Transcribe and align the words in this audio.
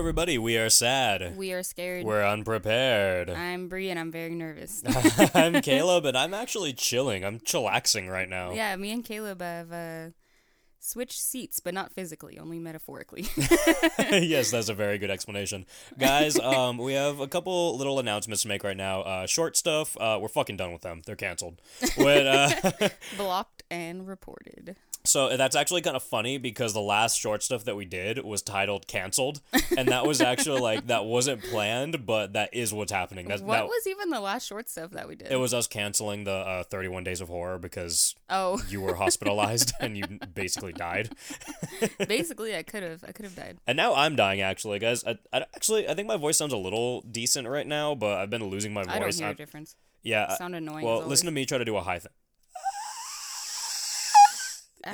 Everybody. 0.00 0.38
We 0.38 0.56
are 0.56 0.70
sad. 0.70 1.36
We 1.36 1.52
are 1.52 1.62
scared. 1.62 2.06
We're 2.06 2.24
unprepared. 2.24 3.28
I'm 3.36 3.68
Bree 3.68 3.90
and 3.90 4.00
I'm 4.00 4.10
very 4.10 4.34
nervous. 4.34 4.82
I'm 5.34 5.60
Caleb, 5.60 6.06
and 6.06 6.16
I'm 6.16 6.32
actually 6.32 6.72
chilling. 6.72 7.22
I'm 7.22 7.38
chillaxing 7.38 8.10
right 8.10 8.26
now. 8.26 8.52
yeah, 8.52 8.74
me 8.76 8.92
and 8.92 9.04
Caleb 9.04 9.42
have 9.42 9.70
uh, 9.70 10.12
switched 10.78 11.20
seats, 11.20 11.60
but 11.60 11.74
not 11.74 11.92
physically, 11.92 12.38
only 12.38 12.58
metaphorically. 12.58 13.26
yes, 13.98 14.50
that's 14.50 14.70
a 14.70 14.74
very 14.74 14.96
good 14.96 15.10
explanation, 15.10 15.66
guys. 15.98 16.38
Um, 16.38 16.78
we 16.78 16.94
have 16.94 17.20
a 17.20 17.28
couple 17.28 17.76
little 17.76 17.98
announcements 17.98 18.40
to 18.40 18.48
make 18.48 18.64
right 18.64 18.78
now. 18.78 19.02
Uh, 19.02 19.26
short 19.26 19.54
stuff. 19.54 19.98
Uh, 20.00 20.18
we're 20.18 20.28
fucking 20.28 20.56
done 20.56 20.72
with 20.72 20.80
them. 20.80 21.02
They're 21.04 21.14
canceled. 21.14 21.60
But, 21.98 22.26
uh, 22.26 22.88
Blocked 23.18 23.64
and 23.70 24.08
reported. 24.08 24.76
So 25.04 25.34
that's 25.36 25.56
actually 25.56 25.80
kind 25.80 25.96
of 25.96 26.02
funny 26.02 26.36
because 26.36 26.74
the 26.74 26.80
last 26.80 27.18
short 27.18 27.42
stuff 27.42 27.64
that 27.64 27.74
we 27.74 27.86
did 27.86 28.22
was 28.22 28.42
titled 28.42 28.86
"canceled," 28.86 29.40
and 29.76 29.88
that 29.88 30.06
was 30.06 30.20
actually 30.20 30.60
like 30.60 30.88
that 30.88 31.06
wasn't 31.06 31.42
planned, 31.42 32.04
but 32.04 32.34
that 32.34 32.52
is 32.52 32.74
what's 32.74 32.92
happening. 32.92 33.26
That's 33.26 33.40
what 33.40 33.56
that, 33.56 33.66
was 33.66 33.86
even 33.86 34.10
the 34.10 34.20
last 34.20 34.46
short 34.46 34.68
stuff 34.68 34.90
that 34.90 35.08
we 35.08 35.16
did? 35.16 35.32
it 35.32 35.36
was 35.36 35.54
us 35.54 35.66
canceling 35.66 36.24
the 36.24 36.32
uh, 36.32 36.62
31 36.64 37.04
Days 37.04 37.20
of 37.20 37.28
Horror 37.28 37.58
because 37.58 38.14
oh, 38.28 38.60
you 38.68 38.82
were 38.82 38.94
hospitalized 38.94 39.72
and 39.80 39.96
you 39.96 40.04
basically 40.34 40.72
died. 40.72 41.10
basically, 42.06 42.54
I 42.54 42.62
could 42.62 42.82
have, 42.82 43.02
I 43.06 43.12
could 43.12 43.24
have 43.24 43.36
died. 43.36 43.56
And 43.66 43.76
now 43.76 43.94
I'm 43.94 44.16
dying, 44.16 44.42
actually, 44.42 44.78
guys. 44.80 45.02
I, 45.04 45.18
I 45.32 45.46
actually 45.54 45.88
I 45.88 45.94
think 45.94 46.08
my 46.08 46.18
voice 46.18 46.36
sounds 46.36 46.52
a 46.52 46.58
little 46.58 47.00
decent 47.02 47.48
right 47.48 47.66
now, 47.66 47.94
but 47.94 48.18
I've 48.18 48.30
been 48.30 48.44
losing 48.44 48.74
my 48.74 48.82
voice. 48.82 48.94
I 48.94 48.98
don't 48.98 49.14
hear 49.14 49.28
a 49.28 49.34
difference. 49.34 49.76
yeah. 50.02 50.26
I- 50.28 50.36
Sound 50.36 50.54
annoying. 50.56 50.84
well, 50.84 51.00
listen 51.02 51.26
to 51.26 51.32
me 51.32 51.46
try 51.46 51.56
to 51.58 51.64
do 51.64 51.76
a 51.76 51.82
high 51.82 52.00
thing. 52.00 52.12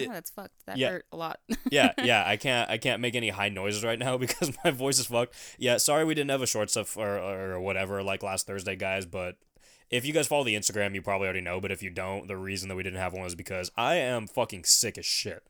It- 0.01 0.11
that's 0.11 0.31
fucked. 0.31 0.55
That 0.67 0.77
yeah. 0.77 0.91
hurt 0.91 1.07
a 1.13 1.17
lot. 1.17 1.41
yeah, 1.71 1.93
yeah, 2.03 2.25
I 2.27 2.37
can't 2.37 2.71
I 2.71 2.79
can't 2.79 3.01
make 3.01 3.15
any 3.15 3.31
high 3.31 3.49
noises 3.49 3.85
right 3.85 3.99
now 3.99 4.17
because 4.19 4.53
my 4.65 4.71
voice 4.71 4.99
is 4.99 5.07
fucked. 5.07 5.35
Yeah, 5.59 5.77
sorry 5.79 6.05
we 6.05 6.15
didn't 6.15 6.31
have 6.31 6.43
a 6.43 6.47
short 6.47 6.71
stuff 6.71 6.97
or, 6.97 7.19
or 7.19 7.61
whatever 7.61 8.03
like 8.03 8.23
last 8.23 8.47
Thursday, 8.47 8.77
guys, 8.77 9.07
but 9.07 9.37
if 9.91 10.05
you 10.05 10.13
guys 10.13 10.27
follow 10.27 10.45
the 10.45 10.57
Instagram, 10.57 10.95
you 10.95 11.03
probably 11.03 11.27
already 11.27 11.41
know, 11.41 11.61
but 11.61 11.71
if 11.71 11.83
you 11.83 11.91
don't, 11.91 12.27
the 12.27 12.37
reason 12.37 12.69
that 12.69 12.75
we 12.75 12.83
didn't 12.83 12.99
have 12.99 13.13
one 13.13 13.27
is 13.27 13.35
because 13.37 13.71
I 13.77 13.97
am 13.97 14.27
fucking 14.27 14.65
sick 14.65 14.99
as 14.99 15.07
shit. 15.07 15.45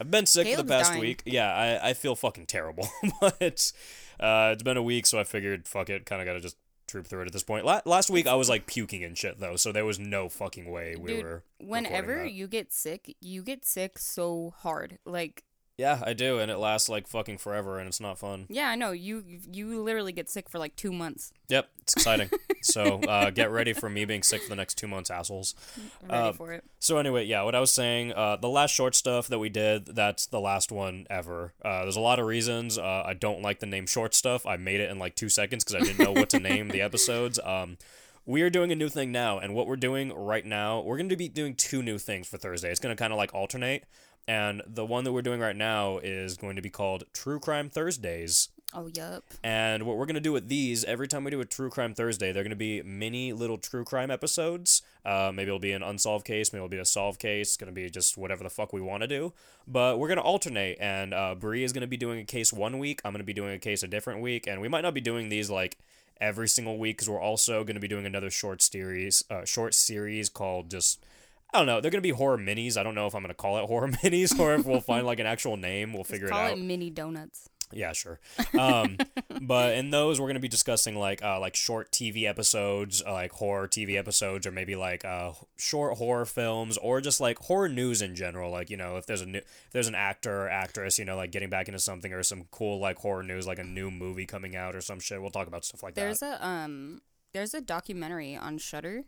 I've 0.00 0.10
been 0.10 0.26
sick 0.26 0.48
for 0.48 0.62
the 0.62 0.68
past 0.68 0.90
dying. 0.90 1.00
week. 1.00 1.22
Yeah, 1.24 1.52
I, 1.52 1.90
I 1.90 1.94
feel 1.94 2.14
fucking 2.16 2.46
terrible. 2.46 2.88
but 3.20 3.72
uh 4.20 4.50
it's 4.52 4.62
been 4.62 4.76
a 4.76 4.82
week, 4.82 5.06
so 5.06 5.18
I 5.18 5.24
figured 5.24 5.66
fuck 5.66 5.90
it, 5.90 6.06
kind 6.06 6.20
of 6.22 6.26
got 6.26 6.34
to 6.34 6.40
just 6.40 6.56
troop 6.94 7.08
through 7.08 7.22
it 7.22 7.26
at 7.26 7.32
this 7.32 7.42
point. 7.42 7.64
La- 7.64 7.80
last 7.84 8.08
week 8.08 8.28
I 8.28 8.34
was 8.36 8.48
like 8.48 8.66
puking 8.66 9.02
and 9.02 9.18
shit 9.18 9.40
though, 9.40 9.56
so 9.56 9.72
there 9.72 9.84
was 9.84 9.98
no 9.98 10.28
fucking 10.28 10.70
way 10.70 10.94
we 10.96 11.14
Dude, 11.14 11.24
were 11.24 11.42
Whenever 11.58 12.24
you 12.24 12.46
get 12.46 12.72
sick, 12.72 13.16
you 13.20 13.42
get 13.42 13.64
sick 13.64 13.98
so 13.98 14.54
hard. 14.58 14.98
Like, 15.04 15.42
Yeah, 15.76 16.00
I 16.06 16.12
do, 16.12 16.38
and 16.38 16.52
it 16.52 16.58
lasts 16.58 16.88
like 16.88 17.08
fucking 17.08 17.38
forever 17.38 17.80
and 17.80 17.88
it's 17.88 18.00
not 18.00 18.16
fun. 18.16 18.46
yeah, 18.48 18.68
I 18.68 18.76
know. 18.76 18.92
You 18.92 19.24
you 19.50 19.82
literally 19.82 20.12
get 20.12 20.30
sick 20.30 20.48
for 20.48 20.60
like 20.60 20.76
two 20.76 20.92
months. 20.92 21.32
Yep, 21.48 21.68
it's 21.82 21.94
exciting. 21.94 22.30
so 22.62 23.00
uh, 23.00 23.30
get 23.30 23.50
ready 23.50 23.72
for 23.72 23.90
me 23.90 24.04
being 24.04 24.22
sick 24.22 24.42
for 24.42 24.50
the 24.50 24.54
next 24.56 24.76
two 24.76 24.86
months, 24.86 25.10
assholes. 25.10 25.56
I'm 26.04 26.08
ready 26.08 26.28
Uh, 26.28 26.32
for 26.32 26.52
it. 26.52 26.62
So 26.78 26.98
anyway, 26.98 27.24
yeah, 27.24 27.42
what 27.42 27.56
I 27.56 27.60
was 27.60 27.72
saying, 27.72 28.12
uh, 28.12 28.36
the 28.36 28.48
last 28.48 28.70
short 28.72 28.94
stuff 28.94 29.26
that 29.28 29.40
we 29.40 29.48
did, 29.48 29.86
that's 29.86 30.26
the 30.26 30.38
last 30.40 30.70
one 30.70 31.08
ever. 31.10 31.54
Uh, 31.64 31.82
there's 31.82 31.96
a 31.96 32.00
lot 32.00 32.20
of 32.20 32.26
reasons. 32.26 32.78
Uh, 32.78 33.02
I 33.04 33.14
don't 33.14 33.42
like 33.42 33.58
the 33.58 33.66
name 33.66 33.86
short 33.86 34.14
stuff. 34.14 34.46
I 34.46 34.56
made 34.56 34.78
it 34.80 34.90
in 34.92 35.00
like 35.00 35.16
two 35.16 35.28
seconds 35.28 35.64
because 35.64 35.82
I 35.82 35.84
didn't 35.84 35.98
know 36.04 36.12
what 36.12 36.30
to 36.30 36.38
name 36.38 36.68
the 36.68 36.82
episodes. 36.82 37.40
Um, 37.42 37.78
we 38.26 38.42
are 38.42 38.48
doing 38.48 38.70
a 38.70 38.76
new 38.76 38.88
thing 38.88 39.10
now, 39.10 39.38
and 39.40 39.54
what 39.56 39.66
we're 39.66 39.74
doing 39.76 40.12
right 40.14 40.46
now, 40.46 40.80
we're 40.80 40.96
going 40.96 41.08
to 41.10 41.16
be 41.16 41.28
doing 41.28 41.56
two 41.56 41.82
new 41.82 41.98
things 41.98 42.28
for 42.28 42.38
Thursday. 42.38 42.70
It's 42.70 42.80
going 42.80 42.94
to 42.96 42.98
kind 42.98 43.12
of 43.12 43.16
like 43.16 43.34
alternate. 43.34 43.84
And 44.26 44.62
the 44.66 44.86
one 44.86 45.04
that 45.04 45.12
we're 45.12 45.22
doing 45.22 45.40
right 45.40 45.56
now 45.56 45.98
is 45.98 46.36
going 46.36 46.56
to 46.56 46.62
be 46.62 46.70
called 46.70 47.04
True 47.12 47.38
Crime 47.38 47.68
Thursdays. 47.68 48.48
Oh, 48.76 48.88
yep. 48.92 49.22
And 49.44 49.84
what 49.84 49.96
we're 49.96 50.06
going 50.06 50.14
to 50.14 50.20
do 50.20 50.32
with 50.32 50.48
these, 50.48 50.82
every 50.84 51.06
time 51.06 51.22
we 51.22 51.30
do 51.30 51.40
a 51.40 51.44
True 51.44 51.70
Crime 51.70 51.94
Thursday, 51.94 52.32
they're 52.32 52.42
going 52.42 52.50
to 52.50 52.56
be 52.56 52.82
mini 52.82 53.32
little 53.32 53.56
true 53.56 53.84
crime 53.84 54.10
episodes. 54.10 54.82
Uh, 55.04 55.30
maybe 55.32 55.48
it'll 55.48 55.60
be 55.60 55.70
an 55.72 55.82
unsolved 55.82 56.26
case, 56.26 56.52
maybe 56.52 56.58
it'll 56.58 56.68
be 56.68 56.78
a 56.78 56.84
solved 56.84 57.20
case. 57.20 57.50
It's 57.50 57.56
going 57.56 57.72
to 57.72 57.74
be 57.74 57.88
just 57.88 58.16
whatever 58.16 58.42
the 58.42 58.50
fuck 58.50 58.72
we 58.72 58.80
want 58.80 59.02
to 59.02 59.06
do. 59.06 59.32
But 59.68 59.98
we're 59.98 60.08
going 60.08 60.18
to 60.18 60.24
alternate, 60.24 60.78
and 60.80 61.14
uh, 61.14 61.36
Bree 61.36 61.62
is 61.62 61.72
going 61.72 61.82
to 61.82 61.86
be 61.86 61.96
doing 61.96 62.18
a 62.18 62.24
case 62.24 62.52
one 62.52 62.78
week. 62.80 63.00
I'm 63.04 63.12
going 63.12 63.20
to 63.20 63.24
be 63.24 63.32
doing 63.32 63.54
a 63.54 63.58
case 63.58 63.84
a 63.84 63.88
different 63.88 64.20
week. 64.20 64.48
And 64.48 64.60
we 64.60 64.68
might 64.68 64.80
not 64.80 64.94
be 64.94 65.00
doing 65.00 65.28
these 65.28 65.50
like 65.50 65.78
every 66.20 66.48
single 66.48 66.76
week 66.76 66.96
because 66.96 67.08
we're 67.08 67.20
also 67.20 67.62
going 67.62 67.76
to 67.76 67.80
be 67.80 67.88
doing 67.88 68.06
another 68.06 68.30
short 68.30 68.60
series, 68.60 69.22
uh, 69.30 69.44
short 69.44 69.74
series 69.74 70.28
called 70.28 70.70
just. 70.70 71.04
I 71.54 71.58
don't 71.58 71.66
know. 71.66 71.80
They're 71.80 71.92
gonna 71.92 72.02
be 72.02 72.10
horror 72.10 72.36
minis. 72.36 72.76
I 72.76 72.82
don't 72.82 72.96
know 72.96 73.06
if 73.06 73.14
I'm 73.14 73.22
gonna 73.22 73.32
call 73.32 73.58
it 73.58 73.66
horror 73.66 73.88
minis 74.02 74.36
or 74.38 74.54
if 74.54 74.66
we'll 74.66 74.80
find 74.80 75.06
like 75.06 75.20
an 75.20 75.26
actual 75.26 75.56
name. 75.56 75.92
We'll 75.92 76.02
figure 76.02 76.28
Call 76.28 76.38
it 76.38 76.42
out. 76.42 76.48
Call 76.50 76.58
it 76.58 76.62
mini 76.62 76.90
donuts. 76.90 77.48
Yeah, 77.72 77.92
sure. 77.92 78.20
Um, 78.58 78.98
but 79.40 79.74
in 79.74 79.90
those, 79.90 80.20
we're 80.20 80.26
gonna 80.26 80.40
be 80.40 80.48
discussing 80.48 80.96
like 80.96 81.22
uh, 81.22 81.38
like 81.38 81.54
short 81.54 81.92
TV 81.92 82.24
episodes, 82.24 83.02
uh, 83.06 83.12
like 83.12 83.32
horror 83.32 83.68
TV 83.68 83.96
episodes, 83.96 84.46
or 84.48 84.50
maybe 84.50 84.74
like 84.74 85.04
uh, 85.04 85.32
short 85.56 85.96
horror 85.98 86.24
films, 86.24 86.76
or 86.78 87.00
just 87.00 87.20
like 87.20 87.38
horror 87.38 87.68
news 87.68 88.02
in 88.02 88.16
general. 88.16 88.50
Like 88.50 88.68
you 88.68 88.76
know, 88.76 88.96
if 88.96 89.06
there's 89.06 89.22
a 89.22 89.26
new, 89.26 89.38
if 89.38 89.70
there's 89.72 89.88
an 89.88 89.94
actor 89.94 90.44
or 90.46 90.48
actress, 90.48 90.98
you 90.98 91.04
know, 91.04 91.16
like 91.16 91.30
getting 91.30 91.50
back 91.50 91.68
into 91.68 91.78
something, 91.78 92.12
or 92.12 92.24
some 92.24 92.46
cool 92.50 92.80
like 92.80 92.98
horror 92.98 93.22
news, 93.22 93.46
like 93.46 93.60
a 93.60 93.64
new 93.64 93.92
movie 93.92 94.26
coming 94.26 94.56
out 94.56 94.74
or 94.74 94.80
some 94.80 94.98
shit. 94.98 95.20
We'll 95.20 95.30
talk 95.30 95.46
about 95.46 95.64
stuff 95.64 95.84
like 95.84 95.94
There's 95.94 96.18
that. 96.18 96.40
There's 96.40 96.40
a 96.40 96.46
um 96.46 97.00
there's 97.32 97.54
a 97.54 97.60
documentary 97.60 98.36
on 98.36 98.58
Shutter, 98.58 99.04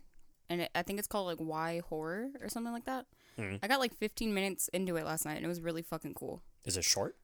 and 0.49 0.61
it, 0.61 0.71
I 0.75 0.81
think 0.83 0.99
it's 0.99 1.07
called 1.07 1.27
like 1.27 1.37
Why 1.39 1.81
Horror 1.89 2.27
or 2.41 2.49
something 2.49 2.73
like 2.73 2.85
that. 2.85 3.05
Mhm. 3.37 3.59
I 3.61 3.67
got 3.67 3.79
like 3.79 3.93
15 3.95 4.33
minutes 4.33 4.67
into 4.69 4.95
it 4.95 5.05
last 5.05 5.25
night, 5.25 5.35
and 5.37 5.45
it 5.45 5.47
was 5.49 5.61
really 5.61 5.81
fucking 5.81 6.13
cool. 6.15 6.41
Is 6.65 6.75
it 6.77 6.83
short? 6.83 7.15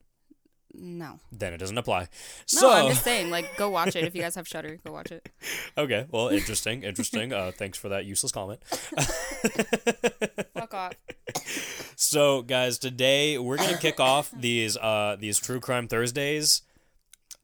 No, 0.76 1.20
Then 1.30 1.52
it 1.52 1.58
doesn't 1.58 1.78
apply. 1.78 2.00
no, 2.00 2.06
So 2.46 2.72
I'm 2.72 2.88
just 2.88 3.04
saying, 3.10 3.30
like, 3.30 3.56
go 3.56 3.70
watch 3.70 3.94
it 3.94 4.02
if 4.04 4.14
you 4.16 4.22
guys 4.22 4.34
have 4.34 4.48
Shutter. 4.48 4.80
Go 4.84 4.90
watch 4.92 5.12
it. 5.12 5.28
okay, 5.78 6.06
well, 6.10 6.28
interesting, 6.28 6.82
interesting. 6.82 7.32
Uh, 7.32 7.52
thanks 7.56 7.78
for 7.78 7.88
that 7.90 8.06
useless 8.06 8.32
comment. 8.32 8.60
Fuck 10.54 10.74
off. 10.74 10.92
So, 11.96 12.42
guys, 12.42 12.78
today 12.78 13.38
we're 13.38 13.56
gonna 13.56 13.78
kick 13.78 14.00
off 14.00 14.32
these 14.36 14.76
uh 14.76 15.16
these 15.18 15.38
true 15.38 15.60
crime 15.60 15.86
Thursdays. 15.88 16.62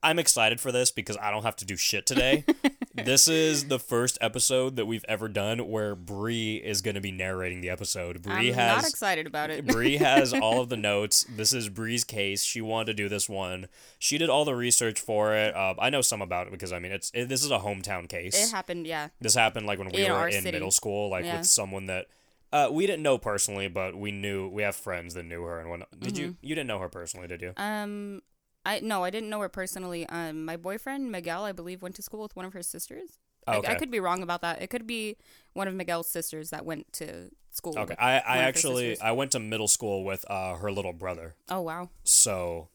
I'm 0.02 0.18
excited 0.18 0.60
for 0.60 0.72
this 0.72 0.90
because 0.90 1.16
I 1.18 1.30
don't 1.30 1.42
have 1.44 1.56
to 1.56 1.64
do 1.64 1.76
shit 1.76 2.06
today. 2.06 2.44
this 2.94 3.28
is 3.28 3.66
the 3.68 3.78
first 3.78 4.18
episode 4.20 4.76
that 4.76 4.86
we've 4.86 5.04
ever 5.08 5.28
done 5.28 5.68
where 5.68 5.94
Bree 5.94 6.56
is 6.56 6.82
gonna 6.82 7.00
be 7.00 7.12
narrating 7.12 7.60
the 7.60 7.70
episode. 7.70 8.22
Bree 8.22 8.48
I'm 8.48 8.54
has 8.54 8.82
not 8.82 8.90
excited 8.90 9.26
about 9.26 9.50
it. 9.50 9.66
Bree 9.66 9.96
has 9.98 10.32
all 10.42 10.60
of 10.60 10.68
the 10.68 10.76
notes. 10.76 11.24
This 11.28 11.52
is 11.52 11.68
Bree's 11.68 12.04
case. 12.04 12.42
She 12.42 12.60
wanted 12.60 12.86
to 12.86 12.94
do 12.94 13.08
this 13.08 13.28
one. 13.28 13.68
She 13.98 14.18
did 14.18 14.28
all 14.28 14.44
the 14.44 14.54
research 14.56 15.00
for 15.00 15.34
it. 15.34 15.54
Uh, 15.54 15.74
I 15.78 15.90
know 15.90 16.00
some 16.02 16.20
about 16.22 16.46
it 16.48 16.50
because 16.52 16.72
I 16.72 16.78
mean, 16.78 16.92
it's 16.92 17.10
it, 17.14 17.28
this 17.28 17.44
is 17.44 17.50
a 17.50 17.58
hometown 17.60 18.08
case. 18.08 18.34
it 18.34 18.50
happened, 18.54 18.86
yeah. 18.86 19.08
This 19.20 19.34
happened 19.34 19.66
like 19.66 19.78
when 19.78 19.88
we 19.90 20.04
In 20.06 20.12
were 20.12 20.26
in 20.28 20.42
city. 20.42 20.50
middle 20.52 20.70
school, 20.72 21.10
like 21.10 21.24
Yeah. 21.24 21.38
with 21.38 21.46
someone 21.46 21.86
that 21.86 22.06
uh, 22.52 22.68
we 22.72 22.84
didn't 22.86 23.04
know 23.04 23.16
personally, 23.16 23.68
but 23.68 23.96
we 23.96 24.10
knew 24.10 24.48
we 24.48 24.62
have 24.64 24.74
friends 24.74 25.14
that 25.14 25.22
knew 25.24 25.42
her 25.44 25.60
and 25.60 25.70
whatnot. 25.70 25.88
Did 26.00 26.18
you? 26.18 26.26
Mm-hmm. 26.30 26.46
You 26.46 26.54
didn't 26.56 26.66
know 26.66 26.80
her 26.80 26.88
personally, 26.88 27.28
did 27.28 27.40
you? 27.42 27.52
Um, 27.56 28.22
I 28.64 28.80
no, 28.80 29.04
I 29.04 29.10
didn't 29.10 29.30
know 29.30 29.40
her 29.40 29.48
personally. 29.48 30.06
Um, 30.08 30.44
my 30.44 30.56
boyfriend 30.56 31.10
Miguel, 31.10 31.44
I 31.44 31.52
believe, 31.52 31.82
went 31.82 31.94
to 31.96 32.02
school 32.02 32.22
with 32.22 32.36
one 32.36 32.44
of 32.44 32.52
her 32.52 32.62
sisters. 32.62 33.18
I- 33.46 33.56
Okay. 33.56 33.72
I, 33.72 33.74
could 33.76 33.90
be 33.90 34.00
wrong 34.00 34.22
about 34.22 34.42
that. 34.42 34.60
It 34.60 34.68
could 34.68 34.86
be 34.86 35.16
one 35.54 35.66
of 35.66 35.74
Miguel's 35.74 36.08
sisters 36.08 36.50
that 36.50 36.64
went 36.64 36.92
to 36.94 37.30
school. 37.50 37.72
Okay, 37.72 37.92
with 37.92 37.98
I, 37.98 38.18
I 38.18 38.18
one 38.18 38.20
of 38.20 38.42
her 38.42 38.48
actually. 38.48 39.00
I 39.00 39.12
went 39.12 39.32
to 39.32 39.40
middle 39.40 39.66
school 39.66 40.04
with 40.04 40.24
uh, 40.30 40.56
her 40.56 40.70
little 40.70 40.92
brother. 40.92 41.34
Oh 41.48 41.62
wow. 41.62 41.88
So, 42.04 42.68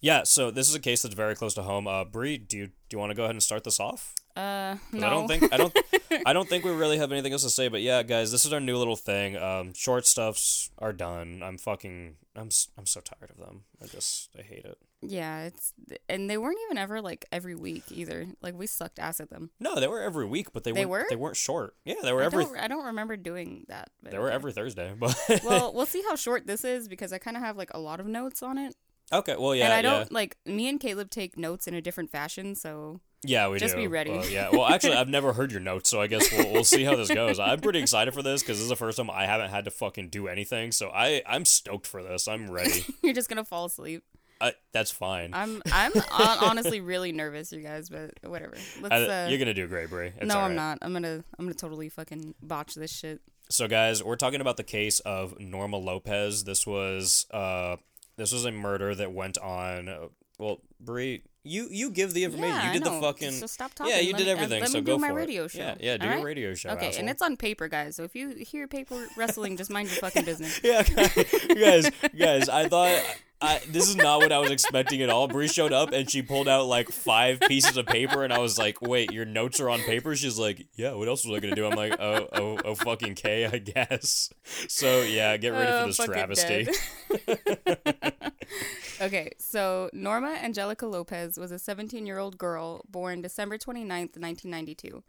yeah. 0.00 0.24
So 0.24 0.50
this 0.50 0.68
is 0.68 0.74
a 0.74 0.80
case 0.80 1.02
that's 1.02 1.14
very 1.14 1.34
close 1.36 1.54
to 1.54 1.62
home. 1.62 1.86
Uh, 1.86 2.04
Bree, 2.04 2.36
do 2.38 2.56
you 2.58 2.66
do 2.66 2.72
you 2.92 2.98
want 2.98 3.10
to 3.10 3.14
go 3.14 3.22
ahead 3.22 3.36
and 3.36 3.42
start 3.42 3.62
this 3.64 3.78
off? 3.78 4.14
Uh, 4.36 4.76
no. 4.92 5.06
I 5.06 5.10
don't 5.10 5.28
think 5.28 5.52
I 5.52 5.56
don't 5.56 5.78
I 6.26 6.32
don't 6.32 6.48
think 6.48 6.64
we 6.64 6.72
really 6.72 6.98
have 6.98 7.12
anything 7.12 7.32
else 7.32 7.44
to 7.44 7.50
say. 7.50 7.68
But 7.68 7.82
yeah, 7.82 8.02
guys, 8.02 8.32
this 8.32 8.44
is 8.44 8.52
our 8.52 8.60
new 8.60 8.76
little 8.76 8.96
thing. 8.96 9.36
Um, 9.36 9.74
short 9.74 10.06
stuffs 10.06 10.70
are 10.78 10.92
done. 10.92 11.42
I'm 11.44 11.58
fucking 11.58 12.16
I'm 12.36 12.48
I'm 12.76 12.86
so 12.86 13.00
tired 13.00 13.30
of 13.30 13.38
them. 13.38 13.64
I 13.82 13.86
just 13.86 14.30
I 14.38 14.42
hate 14.42 14.64
it. 14.64 14.78
Yeah, 15.06 15.44
it's 15.44 15.72
and 16.08 16.28
they 16.28 16.38
weren't 16.38 16.58
even 16.66 16.78
ever 16.78 17.00
like 17.00 17.26
every 17.30 17.54
week 17.54 17.84
either. 17.90 18.26
Like 18.40 18.54
we 18.58 18.66
sucked 18.66 18.98
ass 18.98 19.20
at 19.20 19.30
them. 19.30 19.50
No, 19.60 19.78
they 19.78 19.86
were 19.86 20.00
every 20.00 20.26
week, 20.26 20.52
but 20.52 20.64
they, 20.64 20.72
They 20.72 20.86
weren't, 20.86 21.10
they 21.10 21.16
weren't 21.16 21.36
short. 21.36 21.76
Yeah, 21.84 21.96
they 22.02 22.12
were 22.12 22.22
I 22.22 22.26
every 22.26 22.44
don't, 22.44 22.58
I 22.58 22.68
don't 22.68 22.86
remember 22.86 23.16
doing 23.16 23.66
that. 23.68 23.90
but 24.02 24.12
they 24.12 24.18
were 24.18 24.30
every 24.30 24.52
Thursday. 24.52 24.92
But 24.98 25.16
well, 25.44 25.72
we'll 25.74 25.86
see 25.86 26.02
how 26.08 26.16
short 26.16 26.46
this 26.46 26.64
is 26.64 26.88
because 26.88 27.12
I 27.12 27.18
kind 27.18 27.36
of 27.36 27.42
have 27.42 27.56
like 27.56 27.70
a 27.74 27.78
lot 27.78 28.00
of 28.00 28.06
notes 28.06 28.42
on 28.42 28.58
it, 28.58 28.74
okay, 29.12 29.36
well 29.38 29.54
yeah, 29.54 29.66
and 29.66 29.74
I 29.74 29.82
don't 29.82 30.10
like 30.10 30.38
me 30.46 30.68
and 30.68 30.80
Caleb 30.80 31.10
take 31.10 31.36
notes 31.38 31.66
in 31.66 31.74
a 31.74 31.82
different 31.82 32.10
fashion. 32.10 32.54
So 32.54 33.00
Yeah, 33.24 33.48
we 33.48 33.58
Just 33.58 33.74
do. 33.74 33.80
be 33.80 33.86
ready. 33.86 34.10
Well, 34.10 34.26
yeah. 34.28 34.50
Well, 34.50 34.66
actually, 34.66 34.94
I've 34.94 35.08
never 35.08 35.32
heard 35.32 35.50
your 35.50 35.60
notes, 35.60 35.90
so 35.90 36.00
I 36.00 36.06
guess 36.06 36.30
we'll, 36.32 36.52
we'll 36.52 36.64
see 36.64 36.84
how 36.84 36.96
this 36.96 37.10
goes. 37.10 37.38
I'm 37.38 37.60
pretty 37.60 37.80
excited 37.80 38.14
for 38.14 38.22
this 38.22 38.42
because 38.42 38.58
this 38.58 38.64
is 38.64 38.68
the 38.68 38.76
first 38.76 38.98
time 38.98 39.10
I 39.10 39.26
haven't 39.26 39.50
had 39.50 39.64
to 39.64 39.70
fucking 39.70 40.10
do 40.10 40.28
anything. 40.28 40.72
So 40.72 40.90
I 40.90 41.22
I'm 41.26 41.44
stoked 41.44 41.86
for 41.86 42.02
this. 42.02 42.28
I'm 42.28 42.50
ready. 42.50 42.84
you're 43.02 43.14
just 43.14 43.28
gonna 43.28 43.44
fall 43.44 43.66
asleep. 43.66 44.02
I, 44.40 44.54
that's 44.72 44.90
fine. 44.90 45.30
I'm 45.32 45.62
I'm 45.72 45.92
honestly 46.10 46.80
really 46.80 47.12
nervous, 47.12 47.52
you 47.52 47.60
guys, 47.60 47.88
but 47.88 48.10
whatever. 48.22 48.56
Let's. 48.80 48.94
Uh, 48.94 49.26
you're 49.30 49.38
gonna 49.38 49.54
do 49.54 49.66
great, 49.66 49.88
Bree. 49.88 50.12
It's 50.16 50.26
no, 50.26 50.38
all 50.38 50.44
I'm 50.44 50.54
not. 50.54 50.78
I'm 50.82 50.92
gonna 50.92 51.24
I'm 51.38 51.46
gonna 51.46 51.54
totally 51.54 51.88
fucking 51.88 52.34
botch 52.42 52.74
this 52.74 52.92
shit. 52.92 53.20
So, 53.50 53.68
guys, 53.68 54.02
we're 54.02 54.16
talking 54.16 54.40
about 54.40 54.56
the 54.56 54.64
case 54.64 55.00
of 55.00 55.38
Norma 55.38 55.76
Lopez. 55.76 56.44
This 56.44 56.66
was 56.66 57.26
uh, 57.30 57.76
this 58.16 58.32
was 58.32 58.44
a 58.44 58.52
murder 58.52 58.94
that 58.94 59.12
went 59.12 59.38
on. 59.38 59.88
Uh, 59.88 60.08
well, 60.38 60.60
Bree, 60.80 61.22
You 61.46 61.68
you 61.70 61.90
give 61.90 62.14
the 62.14 62.24
information. 62.24 62.56
Yeah, 62.56 62.66
you 62.72 62.78
did 62.80 62.88
I 62.88 62.90
know. 62.90 63.00
the 63.00 63.06
fucking. 63.06 63.32
So 63.32 63.46
stop 63.46 63.74
talking. 63.74 63.92
Yeah, 63.92 64.00
you 64.00 64.12
Let 64.12 64.18
did 64.18 64.24
me- 64.26 64.30
uh, 64.30 64.34
everything. 64.36 64.60
let 64.62 64.70
so 64.70 64.78
me 64.78 64.84
go 64.84 64.94
do 64.94 64.98
my 65.00 65.08
for 65.08 65.14
radio 65.14 65.44
it. 65.44 65.50
show. 65.50 65.58
Yeah, 65.58 65.74
yeah. 65.78 65.96
Do 65.98 66.02
all 66.04 66.08
your 66.08 66.16
right? 66.16 66.24
radio 66.24 66.54
show. 66.54 66.70
Okay, 66.70 66.88
asshole. 66.88 67.00
and 67.00 67.10
it's 67.10 67.20
on 67.22 67.36
paper, 67.36 67.68
guys. 67.68 67.96
So 67.96 68.02
if 68.04 68.16
you 68.16 68.30
hear 68.30 68.66
paper 68.66 69.06
wrestling, 69.16 69.56
just 69.58 69.70
mind 69.70 69.88
your 69.90 69.98
fucking 69.98 70.24
business. 70.24 70.58
Yeah, 70.64 70.82
guys, 70.82 71.90
guys, 72.18 72.48
I 72.48 72.66
thought 72.68 72.98
I, 73.42 73.60
this 73.68 73.88
is 73.90 73.96
not 73.96 74.20
what 74.20 74.32
I 74.32 74.38
was 74.38 74.50
expecting 74.50 75.02
at 75.02 75.10
all. 75.10 75.28
Bree 75.28 75.48
showed 75.48 75.72
up 75.74 75.92
and 75.92 76.08
she 76.10 76.22
pulled 76.22 76.48
out 76.48 76.64
like 76.66 76.88
five 76.88 77.40
pieces 77.40 77.76
of 77.76 77.84
paper, 77.84 78.24
and 78.24 78.32
I 78.32 78.38
was 78.38 78.56
like, 78.56 78.80
"Wait, 78.80 79.12
your 79.12 79.26
notes 79.26 79.60
are 79.60 79.68
on 79.68 79.80
paper?" 79.80 80.16
She's 80.16 80.38
like, 80.38 80.66
"Yeah, 80.76 80.94
what 80.94 81.08
else 81.08 81.26
was 81.26 81.36
I 81.36 81.40
gonna 81.40 81.54
do?" 81.54 81.66
I'm 81.66 81.76
like, 81.76 81.94
"Oh, 82.00 82.26
oh, 82.32 82.58
oh, 82.64 82.74
fucking 82.74 83.16
K, 83.16 83.44
I 83.44 83.58
guess." 83.58 84.32
So 84.68 85.02
yeah, 85.02 85.36
get 85.36 85.50
ready 85.50 85.70
Oh, 85.70 85.80
for 85.82 85.86
this 85.88 85.96
travesty. 86.06 86.68
okay, 89.00 89.30
so 89.38 89.90
Norma 89.92 90.38
Angelica 90.42 90.86
Lopez 90.86 91.38
was 91.38 91.50
a 91.52 91.58
17 91.58 92.06
year 92.06 92.18
old 92.18 92.38
girl 92.38 92.84
born 92.88 93.22
December 93.22 93.58
29th, 93.58 94.16
1992. 94.18 95.02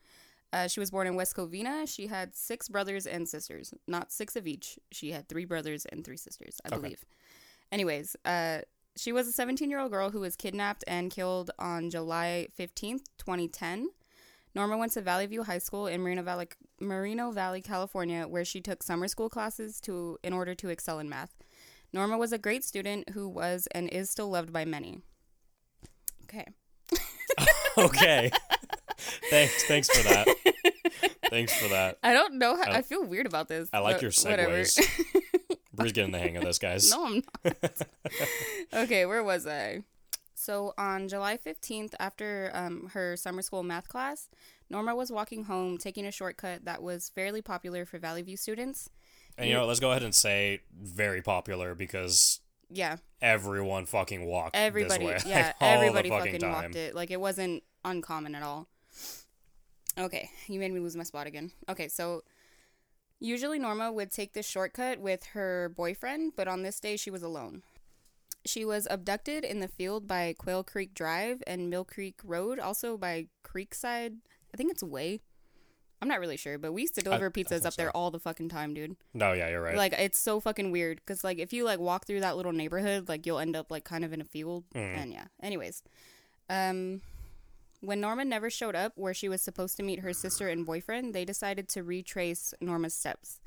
Uh, 0.53 0.67
she 0.67 0.79
was 0.79 0.91
born 0.91 1.05
in 1.07 1.15
West 1.15 1.35
Covina. 1.35 1.87
She 1.87 2.07
had 2.07 2.35
six 2.35 2.69
brothers 2.69 3.05
and 3.05 3.27
sisters, 3.27 3.73
not 3.87 4.11
six 4.11 4.35
of 4.35 4.47
each. 4.47 4.79
She 4.91 5.11
had 5.11 5.27
three 5.27 5.43
brothers 5.45 5.85
and 5.85 6.05
three 6.05 6.17
sisters, 6.17 6.61
I 6.63 6.69
Okay. 6.69 6.77
believe. 6.81 7.05
Anyways, 7.71 8.15
uh, 8.25 8.59
she 8.95 9.11
was 9.11 9.27
a 9.27 9.31
17 9.33 9.69
year 9.69 9.79
old 9.79 9.91
girl 9.91 10.11
who 10.11 10.21
was 10.21 10.35
kidnapped 10.35 10.83
and 10.87 11.11
killed 11.11 11.51
on 11.59 11.89
July 11.89 12.47
15th, 12.57 13.03
2010. 13.17 13.89
Norma 14.53 14.77
went 14.77 14.93
to 14.93 15.01
Valley 15.01 15.25
View 15.25 15.43
High 15.43 15.57
School 15.57 15.87
in 15.87 16.01
Marino 16.01 16.21
Valley, 16.23 16.47
Moreno 16.79 17.31
Valley, 17.31 17.59
California, 17.61 18.25
where 18.25 18.45
she 18.45 18.61
took 18.61 18.81
summer 18.83 19.09
school 19.09 19.27
classes 19.27 19.81
to 19.81 20.17
in 20.23 20.31
order 20.31 20.55
to 20.55 20.69
excel 20.69 20.99
in 20.99 21.09
math. 21.09 21.35
Norma 21.95 22.17
was 22.17 22.33
a 22.33 22.37
great 22.37 22.65
student 22.65 23.11
who 23.11 23.29
was 23.29 23.69
and 23.71 23.87
is 23.89 24.09
still 24.09 24.29
loved 24.29 24.51
by 24.51 24.65
many. 24.65 24.99
Okay. 26.25 26.45
okay, 27.77 28.29
thanks, 29.29 29.63
thanks 29.63 29.89
for 29.89 30.03
that. 30.09 30.27
Thanks 31.29 31.55
for 31.59 31.67
that. 31.69 31.97
I 32.03 32.13
don't 32.13 32.35
know 32.35 32.55
how 32.55 32.71
I- 32.71 32.77
I, 32.77 32.81
feel 32.83 33.03
weird 33.03 33.25
about 33.25 33.47
this. 33.47 33.67
I 33.73 33.79
like 33.79 33.99
your 33.99 34.11
whatever. 34.23 34.59
segues. 34.59 35.17
Bree's 35.73 35.91
getting 35.91 36.11
the 36.11 36.19
hang 36.19 36.37
of 36.37 36.43
this, 36.43 36.59
guys. 36.59 36.91
no, 36.91 37.03
I'm 37.03 37.23
not. 37.43 37.87
okay, 38.73 39.07
where 39.07 39.23
was 39.23 39.47
I? 39.47 39.81
So 40.35 40.73
on 40.77 41.07
July 41.07 41.37
15th, 41.37 41.95
after 41.99 42.51
um, 42.53 42.91
her 42.93 43.17
summer 43.17 43.41
school 43.41 43.63
math 43.63 43.89
class, 43.89 44.29
Norma 44.69 44.95
was 44.95 45.11
walking 45.11 45.45
home, 45.45 45.79
taking 45.79 46.05
a 46.05 46.11
shortcut 46.11 46.65
that 46.65 46.83
was 46.83 47.09
fairly 47.09 47.41
popular 47.41 47.85
for 47.85 47.97
Valley 47.97 48.21
View 48.21 48.37
students. 48.37 48.91
And 49.37 49.49
you 49.49 49.53
know, 49.55 49.65
let's 49.65 49.79
go 49.79 49.91
ahead 49.91 50.03
and 50.03 50.15
say 50.15 50.61
very 50.73 51.21
popular 51.21 51.75
because 51.75 52.39
Yeah, 52.69 52.97
everyone 53.21 53.85
fucking 53.85 54.25
walked 54.25 54.55
everybody, 54.55 55.07
this 55.07 55.25
way. 55.25 55.29
yeah, 55.31 55.47
like, 55.47 55.55
all 55.61 55.69
everybody 55.69 56.09
the 56.09 56.15
fucking, 56.15 56.31
fucking, 56.33 56.41
time. 56.41 56.63
walked 56.63 56.75
it. 56.75 56.95
Like 56.95 57.11
it 57.11 57.19
wasn't 57.19 57.63
uncommon 57.83 58.35
at 58.35 58.43
all. 58.43 58.67
Okay, 59.97 60.29
you 60.47 60.59
made 60.59 60.73
me 60.73 60.79
lose 60.79 60.95
my 60.95 61.03
spot 61.03 61.27
again. 61.27 61.51
Okay, 61.69 61.87
so 61.87 62.23
usually 63.19 63.59
Norma 63.59 63.91
would 63.91 64.11
take 64.11 64.33
this 64.33 64.47
shortcut 64.47 64.99
with 64.99 65.23
her 65.33 65.71
boyfriend, 65.75 66.33
but 66.35 66.47
on 66.47 66.63
this 66.63 66.79
day 66.79 66.97
she 66.97 67.09
was 67.09 67.23
alone. 67.23 67.61
She 68.45 68.63
was 68.63 68.87
abducted 68.91 69.43
in 69.43 69.59
the 69.59 69.67
field 69.67 70.07
by 70.07 70.35
Quail 70.37 70.63
Creek 70.63 70.93
Drive 70.93 71.41
and 71.47 71.69
Mill 71.69 71.83
Creek 71.83 72.19
Road, 72.23 72.59
also 72.59 72.95
by 72.97 73.27
Creekside. 73.43 74.17
I 74.53 74.57
think 74.57 74.71
it's 74.71 74.83
Way. 74.83 75.21
I'm 76.05 76.09
not 76.09 76.19
really 76.19 76.37
sure, 76.37 76.59
but 76.59 76.71
we 76.71 76.83
used 76.83 76.93
to 76.95 77.01
deliver 77.01 77.25
I 77.25 77.29
pizzas 77.29 77.49
think 77.49 77.65
up 77.65 77.73
there 77.77 77.89
all 77.97 78.11
the 78.11 78.19
fucking 78.19 78.49
time, 78.49 78.75
dude. 78.75 78.95
No, 79.15 79.33
yeah, 79.33 79.49
you're 79.49 79.59
right. 79.59 79.75
Like 79.75 79.93
it's 79.93 80.19
so 80.19 80.39
fucking 80.39 80.69
weird 80.69 80.97
because 80.97 81.23
like 81.23 81.39
if 81.39 81.51
you 81.51 81.63
like 81.63 81.79
walk 81.79 82.05
through 82.05 82.19
that 82.19 82.37
little 82.37 82.51
neighborhood, 82.51 83.09
like 83.09 83.25
you'll 83.25 83.39
end 83.39 83.55
up 83.55 83.71
like 83.71 83.85
kind 83.85 84.05
of 84.05 84.13
in 84.13 84.21
a 84.21 84.23
field. 84.23 84.65
Mm. 84.75 84.97
And 84.97 85.11
yeah. 85.11 85.25
Anyways, 85.41 85.81
um, 86.47 87.01
when 87.81 88.01
Norma 88.01 88.23
never 88.23 88.51
showed 88.51 88.75
up 88.75 88.93
where 88.95 89.15
she 89.15 89.27
was 89.27 89.41
supposed 89.41 89.77
to 89.77 89.83
meet 89.83 90.01
her 90.01 90.13
sister 90.13 90.47
and 90.47 90.63
boyfriend, 90.63 91.15
they 91.15 91.25
decided 91.25 91.67
to 91.69 91.81
retrace 91.81 92.53
Norma's 92.61 92.93
steps. 92.93 93.39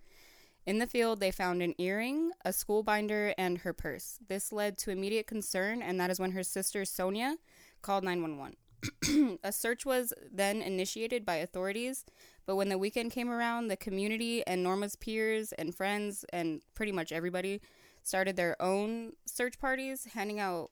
In 0.66 0.80
the 0.80 0.86
field, 0.88 1.20
they 1.20 1.30
found 1.30 1.62
an 1.62 1.76
earring, 1.78 2.32
a 2.44 2.52
school 2.52 2.82
binder, 2.82 3.34
and 3.38 3.58
her 3.58 3.72
purse. 3.72 4.18
This 4.26 4.52
led 4.52 4.78
to 4.78 4.90
immediate 4.90 5.28
concern, 5.28 5.80
and 5.80 6.00
that 6.00 6.10
is 6.10 6.18
when 6.18 6.32
her 6.32 6.42
sister 6.42 6.84
Sonia 6.84 7.36
called 7.82 8.02
911. 8.02 8.56
a 9.42 9.52
search 9.52 9.84
was 9.84 10.12
then 10.30 10.62
initiated 10.62 11.24
by 11.24 11.36
authorities, 11.36 12.04
but 12.48 12.56
when 12.56 12.70
the 12.70 12.78
weekend 12.78 13.12
came 13.12 13.28
around, 13.28 13.68
the 13.68 13.76
community 13.76 14.42
and 14.46 14.62
Norma's 14.62 14.96
peers 14.96 15.52
and 15.52 15.74
friends 15.74 16.24
and 16.32 16.62
pretty 16.74 16.92
much 16.92 17.12
everybody 17.12 17.60
started 18.02 18.36
their 18.36 18.56
own 18.58 19.12
search 19.26 19.60
parties, 19.60 20.06
handing 20.14 20.40
out 20.40 20.70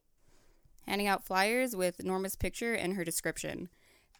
handing 0.88 1.06
out 1.06 1.26
flyers 1.26 1.76
with 1.76 2.02
Norma's 2.02 2.34
picture 2.34 2.72
and 2.72 2.94
her 2.94 3.04
description. 3.04 3.68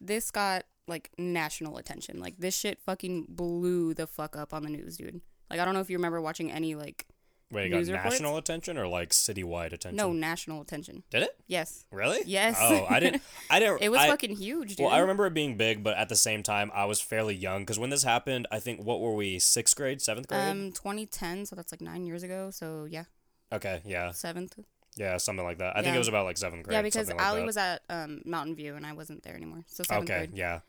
This 0.03 0.31
got 0.31 0.65
like 0.87 1.11
national 1.17 1.79
attention. 1.79 2.21
Like 2.21 2.37
this 2.37 2.55
shit 2.55 2.79
fucking 2.79 3.29
blew 3.31 3.95
the 3.95 4.07
fuck 4.07 4.37
up 4.37 4.53
on 4.53 4.63
the 4.63 4.69
news, 4.69 4.99
dude. 4.99 5.23
Like 5.49 5.59
I 5.59 5.65
don't 5.65 5.73
know 5.73 5.81
if 5.81 5.89
you 5.89 5.97
remember 5.97 6.21
watching 6.21 6.53
any 6.53 6.75
like 6.75 7.07
Wait, 7.53 7.71
you 7.71 7.87
got 7.87 8.05
national 8.05 8.37
attention 8.39 8.77
or 8.77 8.89
like 8.89 9.11
citywide 9.11 9.73
attention? 9.73 9.97
no 9.97 10.13
national 10.13 10.61
attention. 10.61 11.05
Did 11.11 11.23
it? 11.23 11.31
Yes. 11.47 11.85
Really? 11.93 12.19
Yes. 12.27 12.57
Oh, 12.61 12.87
I 12.91 12.99
didn't. 12.99 13.23
I 13.51 13.61
didn't. 13.61 13.83
It 13.83 13.89
was 13.89 14.01
I, 14.01 14.09
fucking 14.09 14.37
huge, 14.37 14.71
dude. 14.77 14.85
Well, 14.85 14.93
I 14.93 14.99
remember 14.99 15.27
it 15.27 15.35
being 15.35 15.57
big, 15.57 15.85
but 15.85 15.97
at 15.97 16.09
the 16.09 16.17
same 16.17 16.43
time, 16.43 16.73
I 16.75 16.87
was 16.87 17.01
fairly 17.01 17.37
young 17.37 17.63
because 17.63 17.79
when 17.79 17.91
this 17.91 18.03
happened, 18.03 18.49
I 18.51 18.59
think 18.59 18.85
what 18.85 19.01
were 19.01 19.15
we? 19.15 19.39
Sixth 19.39 19.77
grade, 19.77 20.03
seventh 20.03 20.27
grade? 20.27 20.41
um 20.41 20.73
2010, 20.73 21.47
so 21.47 21.55
that's 21.55 21.73
like 21.73 21.81
9 21.81 22.05
years 22.05 22.25
ago. 22.25 22.51
So 22.51 22.85
yeah, 22.91 23.05
okay, 23.53 23.81
yeah, 23.85 24.09
7th. 24.09 24.65
yeah, 24.97 25.17
something 25.19 25.45
like 25.45 25.59
that. 25.59 25.77
I 25.77 25.83
think 25.83 25.95
it 25.95 25.99
was 25.99 26.09
about 26.09 26.25
like 26.25 26.39
seventh 26.39 26.65
grade. 26.65 26.75
yeah, 26.75 26.83
because 26.83 27.09
like 27.09 27.21
Allie 27.21 27.41
that. 27.41 27.47
was 27.47 27.57
at 27.57 27.83
um 27.89 28.23
Mountain 28.25 28.57
View 28.57 28.75
and 28.75 28.85
I 28.85 28.93
wasn't 28.93 29.23
there 29.23 29.37
anymore. 29.37 29.63
So 29.69 29.85
7th 29.85 30.03
Okay, 30.03 30.17
grade. 30.17 30.31
yeah. 30.35 30.61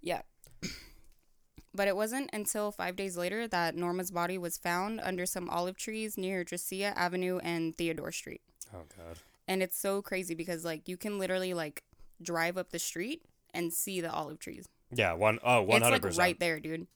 Yeah. 0.00 0.22
But 1.74 1.88
it 1.88 1.96
wasn't 1.96 2.30
until 2.32 2.70
five 2.70 2.94
days 2.94 3.16
later 3.16 3.48
that 3.48 3.74
Norma's 3.74 4.10
body 4.12 4.38
was 4.38 4.56
found 4.56 5.00
under 5.00 5.26
some 5.26 5.50
olive 5.50 5.76
trees 5.76 6.16
near 6.16 6.44
Dracaea 6.44 6.92
Avenue 6.94 7.38
and 7.42 7.76
Theodore 7.76 8.12
Street. 8.12 8.42
Oh 8.72 8.82
god. 8.96 9.18
And 9.48 9.62
it's 9.62 9.76
so 9.76 10.00
crazy 10.00 10.34
because 10.34 10.64
like 10.64 10.88
you 10.88 10.96
can 10.96 11.18
literally 11.18 11.52
like 11.52 11.82
drive 12.22 12.56
up 12.56 12.70
the 12.70 12.78
street 12.78 13.22
and 13.52 13.72
see 13.72 14.00
the 14.00 14.10
olive 14.12 14.38
trees. 14.38 14.68
Yeah, 14.92 15.14
one 15.14 15.38
oh 15.44 15.62
one 15.62 15.82
It's 15.82 15.90
like 15.90 16.02
percent. 16.02 16.18
right 16.18 16.38
there, 16.40 16.60
dude. 16.60 16.86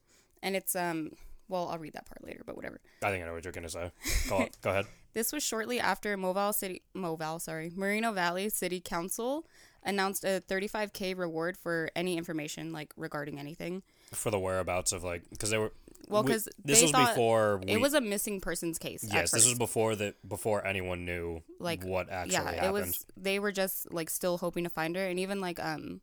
And 0.43 0.55
it's 0.55 0.77
um 0.77 1.11
well, 1.49 1.69
I'll 1.69 1.79
read 1.79 1.95
that 1.95 2.07
part 2.07 2.23
later, 2.23 2.43
but 2.47 2.55
whatever. 2.57 2.79
I 3.03 3.11
think 3.11 3.25
I 3.25 3.27
know 3.27 3.33
what 3.35 3.45
you're 3.45 3.53
gonna 3.53 3.69
say. 3.69 3.91
Go, 4.29 4.47
go 4.63 4.71
ahead. 4.71 4.87
This 5.15 5.33
was 5.33 5.43
shortly 5.43 5.81
after 5.81 6.17
Movale 6.17 6.55
City 6.55 6.83
Movale, 6.95 7.41
sorry, 7.41 7.73
Moreno 7.75 8.13
Valley 8.13 8.51
City 8.51 8.79
Council 8.79 9.47
announced 9.83 10.23
a 10.23 10.43
35k 10.47 11.17
reward 11.19 11.57
for 11.57 11.91
any 11.97 12.17
information 12.17 12.73
like 12.73 12.93
regarding 12.97 13.41
anything. 13.41 13.83
For 14.13 14.31
the 14.31 14.39
whereabouts 14.39 14.93
of 14.93 15.05
like, 15.05 15.29
because 15.31 15.51
they 15.51 15.59
were. 15.59 15.73
Well, 16.09 16.23
we- 16.25 16.33
'cause 16.33 16.49
this 16.65 16.81
was 16.81 16.93
before. 16.93 17.59
We, 17.59 17.73
it 17.73 17.81
was 17.81 17.93
a 17.93 18.01
missing 18.01 18.41
persons 18.41 18.79
case. 18.79 19.05
Yes, 19.13 19.31
this 19.31 19.45
was 19.45 19.59
before 19.59 19.95
that. 19.97 20.27
Before 20.27 20.67
anyone 20.67 21.05
knew 21.05 21.43
Like, 21.61 21.85
what 21.85 22.09
actually 22.09 22.33
yeah, 22.35 22.45
happened. 22.51 22.67
it 22.67 22.73
was. 22.73 23.05
They 23.17 23.39
were 23.39 23.53
just 23.53 23.93
like 23.93 24.09
still 24.09 24.39
hoping 24.39 24.65
to 24.65 24.71
find 24.71 24.97
her, 24.97 25.07
and 25.07 25.21
even 25.21 25.41
like 25.43 25.63
um, 25.63 26.01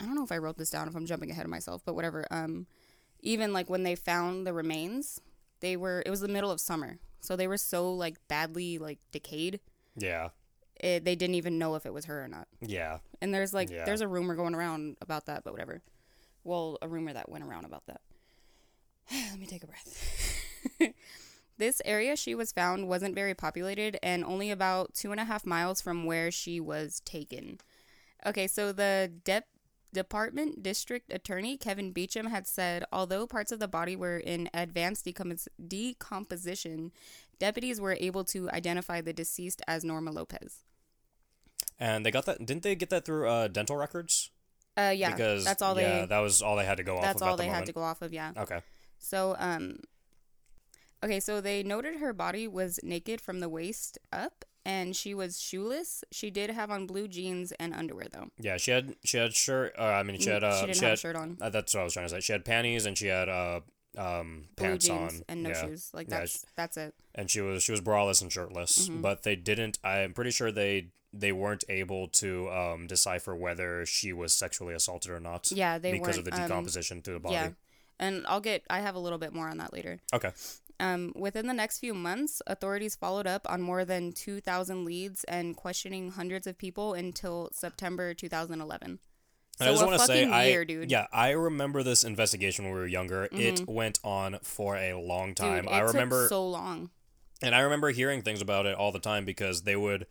I 0.00 0.04
don't 0.04 0.14
know 0.14 0.24
if 0.24 0.32
I 0.32 0.38
wrote 0.38 0.58
this 0.58 0.70
down 0.70 0.88
if 0.88 0.94
I'm 0.94 1.06
jumping 1.06 1.30
ahead 1.30 1.44
of 1.44 1.50
myself, 1.50 1.82
but 1.84 1.94
whatever. 1.94 2.26
Um, 2.30 2.66
even 3.20 3.52
like 3.54 3.70
when 3.70 3.82
they 3.82 3.94
found 3.94 4.46
the 4.46 4.52
remains, 4.52 5.20
they 5.60 5.76
were. 5.76 6.02
It 6.04 6.10
was 6.10 6.20
the 6.20 6.28
middle 6.28 6.50
of 6.50 6.60
summer, 6.60 6.98
so 7.20 7.34
they 7.34 7.48
were 7.48 7.56
so 7.56 7.90
like 7.94 8.16
badly 8.28 8.76
like 8.78 8.98
decayed. 9.10 9.60
Yeah, 9.96 10.28
It, 10.78 11.06
they 11.06 11.16
didn't 11.16 11.36
even 11.36 11.58
know 11.58 11.76
if 11.76 11.86
it 11.86 11.94
was 11.94 12.04
her 12.04 12.22
or 12.22 12.28
not. 12.28 12.46
yeah. 12.60 12.98
And 13.22 13.32
there's 13.32 13.54
like 13.54 13.70
Yeah. 13.70 13.86
there's 13.86 14.02
a 14.02 14.08
rumor 14.08 14.34
going 14.34 14.54
around 14.54 14.98
about 15.00 15.24
that, 15.26 15.42
but 15.44 15.54
whatever. 15.54 15.80
Well, 16.46 16.78
a 16.80 16.86
rumor 16.86 17.12
that 17.12 17.28
went 17.28 17.42
around 17.42 17.64
about 17.64 17.86
that. 17.86 18.00
Let 19.30 19.40
me 19.40 19.46
take 19.46 19.64
a 19.64 19.66
breath. 19.66 20.44
this 21.58 21.82
area 21.84 22.14
she 22.14 22.36
was 22.36 22.52
found 22.52 22.86
wasn't 22.86 23.16
very 23.16 23.34
populated 23.34 23.98
and 24.00 24.24
only 24.24 24.52
about 24.52 24.94
two 24.94 25.10
and 25.10 25.20
a 25.20 25.24
half 25.24 25.44
miles 25.44 25.80
from 25.80 26.04
where 26.04 26.30
she 26.30 26.60
was 26.60 27.02
taken. 27.04 27.58
Okay, 28.24 28.46
so 28.46 28.70
the 28.72 29.10
dep 29.24 29.46
Department 29.92 30.62
District 30.62 31.12
Attorney 31.12 31.56
Kevin 31.56 31.90
Beecham 31.90 32.26
had 32.26 32.46
said 32.46 32.84
although 32.92 33.26
parts 33.26 33.50
of 33.50 33.58
the 33.58 33.66
body 33.66 33.96
were 33.96 34.18
in 34.18 34.48
advanced 34.54 35.04
decompos- 35.04 35.48
decomposition, 35.66 36.92
deputies 37.40 37.80
were 37.80 37.96
able 37.98 38.22
to 38.24 38.48
identify 38.50 39.00
the 39.00 39.12
deceased 39.12 39.62
as 39.66 39.84
Norma 39.84 40.12
Lopez. 40.12 40.62
And 41.80 42.06
they 42.06 42.12
got 42.12 42.26
that. 42.26 42.38
Didn't 42.46 42.62
they 42.62 42.76
get 42.76 42.90
that 42.90 43.04
through 43.04 43.28
uh, 43.28 43.48
dental 43.48 43.76
records? 43.76 44.30
Uh, 44.76 44.92
yeah, 44.94 45.10
because 45.10 45.44
that's 45.44 45.62
all 45.62 45.78
yeah, 45.80 46.00
they. 46.00 46.06
that 46.06 46.18
was 46.18 46.42
all 46.42 46.56
they 46.56 46.64
had 46.64 46.76
to 46.76 46.84
go 46.84 46.96
off. 46.96 47.02
That's 47.02 47.22
all 47.22 47.36
the 47.36 47.44
they 47.44 47.48
had 47.48 47.66
to 47.66 47.72
go 47.72 47.82
off 47.82 48.02
of. 48.02 48.12
Yeah. 48.12 48.32
Okay. 48.36 48.60
So, 48.98 49.36
um, 49.38 49.78
okay, 51.02 51.20
so 51.20 51.40
they 51.40 51.62
noted 51.62 51.96
her 51.96 52.12
body 52.12 52.46
was 52.46 52.80
naked 52.82 53.20
from 53.20 53.40
the 53.40 53.48
waist 53.48 53.98
up, 54.12 54.44
and 54.66 54.94
she 54.94 55.14
was 55.14 55.40
shoeless. 55.40 56.04
She 56.12 56.30
did 56.30 56.50
have 56.50 56.70
on 56.70 56.86
blue 56.86 57.08
jeans 57.08 57.52
and 57.52 57.72
underwear, 57.74 58.06
though. 58.12 58.28
Yeah, 58.38 58.58
she 58.58 58.70
had 58.70 58.96
she 59.04 59.16
had 59.16 59.34
shirt. 59.34 59.74
Uh, 59.78 59.84
I 59.84 60.02
mean, 60.02 60.20
she 60.20 60.28
had 60.28 60.44
uh, 60.44 60.60
she 60.60 60.66
didn't 60.66 60.76
she 60.76 60.84
have 60.84 60.90
had, 60.90 60.98
a 60.98 61.00
shirt 61.00 61.16
on. 61.16 61.38
Uh, 61.40 61.50
that's 61.50 61.72
what 61.74 61.80
I 61.80 61.84
was 61.84 61.94
trying 61.94 62.06
to 62.06 62.10
say. 62.10 62.20
She 62.20 62.32
had 62.32 62.44
panties 62.44 62.84
and 62.84 62.98
she 62.98 63.06
had 63.06 63.28
uh 63.28 63.60
um, 63.96 64.44
pants 64.56 64.86
jeans 64.86 65.14
on 65.14 65.22
and 65.28 65.42
no 65.42 65.50
yeah. 65.50 65.62
shoes. 65.66 65.90
Like 65.92 66.08
Yeah, 66.08 66.20
that's 66.20 66.44
that's 66.56 66.76
it. 66.76 66.94
and 67.14 67.30
she 67.30 67.40
was 67.40 67.62
she 67.62 67.72
was 67.72 67.80
braless 67.80 68.22
and 68.22 68.32
shirtless. 68.32 68.88
Mhm. 68.88 69.02
But 69.02 69.22
they 69.22 69.36
didn't. 69.36 69.78
I'm 69.84 70.12
pretty 70.12 70.30
sure 70.30 70.52
they 70.52 70.88
they 71.12 71.32
weren't 71.32 71.64
able 71.68 72.08
to 72.08 72.50
um, 72.50 72.86
decipher 72.86 73.34
whether 73.34 73.86
she 73.86 74.12
was 74.12 74.34
sexually 74.34 74.74
assaulted 74.74 75.10
or 75.10 75.20
not 75.20 75.50
Yeah, 75.50 75.78
they 75.78 75.92
because 75.92 76.18
of 76.18 76.24
the 76.24 76.34
um, 76.34 76.42
decomposition 76.42 77.00
through 77.02 77.14
the 77.14 77.20
body. 77.20 77.34
Yeah, 77.34 77.50
and 77.98 78.26
I'll 78.26 78.40
get. 78.40 78.64
I 78.68 78.80
have 78.80 78.94
a 78.94 78.98
little 78.98 79.18
bit 79.18 79.32
more 79.32 79.48
on 79.48 79.58
that 79.58 79.72
later. 79.72 80.00
Okay. 80.12 80.32
Um, 80.78 81.14
within 81.16 81.46
the 81.46 81.54
next 81.54 81.78
few 81.78 81.94
months, 81.94 82.42
authorities 82.46 82.94
followed 82.96 83.26
up 83.26 83.50
on 83.50 83.62
more 83.62 83.86
than 83.86 84.12
2,000 84.12 84.84
leads 84.84 85.24
and 85.24 85.56
questioning 85.56 86.10
hundreds 86.10 86.46
of 86.46 86.58
people 86.58 86.92
until 86.92 87.48
September 87.52 88.12
2011. 88.12 88.98
So 89.58 89.64
I 89.66 89.70
just 89.70 89.86
want 89.86 89.98
to 89.98 90.06
say, 90.06 90.24
fucking 90.24 90.34
I 90.34 90.64
dude. 90.64 90.90
yeah, 90.90 91.06
I 91.12 91.30
remember 91.30 91.82
this 91.82 92.04
investigation 92.04 92.64
when 92.66 92.74
we 92.74 92.80
were 92.80 92.86
younger. 92.86 93.24
It 93.24 93.56
Mhm. 93.56 93.66
went 93.66 93.98
on 94.04 94.38
for 94.42 94.76
a 94.76 94.94
long 94.94 95.28
Dude, 95.28 95.36
time. 95.36 95.66
it 95.66 95.72
I 95.72 95.80
remember, 95.80 96.28
so 96.28 96.46
long. 96.46 96.90
and 97.42 97.54
I 97.54 97.60
remember 97.60 97.90
hearing 97.90 98.22
things 98.22 98.42
about 98.42 98.66
it 98.66 98.74
all 98.74 98.92
the 98.92 98.98
time 98.98 99.24
because 99.24 99.62
they 99.62 99.74
would, 99.76 100.06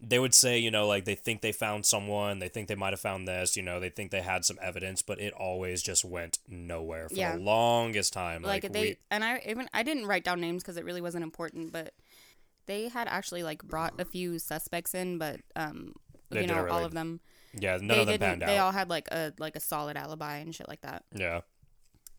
they 0.00 0.18
would 0.18 0.34
say, 0.34 0.58
you 0.58 0.70
know, 0.72 0.86
like 0.88 1.04
they 1.04 1.14
think 1.14 1.40
they 1.40 1.52
found 1.52 1.86
someone, 1.86 2.40
they 2.40 2.48
think 2.48 2.66
they 2.66 2.74
might 2.74 2.92
have 2.92 3.00
found 3.00 3.28
this, 3.28 3.56
you 3.56 3.62
know, 3.62 3.78
they 3.78 3.90
think 3.90 4.10
they 4.10 4.22
had 4.22 4.44
some 4.44 4.58
evidence, 4.60 5.02
but 5.02 5.20
it 5.20 5.32
always 5.34 5.82
just 5.82 6.04
went 6.04 6.38
nowhere 6.48 7.08
for 7.08 7.14
Yeah. 7.14 7.36
the 7.36 7.42
longest 7.42 8.12
time. 8.12 8.42
Like, 8.42 8.64
Like, 8.64 8.72
they 8.72 8.80
we, 8.82 8.96
and 9.10 9.22
I 9.22 9.40
even 9.46 9.68
I 9.72 9.82
didn't 9.84 10.06
write 10.06 10.24
down 10.24 10.40
names 10.40 10.62
because 10.64 10.76
it 10.76 10.84
really 10.84 11.02
wasn't 11.02 11.22
important, 11.22 11.70
but 11.70 11.94
they 12.66 12.88
had 12.88 13.06
actually 13.08 13.42
like 13.44 13.62
brought 13.62 14.00
a 14.00 14.04
few 14.04 14.38
suspects 14.40 14.94
in, 14.94 15.18
but 15.18 15.40
um, 15.54 15.94
you 16.30 16.46
know, 16.46 16.66
all 16.68 16.84
of 16.84 16.92
them 16.92 17.20
yeah, 17.54 17.76
none 17.76 17.88
they 17.88 18.00
of 18.00 18.06
them 18.06 18.18
panned 18.18 18.42
They 18.42 18.58
all 18.58 18.72
had 18.72 18.88
like 18.90 19.08
a 19.10 19.32
like 19.38 19.56
a 19.56 19.60
solid 19.60 19.96
alibi 19.96 20.36
and 20.38 20.54
shit 20.54 20.68
like 20.68 20.80
that. 20.82 21.04
yeah, 21.14 21.40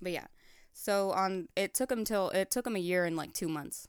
But 0.02 0.12
yeah, 0.12 0.28
so 0.74 1.12
on 1.12 1.48
it 1.56 1.74
took 1.74 1.90
them 1.90 2.04
till 2.06 2.30
it 2.30 2.52
took 2.52 2.64
them 2.66 2.76
a 2.76 2.80
year 2.80 3.06
and 3.06 3.16
like 3.16 3.34
two 3.34 3.48
months. 3.48 3.88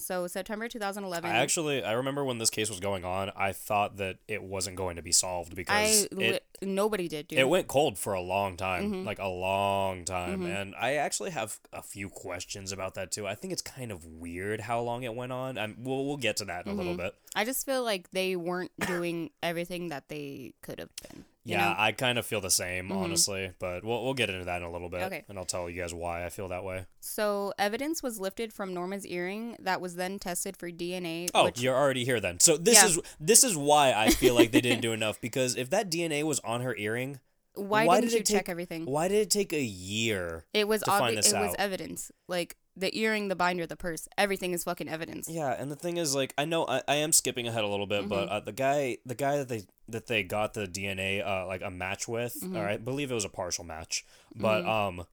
So 0.00 0.28
September 0.28 0.68
2011. 0.68 1.28
I 1.28 1.38
actually, 1.38 1.82
I 1.82 1.90
remember 1.94 2.24
when 2.24 2.38
this 2.38 2.50
case 2.50 2.70
was 2.70 2.78
going 2.78 3.04
on, 3.04 3.32
I 3.34 3.50
thought 3.50 3.96
that 3.96 4.18
it 4.28 4.44
wasn't 4.44 4.76
going 4.76 4.94
to 4.94 5.02
be 5.02 5.10
solved 5.10 5.54
I 5.54 5.56
because 5.56 6.04
it, 6.12 6.44
nobody 6.62 7.08
did, 7.08 7.26
dude. 7.26 7.40
it 7.40 7.48
went 7.48 7.66
cold 7.66 7.98
for 7.98 8.12
a 8.12 8.20
long 8.20 8.56
time, 8.56 8.92
Mhm. 8.92 9.04
like 9.04 9.18
a 9.18 9.26
long 9.26 10.04
time. 10.04 10.42
Mhm. 10.42 10.54
And 10.56 10.74
I 10.76 10.94
actually 10.94 11.30
have 11.30 11.58
a 11.72 11.82
few 11.82 12.10
questions 12.10 12.70
about 12.70 12.94
that 12.94 13.10
too. 13.10 13.26
I 13.26 13.34
think 13.34 13.52
it's 13.52 13.60
kind 13.60 13.90
of 13.90 14.04
weird 14.06 14.60
how 14.60 14.80
long 14.82 15.02
it 15.02 15.16
went 15.16 15.32
on. 15.32 15.58
I'm, 15.58 15.74
we'll 15.82 16.06
we'll 16.06 16.16
get 16.16 16.36
to 16.36 16.44
that 16.44 16.66
in 16.66 16.72
a 16.74 16.74
little 16.76 16.94
Mhm. 16.94 16.98
bit. 16.98 17.14
I 17.38 17.44
just 17.44 17.64
feel 17.64 17.84
like 17.84 18.10
they 18.10 18.34
weren't 18.34 18.72
doing 18.86 19.30
everything 19.42 19.88
that 19.90 20.08
they 20.08 20.54
could 20.62 20.78
have 20.80 20.90
been. 21.08 21.24
yeah, 21.44 21.68
know? 21.68 21.74
I 21.78 21.92
kind 21.92 22.18
of 22.18 22.26
feel 22.26 22.40
the 22.42 22.50
same, 22.50 22.88
Mhm. 22.88 22.96
honestly. 22.96 23.52
But 23.58 23.82
we'll 23.84 24.02
we'll 24.04 24.12
get 24.14 24.28
into 24.28 24.44
that 24.44 24.56
in 24.60 24.64
a 24.64 24.70
little 24.72 24.90
bit, 24.90 25.02
Okay. 25.02 25.24
and 25.28 25.38
I'll 25.38 25.44
tell 25.46 25.70
you 25.70 25.80
guys 25.80 25.94
why 25.94 26.26
I 26.26 26.30
feel 26.30 26.48
that 26.48 26.62
way. 26.64 26.84
So 27.00 27.54
evidence 27.58 28.02
was 28.02 28.18
lifted 28.20 28.52
from 28.52 28.74
Norma's 28.74 29.06
earring 29.06 29.56
that 29.60 29.80
was 29.80 29.94
then 29.94 30.18
tested 30.18 30.56
for 30.58 30.70
DNA. 30.70 31.28
Oh, 31.34 31.44
which, 31.44 31.60
you're 31.62 31.76
already 31.76 32.04
here 32.04 32.20
then. 32.20 32.38
So 32.40 32.56
this 32.58 32.74
Yeah. 32.82 32.86
is 32.86 33.00
this 33.20 33.44
is 33.44 33.56
why 33.56 33.92
I 33.94 34.10
feel 34.10 34.34
like 34.34 34.50
they 34.52 34.60
didn't 34.60 34.82
do 34.82 34.92
enough 34.92 35.20
because 35.28 35.56
if 35.56 35.70
that 35.70 35.88
DNA 35.90 36.22
was 36.24 36.40
on 36.40 36.60
her 36.62 36.76
earring, 36.76 37.20
why, 37.54 37.86
why 37.86 38.00
didn't 38.00 38.10
did 38.10 38.16
you 38.16 38.20
it 38.20 38.26
check 38.26 38.44
take- 38.46 38.48
everything? 38.50 38.84
why 38.84 39.08
did 39.08 39.18
it 39.20 39.30
take 39.30 39.52
a 39.54 39.62
year? 39.62 40.44
It 40.52 40.68
was 40.68 40.82
to 40.82 40.90
find 40.90 41.04
obvious. 41.04 41.26
this 41.26 41.34
It 41.34 41.38
was 41.40 41.54
evidence. 41.58 42.12
Like 42.28 42.56
the 42.78 42.96
earring, 42.98 43.28
the 43.28 43.34
binder, 43.36 43.66
the 43.66 43.76
purse. 43.76 44.08
Everything 44.16 44.52
is 44.52 44.64
fucking 44.64 44.88
evidence. 44.88 45.28
Yeah, 45.28 45.50
and 45.58 45.70
the 45.70 45.76
thing 45.76 45.96
is, 45.96 46.14
like, 46.14 46.32
I 46.38 46.44
know 46.44 46.66
I, 46.66 46.82
I 46.86 46.94
am 46.96 47.12
skipping 47.12 47.46
ahead 47.48 47.64
a 47.64 47.68
little 47.68 47.86
bit, 47.86 48.08
but 48.08 48.28
Mhm. 48.28 48.32
uh, 48.32 48.40
the 48.40 48.52
guy, 48.52 48.98
the 49.04 49.14
guy 49.14 49.36
that 49.38 49.48
they 49.48 49.62
that 49.90 50.06
they 50.06 50.22
got 50.22 50.52
the 50.54 50.66
DNA, 50.66 51.22
uh, 51.26 51.46
like 51.46 51.62
a 51.62 51.70
match 51.70 52.06
with, 52.06 52.36
Mhm. 52.42 52.56
or 52.56 52.68
I 52.68 52.76
believe 52.76 53.10
it 53.10 53.14
was 53.14 53.24
a 53.24 53.30
partial 53.30 53.64
match, 53.64 54.04
but 54.36 54.62
Mhm. 54.64 54.68
um, 54.68 55.06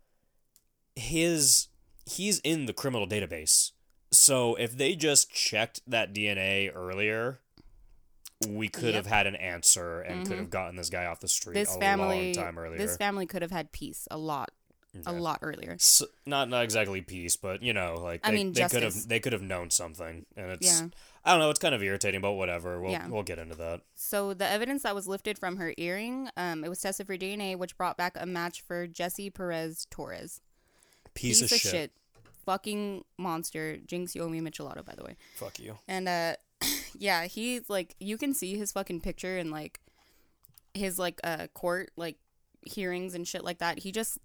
his 0.96 1.68
he's 2.06 2.40
in 2.40 2.66
the 2.66 2.74
criminal 2.74 3.08
database. 3.08 3.72
So 4.12 4.56
if 4.56 4.78
they 4.78 4.96
just 4.96 5.32
checked 5.32 5.82
that 5.88 6.14
DNA 6.14 6.70
earlier, 6.74 7.40
we 8.48 8.68
could 8.68 8.94
Yep. 8.94 8.96
have 8.96 9.06
had 9.08 9.28
an 9.28 9.36
answer 9.38 10.02
and 10.02 10.26
could 10.28 10.36
Mhm. 10.36 10.40
have 10.42 10.50
gotten 10.50 10.76
this 10.76 10.90
guy 10.90 11.06
off 11.06 11.20
the 11.20 11.28
street 11.28 11.56
This 11.56 11.76
a 11.76 11.80
family, 11.80 12.34
long 12.34 12.46
time 12.46 12.60
earlier. 12.60 12.78
this 12.78 12.96
family 12.98 13.26
could 13.26 13.42
have 13.42 13.52
had 13.52 13.72
peace 13.72 14.08
a 14.12 14.18
lot, 14.18 14.52
a 15.06 15.12
lot 15.14 15.40
earlier. 15.42 15.74
S 15.74 16.02
not 16.26 16.50
not 16.50 16.64
exactly 16.64 17.02
peace, 17.02 17.36
but 17.36 17.62
you 17.64 17.74
know, 17.74 17.96
like 17.96 18.22
I 18.24 18.32
mean, 18.32 18.54
they 18.54 18.68
could 18.68 18.84
have 18.84 19.08
they 19.08 19.20
could 19.20 19.34
have 19.34 19.42
known 19.42 19.70
something, 19.70 20.26
and 20.36 20.52
it's 20.52 20.66
Yeah. 20.66 20.88
I 21.24 21.32
don't 21.32 21.40
know, 21.40 21.50
it's 21.50 21.60
kind 21.60 21.74
of 21.74 21.82
irritating, 21.82 22.22
but 22.22 22.34
whatever. 22.34 22.80
We'll 22.80 22.92
Yeah. 22.92 23.08
we'll 23.08 23.24
get 23.24 23.40
into 23.40 23.56
that. 23.56 23.82
So 23.96 24.34
the 24.34 24.48
evidence 24.48 24.84
that 24.84 24.94
was 24.94 25.08
lifted 25.08 25.40
from 25.40 25.58
her 25.58 25.74
earring, 25.78 26.30
um, 26.38 26.64
it 26.64 26.70
was 26.70 26.80
tested 26.80 27.08
for 27.08 27.18
DNA, 27.18 27.56
which 27.58 27.78
brought 27.78 27.98
back 27.98 28.16
a 28.20 28.26
match 28.26 28.62
for 28.62 28.86
Jesse 28.86 29.30
Perez 29.32 29.88
Torres. 29.90 30.42
Piece, 31.16 31.42
of, 31.42 31.50
shit. 31.50 31.92
Fucking 32.46 33.04
monster. 33.18 33.78
Jinx 33.78 34.14
Yomi 34.14 34.42
Michelotto, 34.42 34.86
by 34.86 34.94
the 34.96 35.04
way. 35.04 35.16
Fuck 35.36 35.60
you. 35.60 35.78
And 35.88 36.08
uh 36.08 36.36
yeah, 36.98 37.26
he's 37.26 37.70
like 37.70 37.96
you 38.00 38.18
can 38.18 38.34
see 38.34 38.58
his 38.58 38.72
fucking 38.72 39.02
picture 39.02 39.38
and 39.38 39.50
like 39.50 39.80
his 40.74 41.00
like 41.00 41.20
uh 41.24 41.48
court 41.54 41.92
like 41.96 42.18
hearings 42.62 43.16
and 43.16 43.28
shit 43.28 43.44
like 43.44 43.58
that. 43.60 43.80
He 43.80 43.92
just 43.92 44.20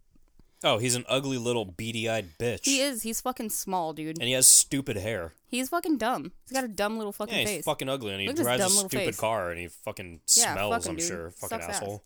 Oh, 0.63 0.77
he's 0.79 0.95
an 0.95 1.05
ugly 1.09 1.39
little 1.39 1.65
beady-eyed 1.65 2.37
bitch. 2.39 2.65
he 2.67 2.81
is 2.83 3.03
he's 3.03 3.21
fucking 3.21 3.49
small, 3.51 3.93
dude. 3.95 4.19
and 4.19 4.27
he 4.29 4.33
has 4.33 4.47
stupid 4.47 4.97
hair. 4.97 5.33
He's 5.47 5.71
fucking 5.71 5.97
dumb. 5.99 6.33
He's 6.45 6.53
got 6.53 6.65
a 6.65 6.69
dumb 6.69 6.99
little 6.99 7.13
fucking 7.13 7.35
yeah, 7.35 7.41
he's 7.41 7.49
face. 7.51 7.65
fucking 7.65 7.89
ugly, 7.89 8.13
and 8.13 8.21
he 8.21 8.27
Look 8.29 8.35
at 8.35 8.39
his 8.39 8.47
drives 8.47 8.61
a 8.61 8.65
dumb 8.67 8.75
little 8.75 8.89
stupid 8.91 9.05
face. 9.07 9.21
car, 9.21 9.51
and 9.51 9.59
he 9.61 9.69
fucking 9.69 10.21
Yeah, 10.37 10.53
smells. 10.53 10.75
fuck 10.75 10.85
him, 10.87 10.91
I'm 10.91 10.97
dude. 10.97 11.07
sure, 11.09 11.31
fucking 11.31 11.49
Sucks 11.61 11.65
ass. 11.69 11.77
asshole. 11.83 12.05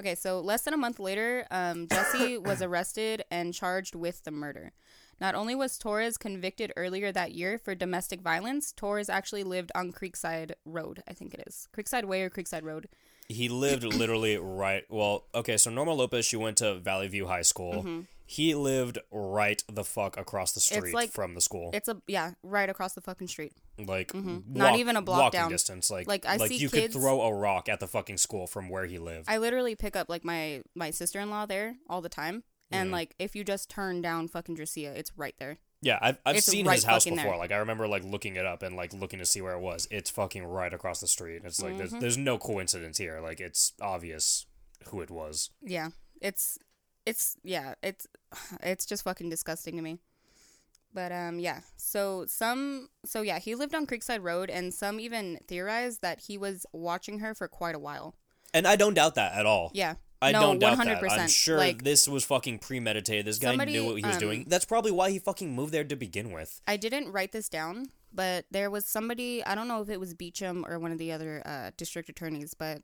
Okay, 0.00 0.14
so 0.14 0.40
less 0.40 0.62
than 0.62 0.72
a 0.72 0.78
month 0.78 0.98
later, 0.98 1.46
um, 1.50 1.86
Jesse 1.92 2.38
was 2.38 2.62
arrested 2.62 3.24
and 3.30 3.52
charged 3.52 3.94
with 3.94 4.24
the 4.24 4.30
murder. 4.30 4.72
Not 5.20 5.34
only 5.34 5.54
was 5.54 5.76
Torres 5.78 6.16
convicted 6.16 6.72
earlier 6.76 7.12
that 7.12 7.32
year 7.32 7.58
for 7.58 7.74
domestic 7.74 8.22
violence, 8.22 8.72
Torres 8.72 9.10
actually 9.10 9.44
lived 9.44 9.70
on 9.74 9.92
Creekside 9.92 10.52
Road, 10.64 11.02
I 11.06 11.12
think 11.12 11.34
it 11.34 11.44
is. 11.46 11.68
Creekside 11.76 12.06
Way 12.06 12.22
or 12.22 12.30
Creekside 12.30 12.62
Road. 12.64 12.88
He 13.32 13.48
lived 13.48 13.82
literally 13.84 14.36
right. 14.38 14.84
Well, 14.88 15.24
okay, 15.34 15.56
so 15.56 15.70
Norma 15.70 15.92
Lopez, 15.94 16.24
she 16.26 16.36
went 16.36 16.58
to 16.58 16.78
Valley 16.78 17.08
View 17.08 17.26
High 17.26 17.42
School. 17.42 17.82
Mhm. 17.84 18.06
He 18.24 18.54
lived 18.54 18.98
right 19.10 19.62
the 19.70 19.84
fuck 19.84 20.16
across 20.16 20.52
the 20.52 20.60
street 20.60 20.94
like- 20.94 21.10
from 21.12 21.34
the 21.34 21.40
school. 21.42 21.70
It's 21.74 21.88
a 21.88 22.00
yeah, 22.06 22.32
right 22.42 22.68
across 22.70 22.94
the 22.94 23.00
fucking 23.02 23.28
street. 23.28 23.52
like 23.78 24.12
Mhm. 24.12 24.46
Not 24.46 24.76
even 24.78 24.96
a 24.96 25.02
block 25.02 25.18
walking 25.20 25.40
down. 25.40 25.50
distance. 25.50 25.90
Like 25.90 26.06
Like, 26.06 26.24
I 26.24 26.36
see 26.46 26.56
you 26.56 26.70
kids- 26.70 26.94
could 26.94 27.00
throw 27.02 27.22
a 27.22 27.34
rock 27.34 27.68
at 27.68 27.80
the 27.80 27.88
fucking 27.88 28.18
school 28.18 28.46
from 28.46 28.68
where 28.68 28.86
he 28.86 28.98
lived. 28.98 29.28
I 29.28 29.38
literally 29.38 29.74
pick 29.74 29.96
up 29.96 30.08
like 30.08 30.24
my 30.24 30.62
my 30.74 30.90
sister-in-law 30.90 31.46
there 31.46 31.76
all 31.88 32.00
the 32.00 32.08
time. 32.08 32.44
And 32.70 32.88
Mhm. 32.88 32.92
like 32.92 33.14
if 33.18 33.34
you 33.36 33.44
just 33.44 33.68
turn 33.68 34.00
down 34.02 34.28
fucking 34.28 34.56
Dracaea, 34.56 34.94
it's 34.96 35.12
right 35.16 35.34
there. 35.38 35.58
Yeah, 35.82 35.98
I've 36.00 36.16
I've 36.24 36.36
it's 36.36 36.46
seen 36.46 36.66
right 36.66 36.74
his 36.74 36.84
house 36.84 37.04
before. 37.04 37.18
there. 37.18 37.36
Like 37.36 37.52
I 37.52 37.56
remember 37.56 37.86
like 37.86 38.04
looking 38.04 38.36
it 38.36 38.46
up 38.46 38.62
and 38.62 38.76
like 38.76 38.92
looking 38.94 39.18
to 39.18 39.26
see 39.26 39.42
where 39.42 39.52
it 39.54 39.60
was. 39.60 39.86
It's 39.90 40.08
fucking 40.10 40.44
right 40.44 40.72
across 40.72 41.00
the 41.00 41.06
street. 41.08 41.42
It's 41.44 41.60
like 41.62 41.74
Mhm. 41.74 41.78
there's 41.78 41.90
there's 41.92 42.18
no 42.18 42.38
coincidence 42.38 42.98
here. 42.98 43.20
Like 43.20 43.40
it's 43.40 43.72
obvious 43.80 44.46
who 44.88 45.00
it 45.00 45.10
was. 45.10 45.50
Yeah. 45.60 45.90
It's 46.20 46.56
it's 47.04 47.36
yeah, 47.42 47.74
it's 47.82 48.06
it's 48.62 48.86
just 48.86 49.02
fucking 49.04 49.28
disgusting 49.28 49.76
to 49.76 49.82
me. 49.82 49.98
But 50.94 51.10
um 51.10 51.38
yeah. 51.38 51.60
So 51.76 52.26
some 52.28 52.88
so 53.04 53.22
yeah, 53.22 53.38
he 53.38 53.54
lived 53.54 53.74
on 53.74 53.86
Creekside 53.86 54.22
Road 54.22 54.50
and 54.50 54.72
some 54.72 55.00
even 55.00 55.38
theorized 55.48 56.00
that 56.02 56.20
he 56.28 56.38
was 56.38 56.64
watching 56.72 57.18
her 57.20 57.34
for 57.34 57.48
quite 57.48 57.74
a 57.74 57.78
while. 57.80 58.14
And 58.54 58.66
I 58.68 58.76
don't 58.76 58.94
doubt 58.94 59.14
that 59.16 59.32
at 59.34 59.46
all. 59.46 59.70
Yeah. 59.74 59.94
I 60.22 60.32
no, 60.32 60.40
don't 60.40 60.58
doubt 60.58 60.78
that. 60.78 61.02
I'm 61.10 61.28
sure 61.28 61.58
Like- 61.58 61.82
this 61.82 62.06
was 62.08 62.24
fucking 62.24 62.60
premeditated. 62.60 63.26
This 63.26 63.38
guy 63.38 63.50
Somebody, 63.50 63.72
knew 63.72 63.86
what 63.86 63.96
he 63.96 64.02
was 64.06 64.14
um, 64.16 64.20
doing. 64.20 64.44
That's 64.48 64.64
probably 64.64 64.92
why 64.92 65.10
he 65.10 65.18
fucking 65.18 65.54
moved 65.54 65.72
there 65.72 65.84
to 65.84 65.96
begin 65.96 66.30
with. 66.32 66.60
I 66.66 66.76
didn't 66.76 67.10
write 67.10 67.32
this 67.32 67.48
down, 67.48 67.86
but 68.12 68.44
there 68.50 68.70
was 68.70 68.86
somebody, 68.86 69.44
I 69.44 69.54
don't 69.54 69.68
know 69.68 69.82
if 69.82 69.88
it 69.90 69.98
was 70.00 70.14
Beecham 70.14 70.64
or 70.68 70.78
one 70.78 70.92
of 70.92 70.98
the 70.98 71.12
other 71.12 71.42
uh, 71.44 71.70
district 71.76 72.08
attorneys, 72.08 72.54
but 72.54 72.82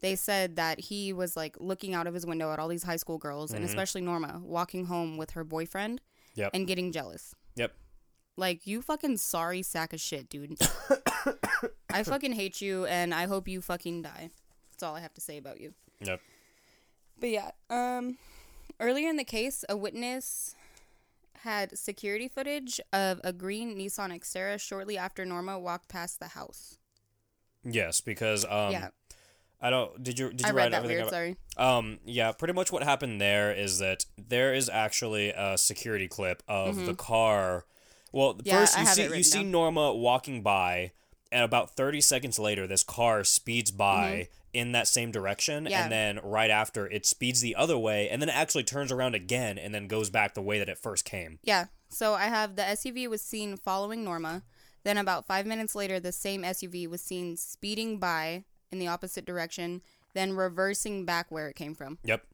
they 0.00 0.16
said 0.16 0.56
that 0.56 0.80
he 0.80 1.12
was 1.12 1.36
like 1.36 1.56
looking 1.60 1.94
out 1.94 2.06
of 2.06 2.14
his 2.14 2.24
window 2.24 2.52
at 2.52 2.58
all 2.58 2.68
these 2.68 2.84
high 2.84 2.96
school 2.96 3.18
girls 3.18 3.52
and 3.52 3.64
Mhm. 3.64 3.68
especially 3.68 4.00
Norma 4.00 4.40
walking 4.42 4.86
home 4.86 5.16
with 5.16 5.32
her 5.32 5.44
boyfriend 5.44 6.00
Yep. 6.36 6.50
and 6.54 6.66
getting 6.66 6.92
jealous. 6.92 7.34
Yep. 7.56 7.74
Like 8.36 8.66
you 8.66 8.80
fucking 8.80 9.16
sorry 9.16 9.62
sack 9.62 9.92
of 9.92 10.00
shit, 10.00 10.28
dude. 10.28 10.56
I 11.90 12.02
fucking 12.04 12.32
hate 12.32 12.60
you 12.60 12.86
and 12.86 13.12
I 13.12 13.26
hope 13.26 13.48
you 13.48 13.60
fucking 13.60 14.02
die. 14.02 14.30
That's 14.70 14.82
all 14.84 14.94
I 14.94 15.00
have 15.00 15.14
to 15.14 15.20
say 15.20 15.36
about 15.38 15.60
you. 15.60 15.74
Yep. 16.00 16.20
But 17.20 17.30
yeah, 17.30 17.50
um 17.70 18.16
earlier 18.80 19.08
in 19.08 19.16
the 19.16 19.24
case, 19.24 19.64
a 19.68 19.76
witness 19.76 20.54
had 21.42 21.78
security 21.78 22.28
footage 22.28 22.80
of 22.92 23.20
a 23.24 23.32
green 23.32 23.76
Nissan 23.76 24.10
Xterra 24.18 24.60
shortly 24.60 24.98
after 24.98 25.24
Norma 25.24 25.58
walked 25.58 25.88
past 25.88 26.18
the 26.20 26.28
house. 26.28 26.78
Yes, 27.64 28.00
because 28.00 28.44
um 28.44 28.72
yeah, 28.72 28.88
I 29.60 29.70
don't 29.70 30.02
did 30.02 30.18
you 30.18 30.30
did 30.30 30.42
you 30.42 30.46
I 30.46 30.50
write 30.50 30.54
read 30.64 30.72
that 30.72 30.76
everything 30.84 30.96
weird. 30.96 31.08
about- 31.08 31.12
Sorry. 31.12 31.36
Um, 31.56 31.98
yeah, 32.04 32.30
pretty 32.32 32.54
much 32.54 32.70
what 32.70 32.82
happened 32.84 33.20
there 33.20 33.52
is 33.52 33.78
that 33.80 34.04
there 34.16 34.54
is 34.54 34.68
actually 34.68 35.30
a 35.30 35.58
security 35.58 36.06
clip 36.08 36.42
of 36.46 36.86
the 36.86 36.94
car. 36.94 37.64
Well, 38.12 38.34
Mm-hmm. 38.34 38.40
Yeah, 38.44 38.60
first 38.60 38.78
you 38.78 38.86
see 38.86 39.02
you 39.02 39.08
written 39.10 39.24
see. 39.24 39.42
Norma 39.44 39.92
walking 39.92 40.42
by, 40.42 40.92
and 41.32 41.42
about 41.42 41.76
thirty 41.76 42.00
seconds 42.00 42.38
later, 42.38 42.66
this 42.66 42.82
car 42.84 43.22
speeds 43.24 43.70
by 43.72 44.10
Mm-hmm. 44.10 44.32
In 44.58 44.72
that 44.72 44.88
same 44.88 45.10
direction, 45.10 45.66
Yeah. 45.70 45.84
and 45.84 45.92
then 45.92 46.20
right 46.22 46.50
after 46.50 46.86
it 46.86 47.06
speeds 47.06 47.40
the 47.40 47.54
other 47.54 47.78
way, 47.78 48.08
and 48.08 48.20
then 48.20 48.28
it 48.28 48.34
actually 48.34 48.64
turns 48.64 48.90
around 48.92 49.14
again, 49.14 49.56
and 49.58 49.74
then 49.74 49.86
goes 49.86 50.10
back 50.10 50.34
the 50.34 50.42
way 50.42 50.58
that 50.58 50.68
it 50.68 50.78
first 50.78 51.04
came. 51.04 51.38
Yeah. 51.42 51.66
So 51.88 52.14
I 52.14 52.24
have 52.24 52.56
the 52.56 52.62
SUV 52.62 53.08
was 53.08 53.22
seen 53.22 53.56
following 53.56 54.04
Norma. 54.04 54.42
Then 54.84 54.98
about 54.98 55.26
five 55.26 55.46
minutes 55.46 55.74
later, 55.74 55.98
the 56.00 56.12
same 56.12 56.42
SUV 56.42 56.86
was 56.86 57.00
seen 57.02 57.36
speeding 57.36 57.98
by 57.98 58.44
in 58.70 58.78
the 58.78 58.86
opposite 58.88 59.24
direction, 59.24 59.82
then 60.14 60.32
reversing 60.34 61.04
back 61.04 61.30
where 61.30 61.48
it 61.48 61.56
came 61.56 61.74
from. 61.74 61.98
Yep. 62.04 62.26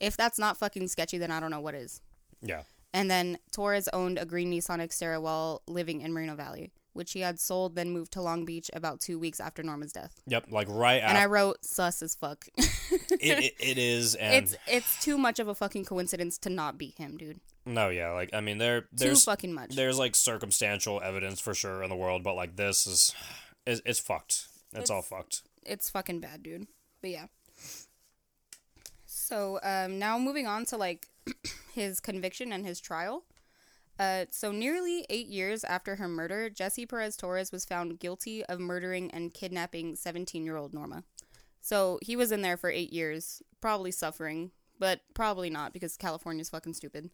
If 0.00 0.16
that's 0.16 0.38
not 0.38 0.56
fucking 0.56 0.88
sketchy, 0.88 1.18
then 1.18 1.30
I 1.30 1.40
don't 1.40 1.50
know 1.50 1.60
what 1.60 1.74
is. 1.74 2.00
Yeah. 2.40 2.62
And 2.92 3.10
then 3.10 3.38
Torres 3.52 3.88
owned 3.92 4.18
a 4.18 4.24
green 4.24 4.50
Nissan 4.50 4.78
Xterra 4.80 5.20
while 5.20 5.62
living 5.66 6.00
in 6.00 6.12
Moreno 6.12 6.34
Valley, 6.34 6.72
which 6.98 7.12
he 7.12 7.20
had 7.20 7.40
sold, 7.40 7.74
then 7.76 7.90
moved 7.90 8.12
to 8.12 8.20
Long 8.20 8.44
Beach 8.44 8.70
about 8.74 9.00
two 9.00 9.18
weeks 9.18 9.40
after 9.40 9.62
Norman's 9.62 9.92
death. 9.92 10.20
Yep. 10.26 10.48
Like 10.50 10.66
right 10.68 11.00
And 11.02 11.16
I 11.16 11.24
wrote 11.26 11.64
sus 11.64 12.02
as 12.02 12.14
fuck. 12.14 12.46
it, 12.56 13.18
it, 13.20 13.54
it 13.58 13.78
is, 13.78 14.14
and 14.16 14.34
it's 14.34 14.56
it's 14.66 15.02
too 15.02 15.16
much 15.16 15.38
of 15.38 15.48
a 15.48 15.54
fucking 15.54 15.84
coincidence 15.86 16.36
to 16.38 16.50
not 16.50 16.76
be 16.76 16.88
him, 16.98 17.16
dude. 17.16 17.40
no, 17.64 17.88
yeah. 17.88 18.10
Like 18.10 18.30
I 18.34 18.40
mean, 18.40 18.58
there 18.58 18.86
there's 18.92 19.24
Too 19.24 19.30
fucking 19.30 19.54
much. 19.54 19.74
there's 19.76 19.98
like 19.98 20.14
circumstantial 20.14 21.00
evidence 21.02 21.40
for 21.40 21.54
sure 21.54 21.82
in 21.82 21.88
the 21.88 21.96
world, 21.96 22.22
but 22.22 22.34
like 22.34 22.56
this 22.56 22.86
is, 22.86 23.14
is 23.64 23.80
it's 23.86 24.00
fucked. 24.00 24.48
It's, 24.74 24.90
all 24.90 25.00
fucked. 25.00 25.42
it's 25.64 25.88
fucking 25.88 26.20
bad, 26.20 26.42
dude. 26.42 26.66
But 27.00 27.10
yeah. 27.10 27.26
So 29.06 29.58
um, 29.62 29.98
now 29.98 30.18
moving 30.18 30.46
on 30.46 30.64
to 30.66 30.76
like 30.76 31.06
his 31.74 32.00
conviction 32.00 32.52
and 32.52 32.66
his 32.66 32.80
trial. 32.80 33.24
Uh, 33.98 34.26
so 34.30 34.52
nearly 34.52 35.04
eight 35.10 35.26
years 35.26 35.64
after 35.64 35.96
her 35.96 36.08
murder, 36.08 36.48
Jesse 36.48 36.86
Perez 36.86 37.16
Torres 37.16 37.50
was 37.50 37.64
found 37.64 37.98
guilty 37.98 38.44
of 38.44 38.60
murdering 38.60 39.10
and 39.10 39.34
kidnapping 39.34 39.94
17-year-old 39.94 40.72
Norma. 40.72 41.02
So 41.60 41.98
he 42.00 42.14
was 42.14 42.30
in 42.30 42.42
there 42.42 42.56
for 42.56 42.70
eight 42.70 42.92
years, 42.92 43.42
probably 43.60 43.90
suffering, 43.90 44.52
but 44.78 45.00
probably 45.14 45.50
not 45.50 45.72
because 45.72 45.96
California's 45.96 46.50
fucking 46.50 46.74
stupid. 46.74 47.10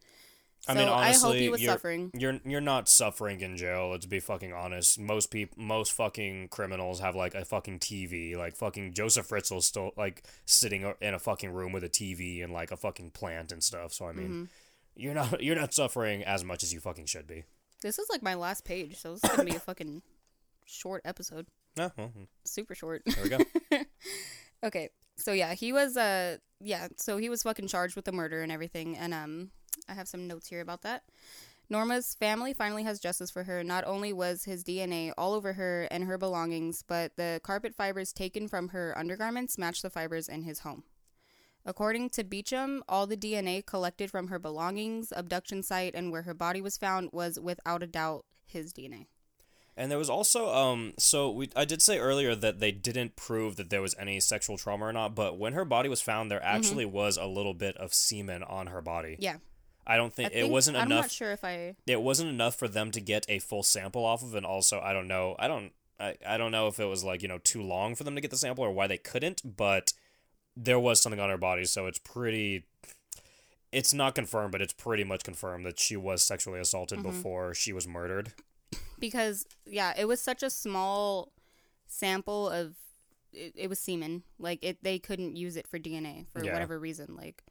So 0.61 0.73
I 0.73 0.75
mean, 0.77 0.87
honestly, 0.87 1.29
I 1.29 1.31
hope 1.31 1.39
he 1.39 1.49
was 1.49 1.61
you're, 1.61 1.71
suffering. 1.73 2.11
You're 2.17 2.39
you're 2.43 2.61
not 2.61 2.89
suffering 2.89 3.41
in 3.41 3.55
jail. 3.57 3.89
Let's 3.89 4.05
be 4.07 4.19
fucking 4.19 4.51
honest. 4.53 4.97
Most 4.97 5.29
people, 5.29 5.61
most 5.61 5.91
fucking 5.91 6.47
criminals 6.47 7.01
have 7.01 7.15
like 7.15 7.35
a 7.35 7.45
fucking 7.45 7.79
TV. 7.79 8.35
Like 8.35 8.55
fucking 8.55 8.93
Joseph 8.93 9.27
Fritzl's 9.27 9.67
still 9.67 9.91
like 9.95 10.23
sitting 10.45 10.91
in 11.01 11.13
a 11.13 11.19
fucking 11.19 11.51
room 11.51 11.71
with 11.71 11.83
a 11.83 11.89
TV 11.89 12.43
and 12.43 12.51
like 12.51 12.71
a 12.71 12.77
fucking 12.77 13.11
plant 13.11 13.51
and 13.51 13.63
stuff. 13.63 13.93
So 13.93 14.07
I 14.07 14.13
mean, 14.13 14.25
Mm-hmm. 14.25 14.43
You're 14.95 15.13
not 15.13 15.41
you're 15.43 15.55
not 15.55 15.73
suffering 15.73 16.23
as 16.23 16.43
much 16.43 16.63
as 16.63 16.73
you 16.73 16.79
fucking 16.79 17.05
should 17.05 17.27
be. 17.27 17.43
This 17.81 17.99
is 17.99 18.07
like 18.09 18.23
my 18.23 18.33
last 18.35 18.65
page, 18.65 18.97
so 18.97 19.13
this 19.13 19.23
is 19.23 19.29
gonna 19.29 19.43
be 19.49 19.55
a 19.55 19.59
fucking 19.59 20.01
short 20.65 21.01
episode. 21.05 21.47
No, 21.77 21.91
well, 21.97 22.09
Super 22.45 22.73
short. 22.73 23.01
there 23.05 23.21
we 23.21 23.29
go. 23.29 23.37
Okay. 24.63 24.89
So 25.17 25.33
yeah, 25.33 25.53
he 25.53 25.73
was 25.73 25.97
uh 25.97 26.37
yeah, 26.61 26.87
so 26.95 27.17
he 27.17 27.27
was 27.29 27.43
fucking 27.43 27.67
charged 27.67 27.97
with 27.97 28.05
the 28.05 28.11
murder 28.13 28.41
and 28.41 28.51
everything 28.51 28.97
and 28.97 29.13
um 29.13 29.51
I 29.89 29.93
have 29.93 30.07
some 30.07 30.25
notes 30.27 30.47
here 30.47 30.61
about 30.61 30.83
that. 30.83 31.03
Norma's 31.69 32.15
family 32.15 32.53
finally 32.53 32.83
has 32.83 32.99
justice 32.99 33.29
for 33.31 33.43
her. 33.43 33.63
Not 33.63 33.85
only 33.85 34.13
was 34.13 34.43
his 34.45 34.63
DNA 34.63 35.11
all 35.17 35.33
over 35.33 35.53
her 35.53 35.87
and 35.91 36.03
her 36.05 36.17
belongings, 36.17 36.83
but 36.87 37.17
the 37.17 37.41
carpet 37.43 37.73
fibers 37.75 38.13
taken 38.13 38.47
from 38.47 38.69
her 38.69 38.93
undergarments 38.97 39.57
matched 39.57 39.81
the 39.81 39.89
fibers 39.89 40.29
in 40.29 40.43
his 40.43 40.59
home. 40.59 40.83
According 41.65 42.09
to 42.11 42.23
Beecham, 42.23 42.83
all 42.87 43.07
the 43.07 43.17
DNA 43.17 43.65
collected 43.65 44.11
from 44.11 44.27
her 44.27 44.37
belongings, 44.39 45.11
abduction 45.15 45.63
site, 45.63 45.95
and 45.95 46.11
where 46.11 46.21
her 46.23 46.33
body 46.33 46.61
was 46.61 46.77
found 46.77 47.09
was 47.11 47.39
without 47.39 47.81
a 47.81 47.87
doubt 47.87 48.25
his 48.45 48.71
DNA. 48.71 49.07
And 49.77 49.91
there 49.91 49.97
was 49.97 50.09
also 50.09 50.53
um 50.55 50.93
so 50.97 51.29
we 51.29 51.49
I 51.55 51.65
did 51.65 51.81
say 51.81 51.97
earlier 51.99 52.33
that 52.35 52.59
they 52.59 52.71
didn't 52.71 53.15
prove 53.17 53.55
that 53.57 53.69
there 53.69 53.81
was 53.81 53.93
any 53.99 54.19
sexual 54.21 54.57
trauma 54.57 54.85
or 54.85 54.93
not, 54.93 55.15
but 55.15 55.37
when 55.37 55.53
her 55.53 55.65
body 55.65 55.89
was 55.89 56.01
found 56.01 56.31
there 56.31 56.39
Mm-hmm. 56.39 56.55
actually 56.55 56.85
was 56.85 57.17
a 57.17 57.25
little 57.25 57.53
bit 57.53 57.75
of 57.77 57.93
semen 57.93 58.41
on 58.43 58.67
her 58.67 58.81
body. 58.81 59.17
Yeah. 59.19 59.37
I 59.87 59.97
don't 59.97 60.13
I 60.13 60.15
think, 60.15 60.33
think 60.33 60.45
it 60.45 60.49
wasn't 60.51 60.77
enough. 60.77 60.83
I'm 60.83 60.89
not 61.01 61.11
sure 61.11 61.31
if 61.31 61.43
I 61.43 61.75
it 61.87 62.01
wasn't 62.01 62.29
enough 62.29 62.55
for 62.55 62.67
them 62.67 62.89
to 62.91 63.01
get 63.01 63.25
a 63.27 63.39
full 63.39 63.63
sample 63.63 64.05
off 64.05 64.23
of 64.23 64.33
and 64.33 64.45
also 64.45 64.79
I 64.79 64.93
don't 64.93 65.07
know 65.07 65.35
I 65.39 65.47
don't 65.47 65.73
I, 65.99 66.15
I 66.25 66.37
don't 66.37 66.51
know 66.51 66.67
if 66.67 66.79
it 66.79 66.85
was 66.85 67.03
like 67.03 67.21
you 67.21 67.27
know 67.27 67.39
too 67.39 67.61
long 67.61 67.95
for 67.95 68.03
them 68.05 68.15
to 68.15 68.21
get 68.21 68.31
the 68.31 68.37
sample 68.37 68.63
or 68.63 68.71
why 68.71 68.87
they 68.87 68.97
couldn't 68.97 69.41
but 69.57 69.91
there 70.57 70.79
was 70.79 71.01
something 71.01 71.19
on 71.19 71.29
her 71.29 71.37
body 71.37 71.65
so 71.65 71.85
it's 71.85 71.99
pretty 71.99 72.63
it's 73.71 73.93
not 73.93 74.15
confirmed 74.15 74.51
but 74.51 74.61
it's 74.61 74.73
pretty 74.73 75.03
much 75.03 75.23
confirmed 75.23 75.65
that 75.65 75.77
she 75.79 75.95
was 75.97 76.23
sexually 76.23 76.59
assaulted 76.59 76.99
Mm-hmm. 76.99 77.09
before 77.09 77.53
she 77.53 77.73
was 77.73 77.87
murdered 77.87 78.33
because 78.99 79.45
yeah, 79.65 79.93
it 79.97 80.07
was 80.07 80.21
such 80.21 80.41
a 80.43 80.49
small 80.49 81.31
sample 81.87 82.49
of 82.49 82.75
it, 83.33 83.51
it 83.55 83.69
was 83.69 83.77
semen. 83.79 84.23
Like 84.39 84.63
it, 84.63 84.77
they 84.81 84.99
couldn't 84.99 85.35
use 85.35 85.57
it 85.57 85.67
for 85.67 85.77
DNA 85.77 86.27
for 86.31 86.43
Yeah. 86.43 86.53
whatever 86.53 86.79
reason. 86.79 87.15
Like 87.15 87.43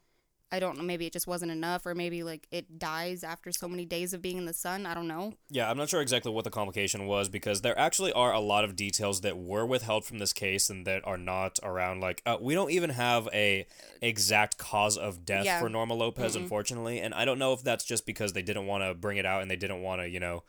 I 0.55 0.59
don't 0.59 0.77
know, 0.77 0.83
maybe 0.83 1.05
it 1.05 1.11
just 1.11 1.27
wasn't 1.27 1.51
enough, 1.51 1.85
or 1.85 1.93
maybe 1.93 2.23
like 2.23 2.47
it 2.49 2.79
dies 2.79 3.23
after 3.25 3.51
so 3.51 3.67
many 3.67 3.83
days 3.83 4.13
of 4.13 4.21
being 4.21 4.37
in 4.37 4.45
the 4.45 4.53
sun. 4.53 4.85
I 4.85 4.93
don't 4.93 5.07
know. 5.07 5.33
Yeah, 5.49 5.69
I'm 5.69 5.75
not 5.77 5.89
sure 5.89 6.01
exactly 6.01 6.31
what 6.31 6.45
the 6.45 6.49
complication 6.49 7.07
was 7.07 7.27
because 7.27 7.59
there 7.61 7.77
actually 7.77 8.13
are 8.13 8.31
a 8.33 8.39
lot 8.39 8.63
of 8.63 8.75
details 8.77 9.19
that 9.21 9.37
were 9.37 9.65
withheld 9.65 10.05
from 10.05 10.19
this 10.19 10.31
case 10.31 10.69
and 10.69 10.87
that 10.87 11.05
are 11.05 11.17
not 11.17 11.59
around. 11.61 11.99
Like, 11.99 12.21
uh, 12.25 12.37
we 12.39 12.53
don't 12.53 12.71
even 12.71 12.91
have 12.91 13.27
a 13.33 13.67
exact 14.01 14.57
cause 14.57 14.97
of 14.97 15.25
death 15.25 15.43
Yeah. 15.45 15.59
for 15.59 15.67
Norma 15.67 15.93
Lopez, 15.93 16.35
unfortunately, 16.37 16.99
and 16.99 17.13
I 17.13 17.25
don't 17.25 17.37
know 17.39 17.51
if 17.51 17.61
that's 17.61 17.83
just 17.83 18.05
because 18.05 18.31
they 18.31 18.41
didn't 18.41 18.65
want 18.65 18.83
to 18.85 18.93
bring 18.93 19.17
it 19.17 19.25
out 19.25 19.41
and 19.41 19.51
they 19.51 19.57
didn't 19.57 19.81
want 19.81 20.01
to, 20.01 20.07
you 20.09 20.21
know, 20.21 20.43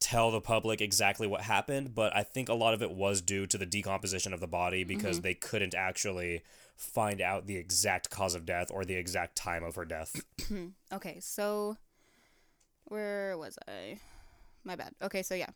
tell 0.00 0.32
the 0.32 0.40
public 0.40 0.80
exactly 0.80 1.26
what 1.28 1.42
happened. 1.42 1.94
But 1.94 2.16
I 2.16 2.22
think 2.22 2.48
a 2.48 2.54
lot 2.54 2.74
of 2.74 2.82
it 2.82 2.90
was 2.90 3.20
due 3.20 3.46
to 3.46 3.56
the 3.58 3.66
decomposition 3.66 4.32
of 4.32 4.40
the 4.40 4.48
body 4.48 4.82
because 4.82 5.20
they 5.20 5.34
couldn't 5.34 5.74
actually 5.74 6.42
find 6.82 7.20
out 7.20 7.46
the 7.46 7.56
exact 7.56 8.10
cause 8.10 8.34
of 8.34 8.44
death 8.44 8.70
or 8.72 8.84
the 8.84 8.94
exact 8.94 9.36
time 9.36 9.62
of 9.64 9.74
her 9.76 9.84
death. 9.84 10.22
Okay, 10.92 11.18
so 11.20 11.76
where 12.84 13.38
was 13.38 13.58
I? 13.66 13.98
My 14.64 14.76
bad. 14.76 14.92
Okay, 15.00 15.22
so 15.22 15.34
yeah. 15.34 15.48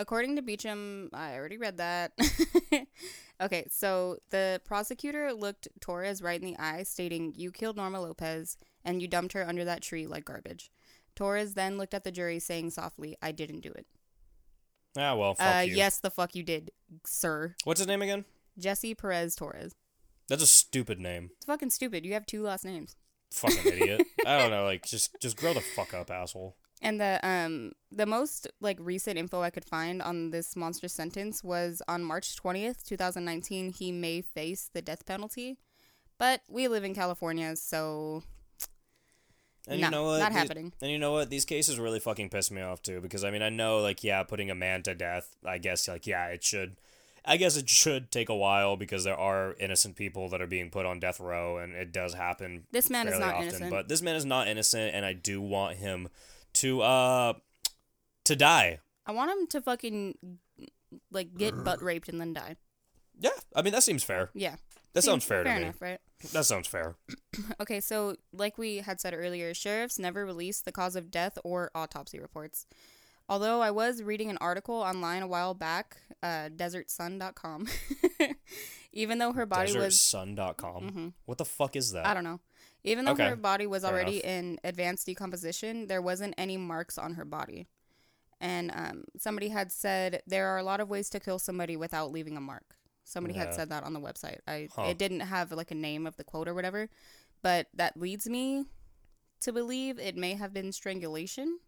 According 0.00 0.36
to 0.36 0.42
Beecham, 0.42 1.10
I 1.12 1.34
already 1.34 1.58
read 1.58 1.76
that. 1.78 2.12
okay, 3.42 3.66
so 3.68 4.16
the 4.30 4.60
prosecutor 4.64 5.32
looked 5.34 5.68
Torres 5.80 6.22
right 6.22 6.40
in 6.40 6.46
the 6.46 6.58
eye, 6.58 6.84
stating, 6.84 7.34
You 7.36 7.50
killed 7.50 7.76
Norma 7.76 8.00
Lopez 8.00 8.56
and 8.84 9.02
you 9.02 9.08
dumped 9.08 9.32
her 9.34 9.46
under 9.46 9.64
that 9.64 9.82
tree 9.82 10.06
like 10.06 10.24
garbage. 10.24 10.70
Torres 11.14 11.54
then 11.54 11.76
looked 11.76 11.94
at 11.94 12.04
the 12.04 12.12
jury, 12.12 12.38
saying 12.38 12.70
softly, 12.70 13.16
I 13.20 13.32
didn't 13.32 13.60
do 13.60 13.72
it. 13.72 13.86
ah, 14.96 15.14
well, 15.16 15.34
fuck 15.34 15.56
Uh, 15.56 15.60
yes, 15.60 15.98
the 15.98 16.10
fuck 16.10 16.34
you 16.34 16.44
did, 16.44 16.70
sir. 17.04 17.56
What's 17.64 17.80
his 17.80 17.88
name 17.88 18.00
again? 18.02 18.24
Jesse 18.56 18.94
Perez 18.94 19.34
Torres. 19.36 19.74
That's 20.28 20.42
a 20.42 20.46
stupid 20.46 21.00
name. 21.00 21.30
It's 21.36 21.46
fucking 21.46 21.70
stupid. 21.70 22.04
You 22.04 22.12
have 22.14 22.26
two 22.26 22.42
last 22.42 22.64
names. 22.64 22.96
fucking 23.32 23.72
idiot. 23.72 24.06
I 24.26 24.38
don't 24.38 24.50
know, 24.50 24.64
like 24.64 24.84
just 24.86 25.18
just 25.20 25.36
grow 25.36 25.54
the 25.54 25.60
fuck 25.60 25.94
up, 25.94 26.10
asshole. 26.10 26.56
And 26.80 27.00
the 27.00 27.18
um 27.26 27.72
the 27.90 28.06
most 28.06 28.46
like 28.60 28.76
recent 28.80 29.18
info 29.18 29.40
I 29.42 29.50
could 29.50 29.64
find 29.64 30.00
on 30.00 30.30
this 30.30 30.54
monster 30.54 30.86
sentence 30.88 31.42
was 31.42 31.82
on 31.88 32.04
March 32.04 32.36
20th, 32.42 32.84
2019, 32.84 33.70
he 33.72 33.90
may 33.90 34.20
face 34.20 34.70
the 34.72 34.82
death 34.82 35.04
penalty. 35.04 35.58
But 36.18 36.42
we 36.48 36.68
live 36.68 36.84
in 36.84 36.94
California, 36.94 37.54
so 37.56 38.22
And 39.68 39.80
No, 39.80 39.86
you 39.86 39.90
know 39.90 40.04
what? 40.04 40.18
not 40.20 40.30
These- 40.32 40.38
happening. 40.38 40.72
And 40.80 40.90
you 40.90 40.98
know 40.98 41.12
what? 41.12 41.30
These 41.30 41.44
cases 41.44 41.78
really 41.78 42.00
fucking 42.00 42.30
piss 42.30 42.50
me 42.50 42.62
off 42.62 42.80
too 42.82 43.00
because 43.00 43.24
I 43.24 43.30
mean 43.30 43.42
I 43.42 43.48
know 43.48 43.78
like 43.80 44.04
yeah, 44.04 44.22
putting 44.22 44.50
a 44.50 44.54
man 44.54 44.82
to 44.84 44.94
death, 44.94 45.34
I 45.44 45.58
guess 45.58 45.88
like 45.88 46.06
yeah, 46.06 46.26
it 46.28 46.44
should 46.44 46.76
I 47.24 47.36
guess 47.36 47.56
it 47.56 47.68
should 47.68 48.10
take 48.10 48.28
a 48.28 48.34
while 48.36 48.76
because 48.76 49.04
there 49.04 49.16
are 49.16 49.54
innocent 49.58 49.96
people 49.96 50.28
that 50.30 50.40
are 50.40 50.46
being 50.46 50.70
put 50.70 50.86
on 50.86 51.00
death 51.00 51.20
row 51.20 51.58
and 51.58 51.74
it 51.74 51.92
does 51.92 52.14
happen 52.14 52.64
this 52.72 52.90
man 52.90 53.08
is 53.08 53.18
not 53.18 53.34
often. 53.34 53.48
innocent. 53.48 53.70
But 53.70 53.88
this 53.88 54.02
man 54.02 54.16
is 54.16 54.24
not 54.24 54.48
innocent 54.48 54.94
and 54.94 55.04
I 55.04 55.12
do 55.12 55.40
want 55.40 55.76
him 55.76 56.08
to 56.54 56.80
uh 56.82 57.32
to 58.24 58.36
die. 58.36 58.80
I 59.06 59.12
want 59.12 59.30
him 59.30 59.46
to 59.48 59.60
fucking 59.60 60.18
like 61.10 61.34
get 61.36 61.64
butt 61.64 61.82
raped 61.82 62.08
and 62.08 62.20
then 62.20 62.32
die. 62.32 62.56
Yeah, 63.20 63.30
I 63.54 63.62
mean 63.62 63.72
that 63.72 63.82
seems 63.82 64.04
fair. 64.04 64.30
Yeah. 64.34 64.56
That 64.94 65.02
Seems 65.02 65.12
sounds 65.12 65.24
fair, 65.26 65.44
to 65.44 65.50
me. 65.50 65.62
enough, 65.62 65.82
right? 65.82 66.00
That 66.32 66.44
sounds 66.46 66.66
fair. 66.66 66.96
Okay, 67.60 67.78
so 67.78 68.16
like 68.32 68.56
we 68.56 68.78
had 68.78 69.00
said 69.00 69.14
earlier, 69.14 69.52
sheriffs 69.52 69.98
never 69.98 70.24
release 70.24 70.60
the 70.60 70.72
cause 70.72 70.96
of 70.96 71.10
death 71.10 71.38
or 71.44 71.70
autopsy 71.74 72.18
reports. 72.18 72.66
Although 73.28 73.60
I 73.60 73.70
was 73.70 74.02
reading 74.02 74.30
an 74.30 74.38
article 74.40 74.74
online 74.76 75.22
a 75.22 75.26
while 75.26 75.52
back, 75.54 75.98
uh, 76.22 76.48
desertsun.com, 76.54 77.66
even 78.92 79.18
though 79.18 79.32
her 79.32 79.46
body 79.46 79.76
was, 79.76 79.94
DesertSun.com. 79.96 80.90
Mhm. 80.90 81.12
What 81.26 81.38
the 81.38 81.44
fuck 81.44 81.76
is 81.76 81.92
that? 81.92 82.06
I 82.06 82.14
don't 82.14 82.24
know, 82.24 82.40
even 82.84 83.04
though 83.04 83.12
Okay, 83.12 83.28
her 83.28 83.36
body 83.36 83.66
was 83.66 83.82
fair 83.82 83.92
already 83.92 84.18
in 84.24 84.58
advanced 84.64 85.06
decomposition, 85.06 85.86
there 85.88 86.00
wasn't 86.02 86.34
any 86.38 86.56
marks 86.56 86.96
on 86.98 87.14
her 87.14 87.24
body. 87.24 87.68
And 88.40 88.70
um, 88.74 89.04
somebody 89.18 89.48
had 89.48 89.72
said 89.72 90.22
there 90.26 90.46
are 90.48 90.58
a 90.58 90.62
lot 90.62 90.80
of 90.80 90.88
ways 90.88 91.10
to 91.10 91.20
kill 91.20 91.38
somebody 91.40 91.76
without 91.76 92.12
leaving 92.12 92.36
a 92.36 92.40
mark. 92.40 92.76
Somebody 93.04 93.34
had 93.34 93.52
said 93.54 93.70
that 93.70 93.84
on 93.84 93.94
the 93.94 94.00
website. 94.00 94.38
I 94.46 94.68
Huh. 94.74 94.82
it 94.82 94.98
didn't 94.98 95.20
have 95.20 95.50
like 95.50 95.70
a 95.70 95.74
name 95.74 96.06
of 96.06 96.16
the 96.16 96.24
quote 96.24 96.46
or 96.46 96.54
whatever, 96.54 96.88
but 97.42 97.66
that 97.74 97.96
leads 97.96 98.28
me 98.28 98.66
to 99.40 99.52
believe 99.52 99.98
it 99.98 100.14
may 100.16 100.34
have 100.34 100.52
been 100.52 100.72
strangulation. 100.72 101.58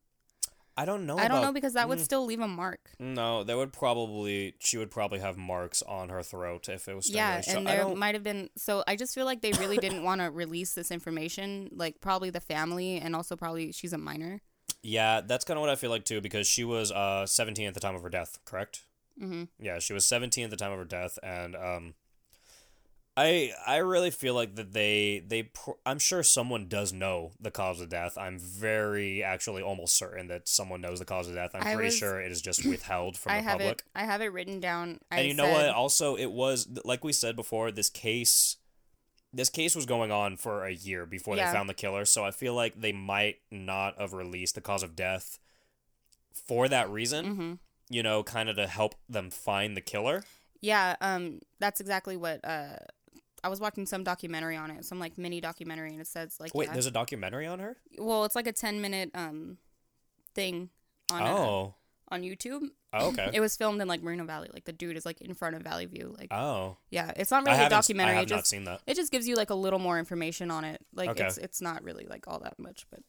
I 0.76 0.84
don't 0.84 1.06
know. 1.06 1.18
I 1.18 1.28
don't 1.28 1.38
about- 1.38 1.42
know 1.48 1.52
because 1.52 1.74
that 1.74 1.88
would 1.88 1.98
Mm. 1.98 2.04
still 2.04 2.24
leave 2.24 2.40
a 2.40 2.48
mark. 2.48 2.90
No, 2.98 3.44
that 3.44 3.56
would 3.56 3.72
probably 3.72 4.54
she 4.60 4.78
would 4.78 4.90
probably 4.90 5.18
have 5.20 5.36
marks 5.36 5.82
on 5.82 6.08
her 6.08 6.22
throat 6.22 6.68
if 6.68 6.88
it 6.88 6.94
was 6.94 7.10
Yeah, 7.10 7.40
strangulation. 7.40 7.56
and 7.58 7.66
there 7.90 7.96
might 7.96 8.14
have 8.14 8.22
been. 8.22 8.50
So 8.56 8.82
I 8.86 8.96
just 8.96 9.14
feel 9.14 9.26
like 9.26 9.42
they 9.42 9.52
really 9.52 9.76
didn't 9.86 10.02
want 10.04 10.20
to 10.20 10.30
release 10.30 10.72
this 10.74 10.90
information. 10.90 11.68
Like 11.72 12.00
probably 12.00 12.30
the 12.30 12.40
family, 12.40 12.98
and 12.98 13.14
also 13.14 13.36
probably 13.36 13.72
she's 13.72 13.92
a 13.92 13.98
minor. 13.98 14.40
Yeah, 14.82 15.20
that's 15.20 15.44
kind 15.44 15.58
of 15.58 15.60
what 15.60 15.68
I 15.70 15.76
feel 15.76 15.90
like 15.90 16.04
too, 16.04 16.20
because 16.20 16.46
she 16.46 16.64
was 16.64 16.90
uh 16.92 17.26
17 17.26 17.66
at 17.66 17.74
the 17.74 17.80
time 17.80 17.94
of 17.94 18.02
her 18.02 18.08
death, 18.08 18.38
correct? 18.44 18.84
hmm 19.18 19.44
Yeah, 19.58 19.78
she 19.80 19.92
was 19.92 20.06
17 20.06 20.44
at 20.44 20.50
the 20.50 20.56
time 20.56 20.72
of 20.72 20.78
her 20.78 20.84
death, 20.86 21.18
and 21.22 21.54
um, 21.54 21.94
I 23.16 23.52
I 23.66 23.78
really 23.78 24.10
feel 24.10 24.34
like 24.34 24.54
that 24.56 24.72
they 24.72 25.22
they 25.26 25.42
pr- 25.44 25.72
I'm 25.84 25.98
sure 25.98 26.22
someone 26.22 26.68
does 26.68 26.92
know 26.92 27.32
the 27.40 27.50
cause 27.50 27.80
of 27.80 27.88
death. 27.88 28.16
I'm 28.16 28.38
very 28.38 29.22
actually 29.22 29.62
almost 29.62 29.96
certain 29.96 30.28
that 30.28 30.48
someone 30.48 30.80
knows 30.80 31.00
the 31.00 31.04
cause 31.04 31.28
of 31.28 31.34
death. 31.34 31.50
I'm 31.54 31.62
I 31.62 31.74
pretty 31.74 31.88
was- 31.88 31.96
sure 31.98 32.20
it 32.20 32.30
is 32.32 32.40
just 32.40 32.64
withheld 32.64 33.16
from 33.18 33.32
I 33.32 33.36
the 33.38 33.42
have 33.42 33.52
public. 33.58 33.78
it. 33.80 33.84
I 33.94 34.04
have 34.04 34.20
it 34.22 34.32
written 34.32 34.60
down. 34.60 35.00
I 35.10 35.18
and 35.18 35.28
you 35.28 35.34
know 35.34 35.50
what? 35.50 35.68
Also, 35.70 36.16
it 36.16 36.30
was 36.30 36.68
like 36.84 37.04
we 37.04 37.12
said 37.12 37.36
before. 37.36 37.70
This 37.72 37.90
case, 37.90 38.56
this 39.34 39.50
case 39.50 39.74
was 39.74 39.86
going 39.86 40.12
on 40.12 40.36
for 40.36 40.64
a 40.64 40.72
year 40.72 41.04
before 41.04 41.36
Yeah. 41.36 41.50
they 41.50 41.56
found 41.58 41.68
the 41.68 41.74
killer. 41.74 42.04
So 42.04 42.24
I 42.24 42.30
feel 42.30 42.54
like 42.54 42.80
they 42.80 42.92
might 42.92 43.40
not 43.50 43.98
have 44.00 44.12
released 44.12 44.54
the 44.54 44.60
cause 44.60 44.82
of 44.84 44.94
death 44.96 45.38
for 46.32 46.68
that 46.68 46.88
reason. 46.88 47.36
Mhm. 47.36 47.58
You 47.90 48.02
know, 48.04 48.22
kind 48.22 48.48
of 48.48 48.54
to 48.56 48.68
help 48.68 48.94
them 49.08 49.30
find 49.30 49.76
the 49.76 49.80
killer. 49.80 50.22
Yeah, 50.62 50.94
um, 51.00 51.40
that's 51.58 51.80
exactly 51.80 52.16
what. 52.16 52.44
Uh, 52.44 52.76
I 53.42 53.48
was 53.48 53.60
watching 53.60 53.86
some 53.86 54.04
documentary 54.04 54.56
on 54.56 54.70
it, 54.70 54.84
some 54.84 54.98
like 54.98 55.16
mini 55.18 55.40
documentary, 55.40 55.90
and 55.92 56.00
it 56.00 56.06
says 56.06 56.36
like, 56.40 56.54
Wait, 56.54 56.66
yeah. 56.68 56.72
there's 56.74 56.86
a 56.86 56.90
documentary 56.90 57.46
on 57.46 57.58
her. 57.60 57.76
well, 57.98 58.24
it's 58.24 58.34
like 58.34 58.46
a 58.46 58.52
ten 58.52 58.80
minute 58.80 59.10
um 59.14 59.58
thing 60.34 60.70
on 61.12 61.22
uh, 61.22 61.26
Oh, 61.26 61.74
on 62.08 62.22
YouTube. 62.22 62.68
oh 62.92 63.08
okay. 63.08 63.30
It 63.34 63.40
was 63.40 63.56
filmed 63.56 63.80
in 63.80 63.88
like 63.88 64.02
Marino 64.02 64.24
Valley. 64.24 64.48
Like 64.52 64.64
the 64.64 64.72
dude 64.72 64.96
is 64.96 65.06
like 65.06 65.20
in 65.20 65.34
front 65.34 65.56
of 65.56 65.62
Valley 65.62 65.86
View. 65.86 66.14
Like 66.18 66.32
oh, 66.32 66.76
yeah, 66.90 67.12
it's 67.16 67.30
not 67.30 67.44
really 67.44 67.58
a 67.64 67.68
documentary. 67.68 68.12
I 68.14 68.18
have 68.20 68.24
it 68.26 68.30
not 68.30 68.36
just 68.40 68.50
seen 68.50 68.64
that. 68.64 68.80
it 68.86 68.94
just 68.96 69.10
gives 69.12 69.26
you 69.28 69.36
like 69.36 69.50
a 69.50 69.54
little 69.54 69.78
more 69.78 69.98
information 69.98 70.50
on 70.50 70.64
it. 70.64 70.80
Like 70.94 71.10
Okay. 71.10 71.26
it's 71.26 71.38
it's 71.38 71.60
not 71.60 71.82
really 71.82 72.06
like 72.08 72.26
all 72.28 72.40
that 72.40 72.58
much, 72.58 72.86
but 72.90 73.00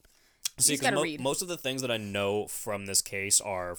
See, 0.58 0.74
just 0.74 0.84
'cause 0.84 0.92
gotta 0.92 1.06
mo- 1.18 1.24
most 1.24 1.42
of 1.42 1.48
the 1.48 1.58
things 1.58 1.82
that 1.82 1.92
I 1.92 1.98
know 1.98 2.48
from 2.48 2.86
this 2.86 3.02
case 3.02 3.40
are 3.42 3.78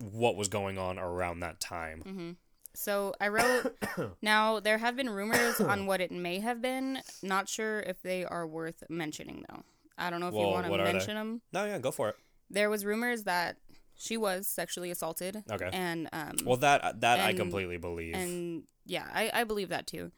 what 0.00 0.36
was 0.36 0.48
going 0.48 0.78
on 0.78 0.98
around 0.98 1.40
that 1.40 1.60
time. 1.60 2.00
hmm 2.00 2.30
So 2.74 3.14
I 3.20 3.28
wrote. 3.28 3.76
now 4.22 4.60
there 4.60 4.78
have 4.78 4.96
been 4.96 5.10
rumors 5.10 5.60
on 5.60 5.86
what 5.86 6.00
it 6.00 6.10
may 6.10 6.40
have 6.40 6.62
been. 6.62 7.00
Not 7.22 7.48
sure 7.48 7.80
if 7.80 8.02
they 8.02 8.24
are 8.24 8.46
worth 8.46 8.82
mentioning 8.88 9.44
though. 9.48 9.62
I 9.98 10.10
don't 10.10 10.20
know 10.20 10.28
if 10.28 10.34
you 10.34 10.40
want 10.40 10.66
to 10.66 10.76
mention 10.76 11.14
them. 11.14 11.42
No, 11.52 11.64
yeah, 11.64 11.78
go 11.78 11.90
for 11.90 12.08
it. 12.10 12.16
There 12.50 12.70
was 12.70 12.84
rumors 12.84 13.24
that 13.24 13.56
she 13.94 14.16
was 14.16 14.46
sexually 14.46 14.90
assaulted. 14.90 15.42
Okay. 15.50 15.70
And 15.72 16.08
um. 16.12 16.36
Well, 16.44 16.56
that 16.58 17.00
that 17.00 17.20
I 17.20 17.34
completely 17.34 17.76
believe, 17.76 18.14
and, 18.14 18.30
and 18.30 18.62
yeah, 18.86 19.06
I 19.12 19.30
I 19.32 19.44
believe 19.44 19.68
that 19.68 19.86
too. 19.86 20.10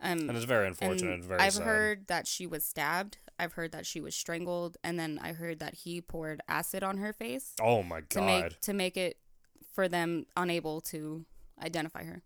Um. 0.00 0.28
And 0.28 0.36
it's 0.36 0.44
very 0.44 0.66
unfortunate. 0.66 1.02
and 1.04 1.12
and 1.20 1.24
very 1.24 1.40
I've 1.40 1.54
sad. 1.54 1.64
heard 1.64 2.06
that 2.08 2.26
she 2.26 2.46
was 2.46 2.64
stabbed. 2.64 3.18
I've 3.38 3.54
heard 3.54 3.72
that 3.72 3.86
she 3.86 4.00
was 4.00 4.14
strangled, 4.14 4.76
and 4.84 4.98
then 4.98 5.18
I 5.22 5.32
heard 5.32 5.58
that 5.60 5.74
he 5.74 6.00
poured 6.00 6.40
acid 6.48 6.82
on 6.82 6.98
her 6.98 7.12
face 7.12 7.54
Oh 7.60 7.82
my 7.82 8.00
to 8.10 8.18
god! 8.18 8.26
make 8.26 8.60
to 8.60 8.72
make 8.72 8.96
it 8.96 9.16
for 9.72 9.88
them 9.88 10.26
unable 10.36 10.80
to 10.82 11.24
identify 11.60 12.04
her. 12.04 12.22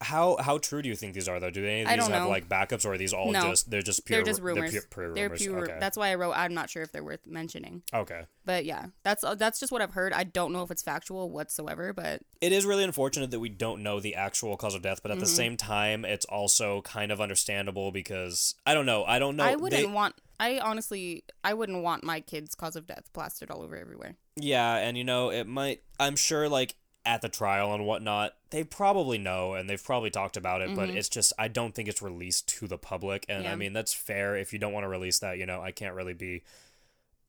How 0.00 0.36
how 0.40 0.58
true 0.58 0.82
do 0.82 0.88
you 0.88 0.96
think 0.96 1.14
these 1.14 1.28
are 1.28 1.38
though? 1.38 1.50
Do 1.50 1.64
any 1.64 1.82
of 1.82 1.86
I 1.86 1.92
these 1.94 2.02
don't 2.04 2.12
have 2.12 2.24
know. 2.24 2.28
like 2.28 2.48
backups, 2.48 2.84
or 2.84 2.94
are 2.94 2.98
these 2.98 3.12
all 3.12 3.30
No. 3.30 3.42
just 3.50 3.70
they're 3.70 3.82
just 3.82 4.04
pure 4.04 4.18
they're 4.18 4.24
just 4.24 4.40
They're 4.42 4.46
rumors. 4.54 4.70
pure, 4.72 4.82
pure 4.90 5.14
They're 5.14 5.24
rumors. 5.26 5.42
pure. 5.42 5.62
Okay. 5.62 5.76
That's 5.78 5.96
why 5.96 6.08
I 6.10 6.16
wrote. 6.16 6.32
I'm 6.32 6.54
not 6.54 6.68
sure 6.70 6.82
if 6.82 6.90
they're 6.90 7.04
worth 7.04 7.24
mentioning. 7.24 7.84
okay. 7.94 8.22
But 8.44 8.64
yeah, 8.64 8.86
that's 9.04 9.22
uh, 9.22 9.36
that's 9.36 9.60
just 9.60 9.70
what 9.70 9.80
I've 9.80 9.92
heard. 9.92 10.12
I 10.12 10.24
don't 10.24 10.52
know 10.52 10.64
if 10.64 10.72
it's 10.72 10.82
factual 10.82 11.30
whatsoever, 11.30 11.92
but 11.92 12.22
It 12.40 12.50
is 12.50 12.66
really 12.66 12.82
unfortunate 12.82 13.30
that 13.30 13.38
we 13.38 13.48
don't 13.48 13.80
know 13.84 14.00
the 14.00 14.16
actual 14.16 14.56
cause 14.56 14.74
of 14.74 14.82
death, 14.82 15.02
but 15.04 15.12
at 15.12 15.20
the 15.20 15.24
Mhm. 15.24 15.36
same 15.36 15.56
time, 15.56 16.04
it's 16.04 16.24
also 16.24 16.82
kind 16.82 17.12
of 17.12 17.20
understandable 17.20 17.92
because 17.92 18.56
I 18.66 18.74
don't 18.74 18.86
know. 18.86 19.04
I 19.04 19.20
don't 19.20 19.36
know. 19.36 19.44
I 19.44 19.54
wouldn't 19.54 19.82
they- 19.82 19.86
want. 19.86 20.16
I 20.40 20.58
honestly, 20.58 21.22
I 21.44 21.54
wouldn't 21.54 21.84
want 21.84 22.02
my 22.02 22.20
kid's 22.20 22.56
cause 22.56 22.74
of 22.74 22.88
death 22.88 23.12
plastered 23.12 23.52
all 23.52 23.62
over 23.62 23.76
everywhere. 23.76 24.16
Yeah, 24.34 24.74
and 24.78 24.98
you 24.98 25.04
know, 25.04 25.30
it 25.30 25.46
might. 25.46 25.84
I'm 26.00 26.16
sure, 26.16 26.48
like 26.48 26.74
at 27.04 27.20
the 27.22 27.28
trial 27.28 27.74
and 27.74 27.84
whatnot, 27.84 28.34
they 28.50 28.62
probably 28.64 29.18
know 29.18 29.54
and 29.54 29.68
they've 29.68 29.82
probably 29.82 30.10
talked 30.10 30.36
about 30.36 30.60
it, 30.62 30.74
but 30.74 30.88
Mhm. 30.88 30.96
it's 30.96 31.08
just 31.08 31.32
I 31.38 31.48
don't 31.48 31.74
think 31.74 31.88
it's 31.88 32.00
released 32.02 32.46
to 32.58 32.68
the 32.68 32.78
public, 32.78 33.24
and 33.28 33.46
I 33.48 33.56
mean 33.56 33.72
that's 33.72 33.92
fair. 33.92 34.36
If 34.36 34.52
you 34.52 34.58
don't 34.58 34.72
want 34.72 34.84
to 34.84 34.88
release 34.88 35.18
that, 35.18 35.36
you 35.38 35.46
know, 35.46 35.60
I 35.60 35.72
can't 35.72 35.94
really 35.94 36.14
be. 36.14 36.42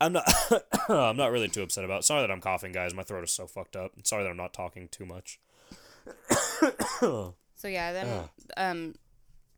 I'm 0.01 0.13
not. 0.13 0.25
I'm 0.89 1.17
not 1.17 1.31
really 1.31 1.47
too 1.49 1.63
upset 1.63 1.85
about. 1.85 2.01
It. 2.01 2.03
Sorry 2.03 2.21
that 2.21 2.29
I'm 2.31 2.41
coughing, 2.41 2.71
guys. 2.71 2.93
My 2.93 3.03
throat 3.03 3.23
is 3.23 3.31
so 3.31 3.47
fucked 3.47 3.75
up. 3.75 3.93
Sorry 4.03 4.23
that 4.23 4.29
I'm 4.29 4.37
not 4.37 4.53
talking 4.53 4.87
too 4.89 5.05
much. 5.05 5.39
So 7.55 7.69
yeah, 7.69 7.93
then 7.93 8.07
Ugh. 8.07 8.29
um, 8.57 8.95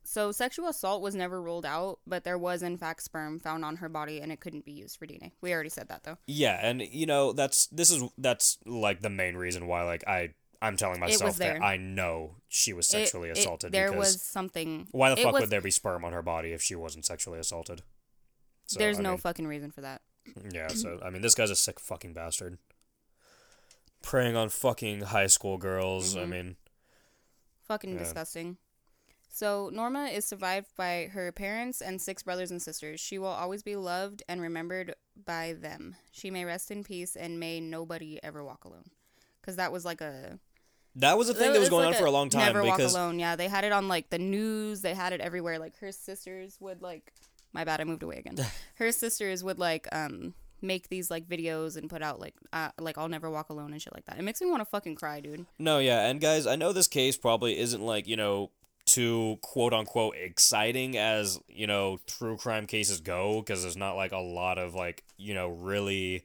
so 0.06 0.32
sexual 0.32 0.68
assault 0.68 1.02
was 1.02 1.14
never 1.14 1.40
ruled 1.42 1.66
out, 1.66 1.98
but 2.06 2.24
there 2.24 2.38
was 2.38 2.62
in 2.62 2.78
fact 2.78 3.02
sperm 3.02 3.38
found 3.38 3.64
on 3.64 3.76
her 3.76 3.88
body, 3.88 4.20
and 4.20 4.30
it 4.32 4.40
couldn't 4.40 4.64
be 4.64 4.72
used 4.72 4.98
for 4.98 5.06
DNA. 5.06 5.32
We 5.40 5.52
already 5.52 5.68
said 5.68 5.88
that 5.88 6.04
though. 6.04 6.16
Yeah, 6.26 6.58
and 6.62 6.80
you 6.80 7.06
know 7.06 7.32
that's 7.32 7.66
this 7.66 7.90
is 7.90 8.02
that's 8.16 8.58
like 8.64 9.02
the 9.02 9.10
main 9.10 9.36
reason 9.36 9.66
why 9.66 9.82
like 9.82 10.06
I 10.06 10.34
I'm 10.62 10.76
telling 10.76 11.00
myself 11.00 11.36
that 11.36 11.38
there. 11.38 11.62
I 11.62 11.76
know 11.76 12.36
she 12.48 12.72
was 12.72 12.86
sexually 12.86 13.28
it- 13.28 13.38
assaulted 13.38 13.72
there 13.72 13.90
because 13.90 14.14
was 14.14 14.22
something. 14.22 14.88
why 14.90 15.10
the 15.10 15.16
fuck 15.16 15.34
was- 15.34 15.40
would 15.42 15.50
there 15.50 15.60
be 15.60 15.70
sperm 15.70 16.04
on 16.04 16.12
her 16.14 16.22
body 16.22 16.52
if 16.52 16.62
she 16.62 16.74
wasn't 16.74 17.04
sexually 17.04 17.38
assaulted? 17.38 17.82
So, 18.66 18.78
There's 18.78 18.98
I 18.98 19.02
no 19.02 19.10
mean, 19.10 19.18
fucking 19.18 19.46
reason 19.46 19.70
for 19.70 19.82
that. 19.82 20.00
yeah. 20.52 20.68
So 20.68 20.98
I 21.04 21.10
mean, 21.10 21.22
this 21.22 21.34
guy's 21.34 21.50
a 21.50 21.56
sick 21.56 21.78
fucking 21.78 22.14
bastard. 22.14 22.58
Preying 24.02 24.36
on 24.36 24.48
fucking 24.48 25.00
high 25.02 25.26
school 25.26 25.58
girls. 25.58 26.16
I 26.16 26.20
Mhm. 26.24 26.28
mean, 26.28 26.56
Fucking 27.64 27.94
Yeah. 27.94 27.98
disgusting. 27.98 28.58
So 29.36 29.68
Norma 29.70 30.06
is 30.06 30.24
survived 30.24 30.74
by 30.78 31.10
her 31.12 31.30
parents 31.30 31.82
and 31.82 32.00
six 32.00 32.22
brothers 32.22 32.50
and 32.50 32.62
sisters. 32.62 33.00
She 33.00 33.18
will 33.18 33.26
always 33.26 33.62
be 33.62 33.76
loved 33.76 34.22
and 34.30 34.40
remembered 34.40 34.94
by 35.26 35.52
them. 35.60 35.94
She 36.10 36.30
may 36.30 36.46
rest 36.46 36.70
in 36.70 36.82
peace 36.82 37.16
and 37.16 37.38
may 37.38 37.60
nobody 37.60 38.18
ever 38.22 38.42
walk 38.42 38.64
alone. 38.64 38.86
Because 39.42 39.56
that 39.56 39.72
was 39.72 39.84
like 39.84 40.00
a 40.00 40.38
that 40.94 41.18
was 41.18 41.28
a 41.28 41.34
thing 41.34 41.52
that 41.52 41.58
was 41.58 41.68
going 41.68 41.84
like 41.84 41.96
on 41.96 42.00
for 42.00 42.06
a 42.06 42.10
long 42.10 42.30
time 42.30 42.46
Never 42.46 42.64
walk 42.64 42.78
alone. 42.78 43.18
Yeah, 43.18 43.36
they 43.36 43.46
had 43.46 43.64
it 43.64 43.72
on 43.72 43.88
like 43.88 44.08
the 44.08 44.18
news. 44.18 44.80
They 44.80 44.94
had 44.94 45.12
it 45.12 45.20
everywhere. 45.20 45.58
Like 45.58 45.76
her 45.80 45.92
sisters 45.92 46.56
would 46.58 46.80
like. 46.80 47.12
My 47.52 47.64
bad, 47.64 47.82
I 47.82 47.84
moved 47.84 48.04
away 48.04 48.16
again. 48.16 48.38
her 48.76 48.90
sisters 48.90 49.44
would 49.44 49.58
like 49.58 49.86
um 49.92 50.32
make 50.62 50.88
these 50.88 51.10
like 51.10 51.28
videos 51.28 51.76
and 51.76 51.90
put 51.90 52.00
out 52.00 52.18
like 52.20 52.36
uh, 52.54 52.70
like 52.80 52.96
I'll 52.96 53.10
never 53.10 53.28
walk 53.28 53.50
alone 53.50 53.74
and 53.74 53.82
shit 53.82 53.94
like 53.94 54.06
that. 54.06 54.18
It 54.18 54.22
makes 54.22 54.40
me 54.40 54.48
want 54.48 54.62
to 54.62 54.64
fucking 54.64 54.94
cry, 54.94 55.20
dude. 55.20 55.44
No, 55.58 55.78
yeah, 55.78 56.06
and 56.06 56.22
guys, 56.22 56.46
I 56.46 56.56
know 56.56 56.72
this 56.72 56.88
case 56.88 57.18
probably 57.18 57.58
isn't 57.58 57.82
like, 57.82 58.06
you 58.06 58.16
know, 58.16 58.50
too 58.86 59.38
quote 59.42 59.74
unquote 59.74 60.14
exciting 60.16 60.96
as, 60.96 61.38
you 61.48 61.66
know, 61.66 61.98
true 62.06 62.36
crime 62.36 62.66
cases 62.66 63.00
go 63.00 63.40
because 63.40 63.62
there's 63.62 63.76
not 63.76 63.96
like 63.96 64.12
a 64.12 64.18
lot 64.18 64.58
of 64.58 64.74
like, 64.74 65.04
you 65.16 65.34
know, 65.34 65.48
really 65.48 66.24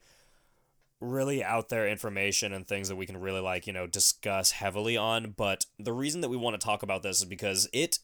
really 1.02 1.44
out 1.44 1.70
there 1.70 1.88
information 1.88 2.54
and 2.54 2.68
things 2.68 2.88
that 2.88 2.96
we 2.96 3.08
can 3.08 3.20
really 3.20 3.40
like, 3.42 3.66
you 3.66 3.74
know, 3.74 3.88
discuss 3.88 4.52
heavily 4.52 4.96
on, 4.96 5.32
but 5.36 5.66
the 5.80 5.92
reason 5.92 6.22
that 6.22 6.30
we 6.30 6.38
want 6.38 6.54
to 6.54 6.64
talk 6.64 6.84
about 6.84 7.02
this 7.02 7.20
is 7.20 7.26
because 7.26 7.68
it 7.74 7.98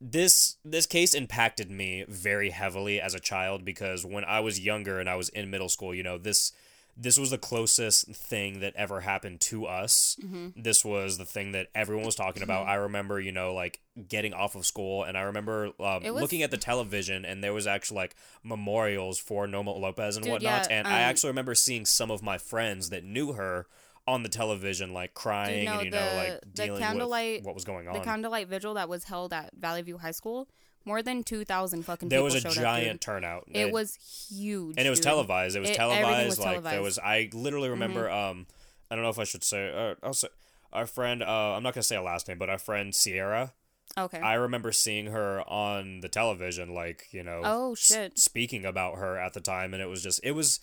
this 0.00 0.56
this 0.64 0.86
case 0.86 1.14
impacted 1.14 1.70
me 1.70 2.04
very 2.08 2.50
heavily 2.50 3.00
as 3.00 3.14
a 3.14 3.20
child 3.20 3.64
because 3.64 4.04
when 4.04 4.24
I 4.24 4.40
was 4.40 4.58
younger 4.58 4.98
and 4.98 5.08
I 5.08 5.14
was 5.14 5.28
in 5.28 5.50
middle 5.50 5.68
school, 5.68 5.94
you 5.94 6.02
know, 6.02 6.18
this 6.18 6.52
this 6.96 7.18
was 7.18 7.30
the 7.30 7.38
closest 7.38 8.14
thing 8.14 8.60
that 8.60 8.74
ever 8.76 9.00
happened 9.00 9.40
to 9.42 9.66
us. 9.66 10.16
Mm-hmm. 10.22 10.60
This 10.60 10.84
was 10.84 11.18
the 11.18 11.24
thing 11.24 11.52
that 11.52 11.68
everyone 11.74 12.04
was 12.04 12.14
talking 12.14 12.42
about. 12.42 12.66
I 12.66 12.74
remember, 12.74 13.20
you 13.20 13.32
know, 13.32 13.54
like 13.54 13.80
getting 14.08 14.32
off 14.34 14.54
of 14.54 14.66
school, 14.66 15.04
and 15.04 15.16
I 15.16 15.22
remember 15.22 15.66
um, 15.80 16.02
was- 16.02 16.22
looking 16.22 16.42
at 16.42 16.50
the 16.50 16.56
television, 16.56 17.24
and 17.24 17.42
there 17.42 17.52
was 17.52 17.66
actually 17.66 17.96
like 17.96 18.16
memorials 18.42 19.18
for 19.18 19.46
Norma 19.46 19.72
Lopez 19.72 20.16
and 20.16 20.24
Dude, 20.24 20.32
whatnot. 20.32 20.68
yeah, 20.70 20.78
and 20.78 20.88
I 20.88 21.02
um, 21.04 21.10
actually 21.10 21.30
remember 21.30 21.54
seeing 21.54 21.84
some 21.86 22.10
of 22.10 22.22
my 22.22 22.38
friends 22.38 22.90
that 22.90 23.04
knew 23.04 23.32
her 23.32 23.66
on 24.06 24.22
the 24.22 24.28
television, 24.28 24.92
like 24.92 25.14
crying 25.14 25.66
no, 25.66 25.74
and 25.74 25.84
you 25.84 25.90
know, 25.90 25.98
the- 26.10 26.16
like 26.16 26.40
the 26.40 26.46
dealing 26.48 26.82
candlelight- 26.82 27.38
with 27.40 27.46
what 27.46 27.54
was 27.54 27.64
going 27.64 27.86
on. 27.88 27.94
The 27.94 28.00
candlelight 28.00 28.48
vigil 28.48 28.74
that 28.74 28.88
was 28.88 29.04
held 29.04 29.32
at 29.32 29.50
Valley 29.58 29.82
View 29.82 29.98
High 29.98 30.10
School, 30.10 30.48
more 30.84 31.02
than 31.02 31.22
two 31.22 31.44
thousand 31.44 31.84
fucking 31.84 32.08
people. 32.08 32.24
there 32.28 32.34
was 32.34 32.44
a 32.44 32.48
giant 32.48 32.94
up. 32.96 33.00
turnout. 33.00 33.46
Dude. 33.46 33.56
It 33.56 33.72
was 33.72 33.96
huge, 34.30 34.76
and 34.78 34.86
it 34.86 34.90
was 34.90 34.98
dude. 35.00 35.04
televised. 35.04 35.56
It 35.56 35.60
was 35.60 35.70
It- 35.70 35.76
televised. 35.76 36.26
was 36.28 36.38
like 36.38 36.46
there 36.46 36.52
televised. 36.54 36.74
Mm-hmm. 36.74 36.84
was. 36.84 36.98
I 36.98 37.28
literally 37.32 37.68
remember. 37.68 38.10
Um, 38.10 38.46
I 38.90 38.94
don't 38.96 39.04
know 39.04 39.10
if 39.10 39.18
I 39.18 39.24
should 39.24 39.44
say. 39.44 39.68
Uh, 39.72 39.94
I'll 40.02 40.14
say 40.14 40.28
our 40.72 40.86
friend. 40.86 41.22
Uh, 41.22 41.26
I'm 41.54 41.62
not 41.62 41.74
gonna 41.74 41.82
say 41.82 41.96
a 41.96 42.02
last 42.02 42.28
name, 42.28 42.38
but 42.38 42.48
our 42.50 42.58
friend 42.58 42.94
Sierra. 42.94 43.52
Okay. 43.98 44.18
I 44.20 44.34
remember 44.34 44.70
seeing 44.70 45.06
her 45.06 45.42
on 45.48 46.00
the 46.00 46.08
television, 46.08 46.74
like 46.74 47.08
you 47.12 47.22
know. 47.24 47.40
Oh, 47.44 47.72
s- 47.72 47.86
shit. 47.86 48.18
speaking 48.18 48.64
about 48.64 48.96
her 48.98 49.18
at 49.18 49.32
the 49.34 49.40
time, 49.40 49.74
and 49.74 49.82
it 49.82 49.86
was 49.86 50.02
just. 50.02 50.20
It 50.22 50.32
was. 50.32 50.60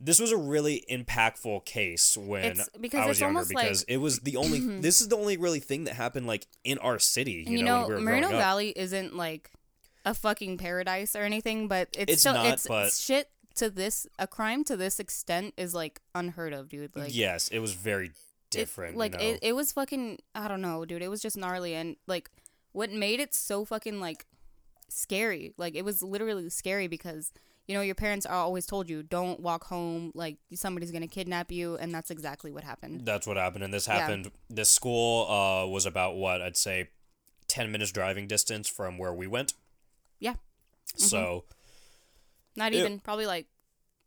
This 0.00 0.20
was 0.20 0.30
a 0.30 0.36
really 0.36 0.84
impactful 0.88 1.64
case 1.64 2.16
when 2.16 2.44
It's- 2.44 2.68
because 2.80 3.00
I 3.00 3.06
was 3.08 3.16
it's 3.16 3.20
younger 3.20 3.38
almost 3.40 3.52
like- 3.52 3.76
it 3.88 3.96
was 3.96 4.20
the 4.20 4.36
only. 4.36 4.60
this 4.80 5.00
is 5.00 5.08
the 5.08 5.16
only 5.16 5.36
really 5.36 5.58
thing 5.58 5.84
that 5.84 5.94
happened 5.94 6.28
like 6.28 6.46
in 6.62 6.78
our 6.78 7.00
city. 7.00 7.44
You, 7.48 7.58
you 7.58 7.64
know, 7.64 7.80
know, 7.82 7.88
we 7.88 7.94
were 7.94 8.00
Moreno 8.00 8.28
growing 8.28 8.34
up. 8.36 8.40
Valley 8.40 8.72
isn't 8.76 9.16
like 9.16 9.50
a 10.04 10.14
fucking 10.14 10.58
paradise 10.58 11.14
or 11.16 11.22
anything, 11.22 11.68
but 11.68 11.88
it's, 11.96 12.12
It's 12.12 12.20
still 12.22 12.34
not, 12.34 12.46
it's 12.46 12.66
but- 12.66 12.92
shit 12.92 13.30
to 13.56 13.68
this 13.70 14.06
a 14.20 14.26
crime 14.28 14.62
to 14.64 14.76
this 14.76 15.00
extent 15.00 15.52
is 15.56 15.74
like 15.74 16.00
unheard 16.14 16.52
of, 16.52 16.68
dude. 16.68 16.94
Like 16.96 17.14
yes, 17.14 17.48
it 17.48 17.58
was 17.58 17.72
very 17.74 18.06
it- 18.06 18.12
different. 18.50 18.96
like 18.96 19.12
you 19.14 19.18
know? 19.18 19.24
it, 19.34 19.38
it 19.42 19.52
was 19.56 19.72
fucking 19.72 20.18
I 20.34 20.46
don't 20.48 20.60
know, 20.62 20.84
dude. 20.84 21.02
It 21.02 21.08
was 21.08 21.20
just 21.20 21.36
gnarly 21.36 21.74
and 21.74 21.96
like 22.06 22.30
what 22.72 22.90
made 22.92 23.18
it 23.20 23.34
so 23.34 23.64
fucking 23.64 23.98
like 24.00 24.26
scary. 24.88 25.54
Like 25.58 25.74
it 25.74 25.84
was 25.84 26.02
literally 26.02 26.48
scary 26.50 26.86
because 26.86 27.32
you 27.66 27.74
know 27.74 27.80
your 27.82 27.94
parents 27.94 28.24
are 28.26 28.34
always 28.36 28.64
told 28.66 28.88
you 28.88 29.02
don't 29.02 29.40
walk 29.40 29.64
home 29.64 30.12
like 30.14 30.36
somebody's 30.54 30.90
gonna 30.90 31.08
kidnap 31.08 31.50
you 31.52 31.76
and 31.76 31.92
that's 31.94 32.10
exactly 32.10 32.50
what 32.52 32.64
happened. 32.64 33.02
That's 33.04 33.26
what 33.26 33.36
happened, 33.36 33.64
and 33.64 33.74
this 33.74 33.86
Yeah. 33.86 33.98
happened. 33.98 34.30
This 34.48 34.70
school 34.70 35.28
uh, 35.30 35.66
was 35.66 35.84
about 35.84 36.16
what 36.16 36.40
I'd 36.40 36.56
say, 36.56 36.88
ten 37.48 37.70
minutes 37.72 37.90
driving 37.92 38.26
distance 38.28 38.68
from 38.68 38.96
where 38.98 39.12
we 39.12 39.26
went. 39.26 39.52
Yeah. 40.96 41.06
So 41.06 41.44
Not 42.56 42.72
It- 42.72 42.78
even 42.78 42.98
probably 43.00 43.26
like 43.26 43.46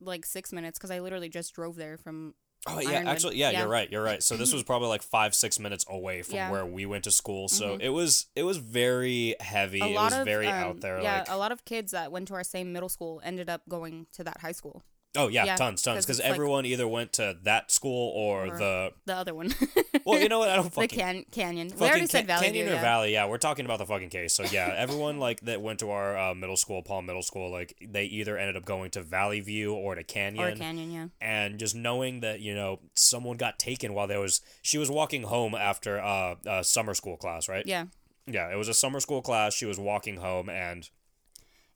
like 0.01 0.25
six 0.25 0.51
minutes 0.51 0.77
because 0.79 0.91
I 0.91 0.99
literally 0.99 1.29
just 1.29 1.53
drove 1.53 1.75
there 1.75 1.97
from 1.97 2.33
Oh 2.67 2.79
yeah, 2.79 2.89
Ironwood. 2.89 3.07
actually, 3.13 3.35
yeah, 3.37 3.49
Yeah. 3.51 3.59
you're 3.61 3.67
right. 3.69 3.91
You're 3.91 4.03
right. 4.03 4.21
So 4.21 4.35
this 4.37 4.53
was 4.53 4.61
probably 4.63 4.87
like 4.87 5.01
five, 5.01 5.33
six 5.33 5.57
minutes 5.57 5.83
away 5.89 6.21
from 6.21 6.35
Yeah. 6.35 6.43
Mm-hmm. 6.43 6.51
where 6.51 6.65
we 6.65 6.85
went 6.85 7.03
to 7.05 7.11
school. 7.11 7.47
So 7.47 7.77
it 7.79 7.89
was 7.89 8.27
it 8.35 8.43
was 8.43 8.57
very 8.57 9.35
heavy. 9.39 9.79
it 9.81 9.95
was 9.95 10.13
of 10.13 10.25
very 10.25 10.47
um, 10.47 10.53
out 10.53 10.81
there. 10.81 11.01
Yeah, 11.01 11.19
like 11.19 11.29
a 11.29 11.37
lot 11.37 11.51
of 11.51 11.65
kids 11.65 11.91
that 11.91 12.11
went 12.11 12.27
to 12.27 12.33
our 12.35 12.43
same 12.43 12.71
middle 12.73 12.89
school 12.89 13.21
ended 13.23 13.49
up 13.49 13.61
going 13.69 14.05
to 14.13 14.23
that 14.25 14.41
high 14.41 14.51
school, 14.51 14.83
oh 15.15 15.27
yeah, 15.27 15.45
yeah, 15.45 15.55
tons, 15.55 15.81
tons. 15.81 15.97
'cause 15.97 16.05
Because 16.05 16.19
it's 16.19 16.25
like- 16.25 16.33
everyone 16.33 16.65
either 16.65 16.87
went 16.87 17.13
to 17.13 17.37
that 17.43 17.69
school 17.71 18.11
or, 18.15 18.47
Or 18.47 18.57
the. 18.57 18.91
the 19.05 19.15
other 19.15 19.33
one. 19.35 19.53
Well, 20.03 20.19
you 20.19 20.29
know 20.29 20.39
what? 20.39 20.49
I 20.49 20.55
don't 20.55 20.73
the 20.73 20.87
can- 20.87 21.25
canyon. 21.31 21.67
We 21.67 21.73
fucking 21.73 21.87
already 21.87 22.07
said 22.07 22.25
Valley 22.25 22.45
Canyon 22.47 22.65
View, 22.65 22.73
or 22.73 22.77
yeah. 22.77 22.81
Valley, 22.81 23.13
yeah, 23.13 23.27
we're 23.27 23.37
talking 23.37 23.65
about 23.65 23.77
the 23.77 23.85
fucking 23.85 24.09
case. 24.09 24.33
So 24.33 24.43
yeah, 24.45 24.73
everyone 24.75 25.19
like 25.19 25.41
that 25.41 25.61
went 25.61 25.77
to 25.81 25.91
our 25.91 26.17
uh, 26.17 26.33
middle 26.33 26.57
school, 26.57 26.81
Palm 26.81 27.05
Middle 27.05 27.21
School, 27.21 27.51
like 27.51 27.75
they 27.87 28.05
either 28.05 28.35
ended 28.35 28.55
up 28.57 28.65
going 28.65 28.89
to 28.91 29.03
Valley 29.03 29.41
View 29.41 29.73
or 29.75 29.93
to 29.93 30.03
Canyon. 30.03 30.43
Or 30.43 30.55
canyon, 30.55 30.89
yeah. 30.91 31.07
and 31.21 31.59
just 31.59 31.75
knowing 31.75 32.21
that 32.21 32.39
you 32.39 32.55
know 32.55 32.79
someone 32.95 33.37
got 33.37 33.59
taken 33.59 33.93
while 33.93 34.07
there 34.07 34.19
was 34.19 34.41
she 34.63 34.79
was 34.79 34.89
walking 34.89 35.21
home 35.23 35.53
after 35.53 35.99
uh, 36.01 36.33
a 36.47 36.63
summer 36.63 36.95
school 36.95 37.15
class 37.17 37.47
right 37.47 37.65
Yeah. 37.67 37.85
yeah 38.25 38.51
it 38.51 38.55
was 38.55 38.69
a 38.69 38.73
summer 38.73 38.99
school 38.99 39.21
class 39.21 39.53
she 39.53 39.65
was 39.67 39.77
walking 39.79 40.17
home 40.17 40.49
and 40.49 40.89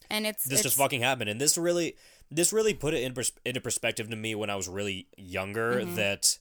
And 0.10 0.26
it's 0.26 0.43
this 0.45 0.54
it's, 0.60 0.63
just 0.63 0.78
fucking 0.78 1.02
happened 1.02 1.30
and 1.30 1.39
this 1.39 1.58
really 1.58 1.95
this 2.32 2.52
really 2.52 2.74
put 2.74 2.94
it 2.94 3.02
in 3.04 3.14
pers- 3.14 3.32
into 3.46 3.62
perspective 3.62 4.10
to 4.10 4.16
me 4.16 4.36
when 4.36 4.50
i 4.50 4.56
was 4.56 4.68
really 4.68 5.08
younger 5.18 5.84
that 5.86 6.38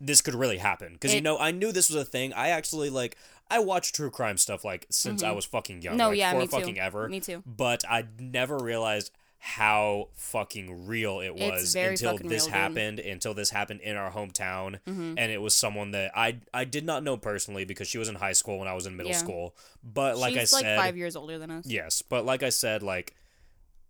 this 0.00 0.20
could 0.22 0.34
really 0.34 0.58
happen 0.58 0.92
because 0.94 1.12
you 1.12 1.18
Mm-hmm. 1.20 1.24
Know 1.24 1.38
i 1.38 1.50
knew 1.50 1.72
this 1.72 1.90
was 1.90 2.00
a 2.00 2.04
thing 2.04 2.32
i 2.32 2.48
actually 2.48 2.90
like 2.90 3.16
i 3.50 3.58
watched 3.58 3.94
true 3.94 4.10
crime 4.10 4.36
stuff 4.38 4.64
like 4.64 4.86
since 4.90 5.22
i 5.22 5.30
was 5.32 5.44
fucking 5.44 5.82
young 5.82 5.92
Mm-hmm. 5.92 5.98
No, 5.98 6.08
like, 6.10 6.18
yeah, 6.18 6.32
for 6.32 6.38
me 6.38 6.46
too. 6.46 6.50
fucking 6.50 6.78
ever 6.78 7.08
Me 7.08 7.20
too. 7.20 7.42
but 7.46 7.84
i 7.88 8.04
never 8.18 8.56
realized 8.58 9.10
how 9.42 10.08
fucking 10.16 10.86
real 10.86 11.20
it 11.20 11.30
was 11.34 11.74
until 11.74 12.16
this 12.18 12.44
real, 12.44 12.44
dude. 12.44 12.52
happened 12.52 12.98
until 12.98 13.32
this 13.32 13.48
happened 13.50 13.80
in 13.80 13.96
our 13.96 14.10
hometown 14.10 14.78
Mm-hmm. 14.86 15.14
and 15.16 15.32
it 15.32 15.40
was 15.40 15.54
someone 15.56 15.90
that 15.92 16.12
i 16.14 16.36
i 16.54 16.64
did 16.64 16.84
not 16.84 17.02
know 17.02 17.16
personally 17.16 17.64
because 17.64 17.88
she 17.88 17.96
was 17.98 18.08
in 18.10 18.16
high 18.16 18.32
school 18.34 18.58
when 18.58 18.68
i 18.68 18.74
was 18.74 18.84
in 18.86 18.96
middle 18.96 19.12
Yeah. 19.12 19.18
school 19.18 19.54
but 19.82 20.18
like 20.18 20.34
She's 20.34 20.52
i 20.54 20.60
said 20.60 20.76
like 20.76 20.86
five 20.86 20.96
years 20.96 21.16
older 21.16 21.38
than 21.38 21.50
us. 21.50 21.64
Yes, 21.66 22.02
but 22.02 22.24
like 22.26 22.42
I 22.42 22.50
said, 22.50 22.82
like 22.82 23.14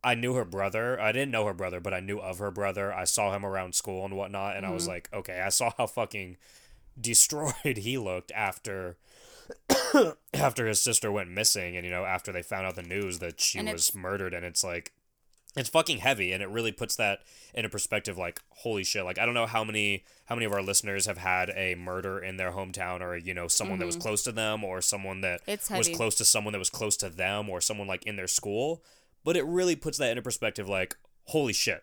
I 0.03 0.15
knew 0.15 0.35
her 0.35 0.45
brother. 0.45 0.99
I 1.01 1.13
didn't 1.13 1.31
know 1.31 1.45
her 1.47 1.55
brother, 1.55 1.81
but 1.81 1.93
I 1.93 2.01
knew 2.01 2.19
of 2.19 2.39
her 2.39 2.51
brother. 2.51 2.93
I 2.93 3.05
saw 3.05 3.35
him 3.35 3.45
around 3.45 3.75
school 3.75 4.05
and 4.05 4.17
whatnot, 4.17 4.57
and 4.57 4.65
I 4.65 4.69
Mm-hmm. 4.69 4.75
was 4.75 4.89
like, 4.89 5.09
okay, 5.13 5.41
I 5.41 5.51
saw 5.51 5.73
how 5.77 5.87
fucking 5.87 6.37
destroyed 7.01 7.77
he 7.79 7.99
looked 7.99 8.33
after 8.33 8.97
after 10.35 10.67
his 10.67 10.81
sister 10.81 11.11
went 11.11 11.31
missing, 11.31 11.77
and 11.77 11.85
you 11.85 11.91
know 11.91 12.05
after 12.05 12.33
they 12.33 12.43
found 12.43 12.67
out 12.67 12.77
the 12.77 12.83
news 12.83 13.19
that 13.19 13.41
she 13.41 13.59
And 13.59 13.71
was 13.71 13.95
murdered, 13.95 14.35
and 14.35 14.45
it's 14.45 14.65
like. 14.65 14.93
It's 15.57 15.69
fucking 15.69 15.99
heavy, 15.99 16.31
and 16.31 16.45
it 16.45 16.49
really 16.49 16.71
puts 16.71 16.95
that 16.95 17.23
in 17.55 17.65
a 17.65 17.69
perspective. 17.69 18.17
Like, 18.17 18.41
holy 18.51 18.85
shit! 18.85 19.05
Like, 19.05 19.19
I 19.19 19.25
don't 19.27 19.35
know 19.35 19.47
how 19.47 19.65
many 19.65 20.05
how 20.27 20.37
many 20.37 20.45
of 20.47 20.53
our 20.53 20.63
listeners 20.63 21.07
have 21.07 21.19
had 21.19 21.51
a 21.57 21.75
murder 21.75 22.21
in 22.21 22.37
their 22.37 22.53
hometown, 22.53 23.01
or 23.01 23.17
you 23.17 23.35
know, 23.35 23.49
someone 23.49 23.81
that 23.81 23.87
was 23.87 23.97
close 23.97 24.23
to 24.23 24.31
them, 24.33 24.63
or 24.63 24.81
someone 24.81 25.23
that 25.23 25.45
Mm-hmm. 25.49 25.77
Was 25.77 25.89
close 25.89 26.15
to 26.15 26.25
someone 26.25 26.53
that 26.53 26.61
was 26.61 26.71
close 26.71 26.97
to 26.99 27.09
them 27.09 27.51
or 27.51 27.61
someone 27.61 27.89
like 27.89 28.07
in 28.07 28.15
their 28.15 28.29
school 28.29 28.85
but 29.25 29.37
it 29.37 29.45
really 29.45 29.77
puts 29.77 29.99
that 29.99 30.11
into 30.11 30.23
perspective 30.23 30.69
like 30.69 30.97
holy 31.25 31.53
shit 31.53 31.83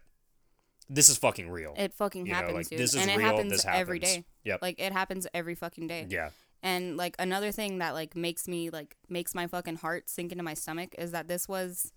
this 0.89 1.09
is 1.09 1.17
fucking 1.17 1.49
real 1.49 1.73
It 1.77 1.93
fucking 1.93 2.25
you 2.25 2.31
know 2.31 2.37
happens, 2.37 2.53
like 2.55 2.69
dude. 2.69 2.79
this 2.79 2.93
is 2.93 3.01
and 3.01 3.11
it 3.11 3.17
real 3.17 3.27
happens 3.27 3.51
this 3.51 3.63
happens 3.63 3.81
every 3.81 3.99
day. 3.99 4.25
yep 4.43 4.61
Like 4.61 4.79
it 4.79 4.93
happens 4.93 5.27
every 5.33 5.53
fucking 5.55 5.87
day. 5.87 6.07
yeah 6.09 6.29
And 6.63 6.95
like 6.95 7.15
another 7.19 7.51
thing 7.51 7.79
that 7.79 7.93
like 7.93 8.15
makes 8.15 8.47
me 8.47 8.69
like 8.69 8.95
makes 9.09 9.35
my 9.35 9.47
fucking 9.47 9.77
heart 9.77 10.09
sink 10.09 10.31
into 10.31 10.43
my 10.45 10.53
stomach 10.53 10.95
is 10.97 11.11
that 11.11 11.27
this 11.27 11.47
was 11.47 11.91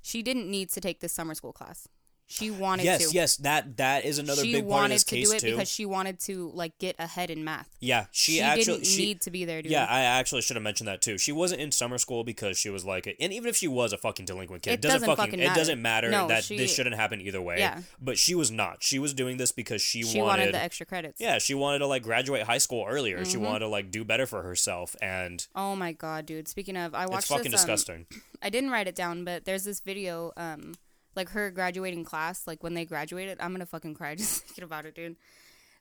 she 0.00 0.22
didn't 0.22 0.48
need 0.48 0.70
to 0.70 0.80
take 0.80 1.00
this 1.00 1.12
summer 1.12 1.34
school 1.34 1.52
class. 1.52 1.88
She 2.28 2.50
wanted 2.50 2.84
yes 2.84 3.08
to. 3.10 3.14
yes 3.14 3.36
that 3.38 3.76
that 3.76 4.04
is 4.04 4.18
another 4.18 4.42
she 4.42 4.52
big 4.52 4.62
part 4.62 4.64
of 4.64 4.70
wanted 4.70 4.94
this 4.96 5.04
to 5.04 5.14
case 5.14 5.30
do 5.30 5.36
it 5.36 5.40
too 5.40 5.50
because 5.52 5.68
she 5.70 5.86
wanted 5.86 6.18
to 6.20 6.50
like 6.54 6.76
get 6.78 6.96
ahead 6.98 7.30
in 7.30 7.44
math. 7.44 7.68
yeah 7.80 8.06
she, 8.10 8.32
She, 8.32 8.40
actually 8.40 8.64
didn't 8.64 8.86
she 8.86 9.02
need 9.06 9.20
to 9.22 9.30
be 9.30 9.44
there, 9.44 9.62
dude. 9.62 9.70
yeah, 9.70 9.86
I 9.88 10.00
actually 10.00 10.42
should 10.42 10.56
have 10.56 10.62
mentioned 10.64 10.88
that 10.88 11.02
too. 11.02 11.18
She 11.18 11.30
wasn't 11.30 11.60
in 11.60 11.70
summer 11.70 11.98
school 11.98 12.24
because 12.24 12.58
she 12.58 12.68
was 12.68 12.84
like, 12.84 13.06
a, 13.06 13.20
and 13.22 13.32
even 13.32 13.48
if 13.48 13.56
she 13.56 13.68
was 13.68 13.92
a 13.92 13.98
fucking 13.98 14.24
delinquent 14.26 14.62
kid, 14.64 14.72
It 14.72 14.80
doesn't, 14.80 15.02
doesn't 15.02 15.16
fucking, 15.16 15.30
fucking 15.32 15.40
it 15.40 15.46
matter. 15.46 15.60
doesn't 15.60 15.80
matter 15.82 16.10
No, 16.10 16.26
that 16.28 16.42
she- 16.44 16.56
this 16.56 16.74
shouldn't 16.74 16.96
happen 16.96 17.20
either 17.20 17.40
way. 17.40 17.58
Yeah. 17.58 17.82
But 18.00 18.18
she 18.18 18.34
was 18.34 18.50
not. 18.50 18.82
She 18.82 18.98
was 18.98 19.14
doing 19.14 19.36
this 19.36 19.52
because 19.52 19.80
she, 19.80 20.02
she 20.02 20.20
wanted, 20.20 20.40
wanted 20.40 20.54
the 20.54 20.62
extra 20.62 20.84
credits. 20.84 21.20
yeah, 21.20 21.38
she 21.38 21.54
wanted 21.54 21.78
to 21.78 21.86
like 21.86 22.02
graduate 22.02 22.42
high 22.42 22.58
school 22.58 22.84
earlier. 22.88 23.18
Mm-hmm. 23.20 23.30
She 23.30 23.36
wanted 23.36 23.60
to 23.60 23.68
like 23.68 23.90
do 23.92 24.04
better 24.04 24.26
for 24.26 24.42
herself, 24.42 24.96
and 25.00 25.46
Oh 25.54 25.76
my 25.76 25.92
god, 25.92 26.26
dude. 26.26 26.48
Speaking 26.48 26.76
of, 26.76 26.92
I 26.94 27.06
watched 27.06 27.18
it's 27.18 27.26
fucking 27.28 27.52
this, 27.52 27.60
um, 27.62 27.66
disgusting. 27.68 28.06
I 28.42 28.50
didn't 28.50 28.70
write 28.70 28.88
it 28.88 28.96
down, 28.96 29.24
but 29.24 29.44
there's 29.44 29.62
this 29.64 29.80
video, 29.80 30.32
um, 30.36 30.74
like 31.16 31.30
her 31.30 31.50
graduating 31.50 32.04
class, 32.04 32.46
like 32.46 32.62
when 32.62 32.74
they 32.74 32.84
graduated, 32.84 33.38
I'm 33.40 33.52
gonna 33.52 33.66
fucking 33.66 33.94
cry 33.94 34.14
just 34.16 34.44
thinking 34.44 34.64
about 34.64 34.84
it, 34.86 34.94
dude. 34.94 35.16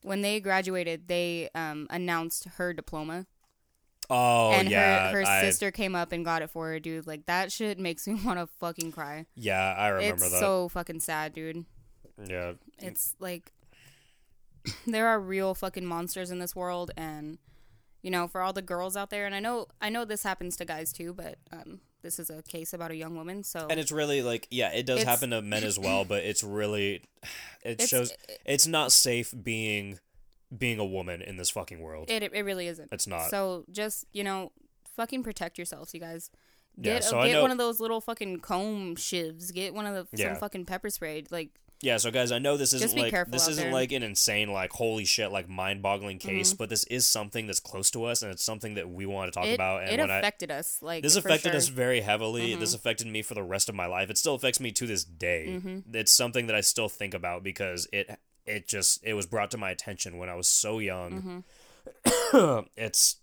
When 0.02 0.22
they 0.22 0.40
graduated, 0.40 1.08
they 1.08 1.50
um 1.56 1.88
announced 1.90 2.46
her 2.58 2.74
diploma, 2.74 3.26
Oh 4.10 4.52
and 4.52 4.70
yeah, 4.70 5.12
her 5.12 5.22
her 5.22 5.28
I, 5.28 5.42
sister 5.42 5.72
came 5.72 5.96
up 5.96 6.12
and 6.12 6.24
got 6.24 6.42
it 6.42 6.50
for 6.52 6.68
her, 6.70 6.80
dude. 6.80 7.08
Like 7.08 7.26
that 7.26 7.52
shit 7.52 7.80
makes 7.80 8.08
me 8.08 8.14
want 8.24 8.40
to 8.40 8.48
fucking 8.60 8.92
cry. 8.92 9.26
yeah, 9.36 9.74
I 9.78 9.88
remember 9.90 10.24
it's 10.26 10.32
that. 10.32 10.40
so 10.40 10.70
fucking 10.70 11.00
sad, 11.00 11.34
dude. 11.34 11.66
yeah, 12.24 12.54
It's 12.80 13.16
like 13.20 13.52
there 14.88 15.08
are 15.08 15.20
real 15.20 15.54
fucking 15.56 15.86
monsters 15.86 16.32
in 16.32 16.40
this 16.40 16.56
world, 16.56 16.92
and 16.96 17.38
you 18.04 18.12
know, 18.12 18.28
for 18.28 18.42
all 18.42 18.54
the 18.54 18.62
girls 18.62 18.96
out 18.96 19.10
there, 19.10 19.26
and 19.26 19.34
I 19.34 19.40
know 19.40 19.68
I 19.82 19.90
know 19.90 20.06
this 20.06 20.22
happens 20.24 20.56
to 20.58 20.66
guys 20.66 20.94
too, 20.94 21.14
but 21.14 21.38
um, 21.52 21.80
this 22.06 22.20
is 22.20 22.30
a 22.30 22.42
case 22.44 22.72
about 22.74 22.92
a 22.92 22.96
young 22.96 23.16
woman, 23.16 23.44
so 23.44 23.68
and 23.70 23.80
it's 23.80 23.92
really 23.92 24.22
like 24.22 24.48
yeah, 24.52 24.70
it 24.72 24.86
does 24.86 25.04
happen 25.04 25.32
to 25.32 25.42
men 25.42 25.64
as 25.64 25.78
well, 25.78 26.06
but 26.06 26.24
it's 26.24 26.44
really 26.44 27.02
it 27.64 27.82
It's- 27.82 27.90
shows 27.90 28.14
it's 28.46 28.68
not 28.68 28.92
safe 28.94 29.34
being 29.44 30.00
being 30.56 30.80
a 30.80 30.86
woman 30.86 31.22
in 31.22 31.38
this 31.38 31.50
fucking 31.50 31.80
world. 31.82 32.10
it 32.10 32.24
it 32.24 32.46
really 32.46 32.68
isn't. 32.68 32.90
It's 32.92 33.08
not. 33.08 33.30
So 33.30 33.66
just 33.72 34.06
you 34.14 34.24
know, 34.24 34.52
fucking 34.96 35.24
protect 35.24 35.58
yourselves, 35.58 35.94
you 35.94 36.00
guys. 36.00 36.30
Yeah, 36.78 36.96
Get 36.96 37.04
so 37.06 37.20
I 37.20 37.28
get 37.28 37.34
know- 37.36 37.42
one 37.42 37.52
of 37.52 37.58
those 37.58 37.80
little 37.80 38.02
fucking 38.02 38.40
comb 38.42 38.96
shivs. 38.96 39.52
Get 39.54 39.74
one 39.74 39.86
of 39.86 39.94
the 39.96 40.22
Yeah. 40.22 40.34
some 40.34 40.40
fucking 40.42 40.66
pepper 40.66 40.90
spray. 40.90 41.24
Like 41.32 41.50
Yeah, 41.86 41.98
so 41.98 42.10
guys, 42.10 42.32
I 42.32 42.40
know 42.40 42.58
this 42.58 42.74
isn't 42.74 42.98
like 42.98 43.14
this 43.30 43.48
isn't 43.48 43.66
there. 43.66 43.72
like 43.72 43.92
an 43.92 44.02
insane 44.02 44.52
like 44.52 44.72
holy 44.72 45.06
shit 45.06 45.32
like 45.32 45.48
mind-boggling 45.48 46.18
case, 46.18 46.50
Mm-hmm. 46.50 46.58
but 46.58 46.70
this 46.70 46.84
is 46.86 47.06
something 47.06 47.46
that's 47.46 47.60
close 47.60 47.92
to 47.92 48.06
us 48.06 48.24
and 48.24 48.32
it's 48.32 48.44
something 48.44 48.74
that 48.74 48.90
we 48.90 49.06
want 49.06 49.32
to 49.32 49.40
talk 49.40 49.48
it, 49.48 49.54
about 49.54 49.84
and 49.84 49.92
it 49.92 50.00
when 50.00 50.10
I 50.10 50.18
affected 50.18 50.50
us. 50.50 50.80
Like 50.82 51.04
this 51.04 51.16
affected 51.16 51.50
sure. 51.50 51.58
us 51.58 51.68
very 51.68 52.02
heavily. 52.02 52.50
Mm-hmm. 52.52 52.60
This 52.60 52.74
affected 52.74 53.06
me 53.06 53.22
for 53.22 53.36
the 53.36 53.44
rest 53.44 53.70
of 53.70 53.76
my 53.76 53.86
life. 53.86 54.10
It 54.10 54.18
still 54.18 54.34
affects 54.34 54.60
me 54.60 54.72
to 54.72 54.88
this 54.88 55.04
day. 55.04 55.60
Mm-hmm. 55.60 55.96
It's 55.96 56.12
something 56.12 56.48
that 56.48 56.56
I 56.56 56.62
still 56.62 56.90
think 56.90 57.14
about 57.14 57.44
because 57.44 57.88
it 57.94 58.18
it 58.48 58.68
just 58.68 59.04
it 59.04 59.14
was 59.14 59.28
brought 59.28 59.52
to 59.52 59.58
my 59.60 59.70
attention 59.70 60.18
when 60.18 60.28
I 60.28 60.34
was 60.34 60.48
so 60.48 60.80
young. 60.80 61.44
Mm-hmm. 62.04 62.60
it's 62.76 63.18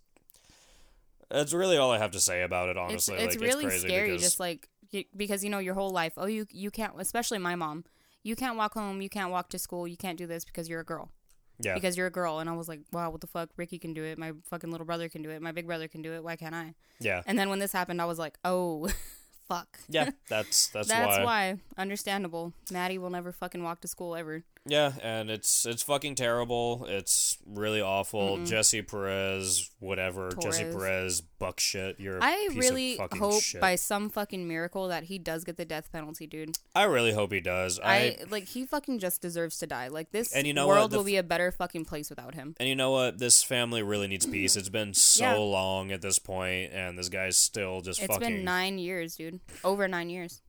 that's 1.29 1.53
really 1.53 1.75
all 1.75 1.91
I 1.91 1.97
have 1.97 2.11
to 2.11 2.19
say 2.21 2.43
about 2.43 2.69
it. 2.69 2.77
It's 2.77 2.79
Honestly, 3.09 3.15
it's 3.17 3.35
like 3.35 3.43
really 3.43 3.65
it's 3.65 3.73
crazy 3.73 3.87
scary. 3.89 4.09
because 4.11 4.21
Just 4.23 4.39
like 4.39 4.69
because 5.17 5.43
you 5.43 5.49
know 5.49 5.59
your 5.59 5.73
whole 5.73 5.89
life. 5.89 6.13
Oh, 6.15 6.27
you 6.27 6.45
you 6.49 6.71
can't. 6.71 6.93
Especially 6.97 7.39
my 7.39 7.55
mom. 7.55 7.83
You 8.23 8.35
can't 8.35 8.57
walk 8.57 8.73
home. 8.73 9.01
You 9.01 9.09
can't 9.09 9.31
walk 9.31 9.49
to 9.49 9.59
school. 9.59 9.87
You 9.87 9.97
can't 9.97 10.17
do 10.17 10.25
this 10.27 10.45
because 10.45 10.69
you're 10.69 10.79
a 10.79 10.85
girl. 10.85 11.11
yeah, 11.59 11.73
Because 11.75 11.97
you're 11.97 12.07
a 12.07 12.11
girl. 12.11 12.39
And 12.39 12.49
I 12.49 12.53
was 12.53 12.67
like, 12.69 12.81
wow, 12.91 13.09
what 13.09 13.21
the 13.21 13.27
fuck? 13.27 13.49
Ricky 13.57 13.77
can 13.79 13.93
do 13.93 14.03
it. 14.03 14.17
My 14.17 14.31
fucking 14.49 14.71
little 14.71 14.85
brother 14.85 15.09
can 15.09 15.21
do 15.21 15.29
it. 15.29 15.41
My 15.41 15.51
big 15.51 15.67
brother 15.67 15.87
can 15.87 16.01
do 16.01 16.13
it. 16.13 16.23
Why 16.23 16.35
can't 16.35 16.55
I? 16.55 16.73
yeah, 16.99 17.21
And 17.25 17.37
then 17.37 17.49
when 17.49 17.59
this 17.59 17.71
happened, 17.73 18.01
I 18.01 18.05
was 18.05 18.17
like, 18.19 18.37
oh, 18.45 18.87
fuck. 19.49 19.79
yeah. 19.89 20.11
That's 20.29 20.67
that's, 20.69 20.87
That's 20.89 21.17
why. 21.19 21.23
why. 21.23 21.57
Understandable. 21.77 22.53
Maddie 22.71 22.97
will 22.97 23.09
never 23.09 23.31
fucking 23.31 23.61
walk 23.61 23.81
to 23.81 23.87
school 23.87 24.15
ever. 24.15 24.43
Yeah, 24.65 24.93
and 25.01 25.29
it's 25.29 25.65
it's 25.65 25.83
fucking 25.83 26.15
terrible. 26.15 26.85
It's 26.87 27.37
really 27.45 27.81
awful. 27.81 28.45
Jesse 28.45 28.81
Perez, 28.81 29.69
whatever. 29.79 30.29
Jesse 30.41 30.63
Perez, 30.63 31.19
buck 31.19 31.59
shit. 31.59 31.99
You're 31.99 32.17
a 32.19 32.23
I 32.23 32.47
piece 32.49 32.57
really 32.57 32.91
of 32.93 32.97
fucking 32.99 33.19
hope 33.19 33.41
shit. 33.43 33.59
by 33.59 33.75
some 33.75 34.09
fucking 34.09 34.47
miracle 34.47 34.87
that 34.87 35.03
he 35.03 35.19
does 35.19 35.43
get 35.43 35.57
the 35.57 35.65
death 35.65 35.91
penalty, 35.91 36.27
dude. 36.27 36.57
I 36.73 36.83
really 36.83 37.11
hope 37.11 37.33
he 37.33 37.41
does. 37.41 37.77
I, 37.77 37.95
I, 37.95 38.17
like 38.29 38.45
he 38.45 38.65
fucking 38.65 38.99
just 38.99 39.21
deserves 39.21 39.57
to 39.57 39.67
die. 39.67 39.89
Like 39.89 40.11
this 40.11 40.33
And 40.33 40.47
you 40.47 40.53
know 40.53 40.67
what? 40.67 40.77
world 40.77 40.91
The 40.91 40.97
will 40.97 41.03
be 41.03 41.17
a 41.17 41.23
better 41.23 41.51
fucking 41.51 41.83
place 41.83 42.09
without 42.09 42.33
him. 42.35 42.55
and 42.57 42.69
you 42.69 42.75
know 42.75 42.91
what? 42.91 43.17
This 43.17 43.43
family 43.43 43.83
really 43.83 44.07
needs 44.07 44.25
peace. 44.27 44.55
It's 44.55 44.69
been 44.69 44.93
so 44.93 45.25
Yeah. 45.25 45.35
long 45.35 45.91
at 45.91 46.01
this 46.01 46.19
point, 46.19 46.71
and 46.71 46.97
this 46.97 47.09
guy's 47.09 47.35
still 47.37 47.81
just 47.81 47.99
It's 48.01 48.07
fucking 48.13 48.29
been 48.37 48.45
nine 48.45 48.77
years, 48.77 49.17
dude. 49.17 49.41
Over 49.65 49.89
nine 49.89 50.09
years. 50.09 50.41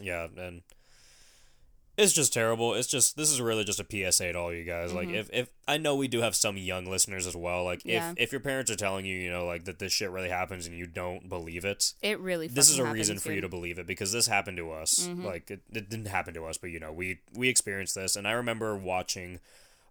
yeah. 0.00 0.26
And 0.36 0.62
It's 2.02 2.12
just 2.12 2.32
terrible. 2.32 2.74
It's 2.74 2.88
just 2.88 3.16
this 3.16 3.30
is 3.30 3.40
really 3.40 3.62
just 3.64 3.78
a 3.80 3.84
PSA 3.88 4.32
to 4.32 4.38
all 4.38 4.52
you 4.52 4.64
guys. 4.64 4.92
Like 4.92 5.08
Mhm. 5.08 5.14
if 5.14 5.30
if 5.32 5.48
I 5.68 5.76
know 5.78 5.94
we 5.94 6.08
do 6.08 6.20
have 6.20 6.34
some 6.34 6.56
young 6.56 6.84
listeners 6.86 7.26
as 7.26 7.36
well. 7.36 7.62
Like 7.64 7.82
Yeah. 7.84 8.10
if 8.12 8.18
if 8.18 8.32
your 8.32 8.40
parents 8.40 8.70
are 8.70 8.76
telling 8.76 9.04
you, 9.06 9.16
you 9.16 9.30
know, 9.30 9.46
like 9.46 9.64
that 9.66 9.78
this 9.78 9.92
shit 9.92 10.10
really 10.10 10.28
happens 10.28 10.66
and 10.66 10.76
you 10.76 10.86
don't 10.86 11.28
believe 11.28 11.64
it, 11.64 11.92
It 12.02 12.18
really. 12.18 12.48
this 12.48 12.68
is 12.70 12.78
a 12.78 12.84
reason 12.84 13.18
for 13.18 13.32
you 13.32 13.40
to 13.40 13.48
believe 13.48 13.78
it 13.78 13.86
because 13.86 14.10
this 14.12 14.26
happened 14.26 14.56
to 14.56 14.72
us. 14.72 15.06
Mhm. 15.08 15.24
Like 15.24 15.50
it, 15.50 15.60
it 15.72 15.88
didn't 15.88 16.06
happen 16.06 16.34
to 16.34 16.44
us, 16.46 16.58
but 16.58 16.70
you 16.70 16.80
know, 16.80 16.92
we 16.92 17.18
we 17.34 17.48
experienced 17.48 17.94
this 17.94 18.16
and 18.16 18.26
I 18.26 18.32
remember 18.32 18.76
watching 18.76 19.38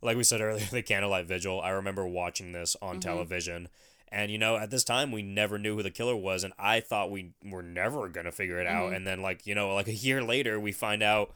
like 0.01 0.17
we 0.17 0.23
said 0.23 0.41
earlier 0.47 0.65
the 0.65 0.81
candlelight 0.83 1.27
vigil. 1.27 1.61
I 1.61 1.69
remember 1.69 2.05
watching 2.05 2.51
this 2.51 2.75
on 2.81 2.97
Mhm. 2.97 3.01
television. 3.01 3.69
And 4.13 4.29
you 4.29 4.37
know, 4.37 4.57
at 4.57 4.69
this 4.71 4.83
time 4.83 5.13
we 5.13 5.21
never 5.21 5.57
knew 5.57 5.77
who 5.77 5.83
the 5.83 5.91
killer 5.91 6.17
was 6.17 6.43
and 6.43 6.53
I 6.59 6.81
thought 6.81 7.09
we 7.09 7.31
were 7.45 7.63
never 7.63 8.09
going 8.09 8.25
to 8.25 8.31
figure 8.33 8.59
it 8.59 8.67
out 8.67 8.91
Mhm. 8.91 8.95
and 8.97 9.07
then 9.07 9.21
like, 9.21 9.47
you 9.47 9.55
know, 9.55 9.73
like 9.73 9.87
a 9.87 9.93
year 9.93 10.21
later 10.21 10.59
we 10.59 10.73
find 10.73 11.01
out 11.01 11.33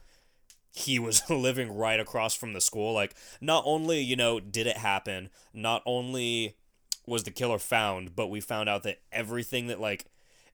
he 0.76 0.98
was 0.98 1.22
living 1.30 1.74
right 1.74 1.98
across 1.98 2.34
from 2.34 2.52
the 2.52 2.60
school. 2.60 2.92
Like, 2.92 3.14
not 3.40 3.62
only, 3.66 4.00
you 4.00 4.14
know, 4.14 4.38
did 4.40 4.66
it 4.66 4.76
happen, 4.76 5.30
not 5.54 5.82
only 5.86 6.54
was 7.06 7.24
the 7.24 7.30
killer 7.30 7.58
found, 7.58 8.14
but 8.14 8.26
we 8.28 8.40
found 8.40 8.68
out 8.68 8.82
that 8.82 8.98
everything 9.10 9.68
that, 9.68 9.80
like, 9.80 10.04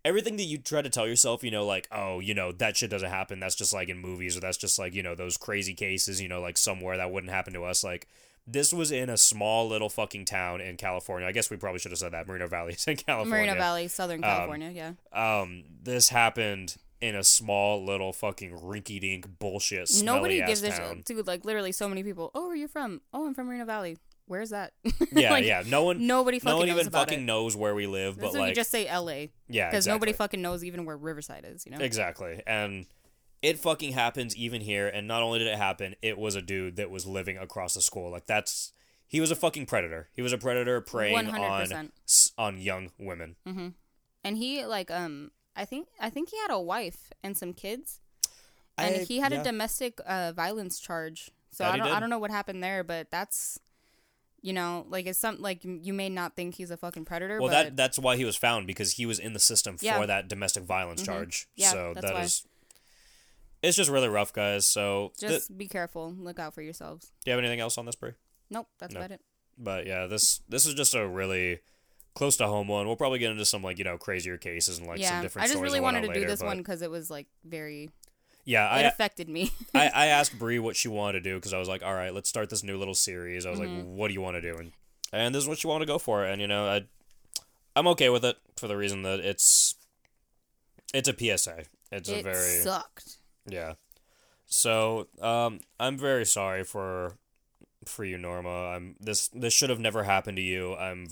everything 0.05 0.37
that 0.37 0.45
you 0.45 0.59
try 0.59 0.81
to 0.81 0.89
tell 0.91 1.09
yourself, 1.09 1.43
you 1.43 1.51
know, 1.51 1.67
like, 1.67 1.89
oh, 1.91 2.21
you 2.21 2.35
know, 2.35 2.53
that 2.53 2.77
shit 2.77 2.91
doesn't 2.91 3.11
happen. 3.11 3.41
That's 3.41 3.55
just 3.57 3.73
like 3.75 3.89
in 3.89 3.99
movies, 3.99 4.37
or 4.37 4.41
that's 4.41 4.59
just 4.59 4.79
like, 4.79 4.95
you 4.95 5.03
know, 5.03 5.15
those 5.17 5.37
crazy 5.37 5.75
cases, 5.75 6.21
you 6.21 6.29
know, 6.29 6.41
like 6.41 6.57
somewhere 6.57 6.97
that 6.99 7.11
wouldn't 7.11 7.33
happen 7.33 7.53
to 7.55 7.65
us. 7.65 7.83
Like, 7.83 8.07
this 8.47 8.73
was 8.73 8.91
in 8.93 9.09
a 9.11 9.17
small 9.17 9.69
little 9.69 9.89
fucking 9.89 10.25
town 10.25 10.61
in 10.61 10.77
California. 10.77 11.27
I 11.29 11.33
guess 11.33 11.49
we 11.51 11.57
probably 11.57 11.79
should 11.79 11.93
have 11.93 11.99
said 11.99 12.13
that. 12.13 12.27
Moreno 12.29 12.49
Valley 12.49 12.75
is 12.75 12.85
in 12.87 12.97
California. 13.07 13.31
Moreno 13.47 13.55
Valley, 13.55 13.89
Southern 13.89 14.23
Um, 14.23 14.31
California. 14.31 14.71
yeah. 14.71 14.93
Um, 15.41 15.65
this 15.83 16.09
happened 16.11 16.77
in 17.03 17.15
a 17.17 17.23
small 17.25 17.85
little 17.85 18.13
fucking 18.13 18.53
rinky 18.53 19.01
dink 19.01 19.27
bullshit 19.39 19.91
Nobody 20.03 20.41
gives 20.43 20.63
a 20.63 20.71
shit. 20.73 21.05
Dude, 21.05 21.27
like 21.27 21.45
literally, 21.45 21.73
so 21.73 21.89
many 21.89 22.03
people. 22.03 22.31
Oh, 22.35 22.43
where 22.45 22.53
are 22.53 22.57
you 22.57 22.69
from? 22.69 23.01
Oh, 23.13 23.27
I'm 23.27 23.35
from 23.35 23.49
Moreno 23.49 23.65
Valley. 23.67 23.99
Where's 24.27 24.51
that? 24.51 24.73
Yeah, 25.13 25.31
Like, 25.33 25.45
yeah. 25.45 25.63
No 25.67 25.85
one, 25.85 26.07
Nobody 26.07 26.39
fucking 26.39 26.55
no 26.55 26.59
one 26.61 26.69
even 26.71 26.89
fucking 26.91 27.21
it. 27.21 27.25
knows 27.25 27.55
where 27.55 27.75
we 27.75 27.87
live. 27.87 28.19
But 28.19 28.33
like, 28.33 28.55
just 28.55 28.71
say 28.71 28.87
L.A. 28.87 29.31
yeah, 29.49 29.67
because 29.69 29.85
exactly. 29.85 29.95
nobody 29.97 30.13
fucking 30.15 30.41
knows 30.41 30.65
even 30.65 30.85
where 30.87 30.97
Riverside 30.97 31.45
is. 31.47 31.67
You 31.67 31.73
know. 31.77 31.85
exactly, 31.85 32.41
and 32.47 32.87
it 33.43 33.59
fucking 33.59 33.93
happens 33.93 34.35
even 34.37 34.61
here. 34.63 34.87
And 34.89 35.07
not 35.09 35.23
only 35.23 35.41
did 35.41 35.49
it 35.49 35.59
happen, 35.59 35.97
it 36.01 36.17
was 36.17 36.35
a 36.37 36.41
dude 36.41 36.77
that 36.77 36.89
was 36.89 37.05
living 37.05 37.37
across 37.37 37.75
the 37.75 37.83
school. 37.83 38.11
Like 38.11 38.27
that's 38.27 38.73
he 39.09 39.21
was 39.21 39.31
a 39.33 39.37
fucking 39.37 39.67
predator. 39.67 40.09
He 40.15 40.23
was 40.23 40.33
a 40.33 40.39
predator 40.39 40.81
preying 40.81 41.13
One 41.13 41.27
hundred 41.27 41.47
on 41.49 41.61
percent. 41.63 41.93
s- 42.09 42.33
on 42.39 42.59
young 42.61 42.91
women. 42.99 43.35
Mm-hmm. 43.47 43.69
And 44.25 44.37
he 44.39 44.65
like 44.65 44.91
um, 44.91 45.33
I 45.57 45.65
think 45.65 45.89
I 46.01 46.11
think 46.11 46.31
he 46.31 46.39
had 46.39 46.51
a 46.51 46.61
wife 46.61 47.13
and 47.23 47.37
some 47.37 47.53
kids, 47.53 48.01
and 48.79 48.97
I- 48.97 49.05
he 49.05 49.19
had 49.19 49.33
yeah. 49.33 49.41
a 49.41 49.45
domestic 49.45 50.01
uh, 50.07 50.33
violence 50.33 50.79
charge. 50.81 51.31
So 51.51 51.65
That 51.65 51.75
I 51.75 51.77
don't. 51.77 51.89
I 51.89 52.01
don't 52.01 52.09
know 52.11 52.19
what 52.19 52.31
happened 52.31 52.63
there, 52.63 52.83
but 52.85 53.11
that's. 53.11 53.59
You 54.45 54.53
know, 54.53 54.87
like 54.89 55.07
it's 55.07 55.21
some 55.21 55.41
like 55.41 55.61
you 55.65 55.93
may 55.93 56.09
not 56.09 56.35
think 56.35 56.57
he's 56.57 56.73
a 56.73 56.77
fucking 56.77 57.05
predator, 57.05 57.39
Well, 57.41 57.49
but 57.49 57.53
that 57.53 57.77
that's 57.77 57.97
why 57.97 58.17
he 58.17 58.25
was 58.25 58.35
found 58.35 58.67
because 58.67 58.95
he 58.95 59.07
was 59.07 59.21
in 59.21 59.35
the 59.35 59.39
system 59.39 59.77
Yeah. 59.81 60.01
for 60.01 60.07
that 60.09 60.27
domestic 60.27 60.65
violence 60.65 61.01
Mhm. 61.03 61.07
charge. 61.07 61.47
Yeah, 61.55 61.71
so 61.71 61.93
that's 61.95 62.07
that 62.07 62.15
why. 62.15 62.23
is- 62.23 62.45
It's 63.63 63.77
just 63.77 63.89
really 63.89 64.09
rough, 64.09 64.33
guys. 64.33 64.67
So, 64.67 65.13
th- 65.17 65.31
just 65.31 65.57
be 65.57 65.69
careful. 65.69 66.13
Look 66.19 66.41
out 66.41 66.55
for 66.55 66.63
yourselves. 66.63 67.13
do 67.25 67.31
you 67.31 67.37
have 67.37 67.39
anything 67.39 67.61
else 67.61 67.79
on 67.79 67.87
this, 67.87 67.95
Bree? 67.95 68.15
Nope, 68.51 68.67
that's 68.81 68.93
No. 68.93 68.99
about 68.99 69.13
it. 69.13 69.21
But 69.57 69.87
yeah, 69.87 70.07
this 70.09 70.41
this 70.49 70.67
is 70.67 70.75
just 70.75 70.95
a 70.95 71.07
really 71.07 71.61
close 72.15 72.37
to 72.39 72.47
home 72.47 72.69
one. 72.69 72.87
We'll 72.87 72.97
probably 72.97 73.19
get 73.19 73.31
into 73.31 73.45
some 73.45 73.63
like 73.63 73.79
you 73.79 73.85
know 73.85 73.99
crazier 73.99 74.37
cases 74.39 74.79
and 74.79 74.87
like 74.87 74.99
some 74.99 75.03
yeah, 75.17 75.23
different 75.23 75.45
I 75.45 75.47
just 75.47 75.55
stories 75.55 75.71
really 75.73 75.81
wanted 75.81 76.03
to 76.03 76.09
do 76.09 76.13
later, 76.15 76.27
this 76.29 76.41
but- 76.41 76.47
one 76.47 76.59
because 76.59 76.83
it 76.83 76.91
was 76.91 77.11
like 77.11 77.27
very. 77.45 77.91
Yeah, 78.45 78.67
it 78.77 78.85
I, 78.87 78.89
affected 78.89 79.29
me. 79.29 79.53
I 79.75 79.89
I 79.95 80.07
asked 80.07 80.37
Bree 80.39 80.59
what 80.59 80.75
she 80.77 80.89
wanted 80.89 81.13
to 81.13 81.31
do 81.31 81.37
because 81.37 81.53
I 81.53 81.59
was 81.59 81.69
like, 81.69 81.83
all 81.85 81.95
right, 81.95 82.13
let's 82.13 82.29
start 82.29 82.51
this 82.51 82.65
new 82.65 82.77
little 82.77 82.95
series. 82.95 83.47
I 83.47 83.51
was 83.51 83.61
Mhm. 83.61 83.79
like, 83.79 83.87
what 83.87 84.09
do 84.09 84.15
you 84.15 84.21
want 84.21 84.35
to 84.37 84.41
do? 84.41 84.57
And 84.59 84.73
and 85.13 85.35
this 85.35 85.43
is 85.45 85.49
what 85.49 85.59
she 85.59 85.67
wanted 85.69 85.87
to 85.87 85.93
go 85.93 85.99
for. 85.99 86.25
And 86.25 86.41
you 86.41 86.49
know, 86.49 86.67
I 86.69 86.85
I'm 87.77 87.87
okay 87.89 88.09
with 88.09 88.25
it 88.25 88.37
for 88.57 88.67
the 88.69 88.77
reason 88.77 89.03
that 89.05 89.21
it's 89.21 89.77
it's 90.93 91.09
a 91.09 91.15
PSA. 91.17 91.65
It's 91.93 92.09
a 92.09 92.21
very 92.23 92.61
sucked. 92.63 93.17
yeah. 93.47 93.75
So 94.47 95.07
um, 95.21 95.61
I'm 95.79 95.97
very 95.97 96.27
sorry 96.27 96.65
for 96.65 97.17
for 97.87 98.05
you, 98.05 98.19
Norma. 98.19 98.71
I'm 98.75 98.97
this 99.01 99.29
this 99.29 99.53
should 99.55 99.71
have 99.71 99.81
never 99.81 100.03
happened 100.03 100.37
to 100.37 100.43
you. 100.43 100.75
I'm 100.75 101.07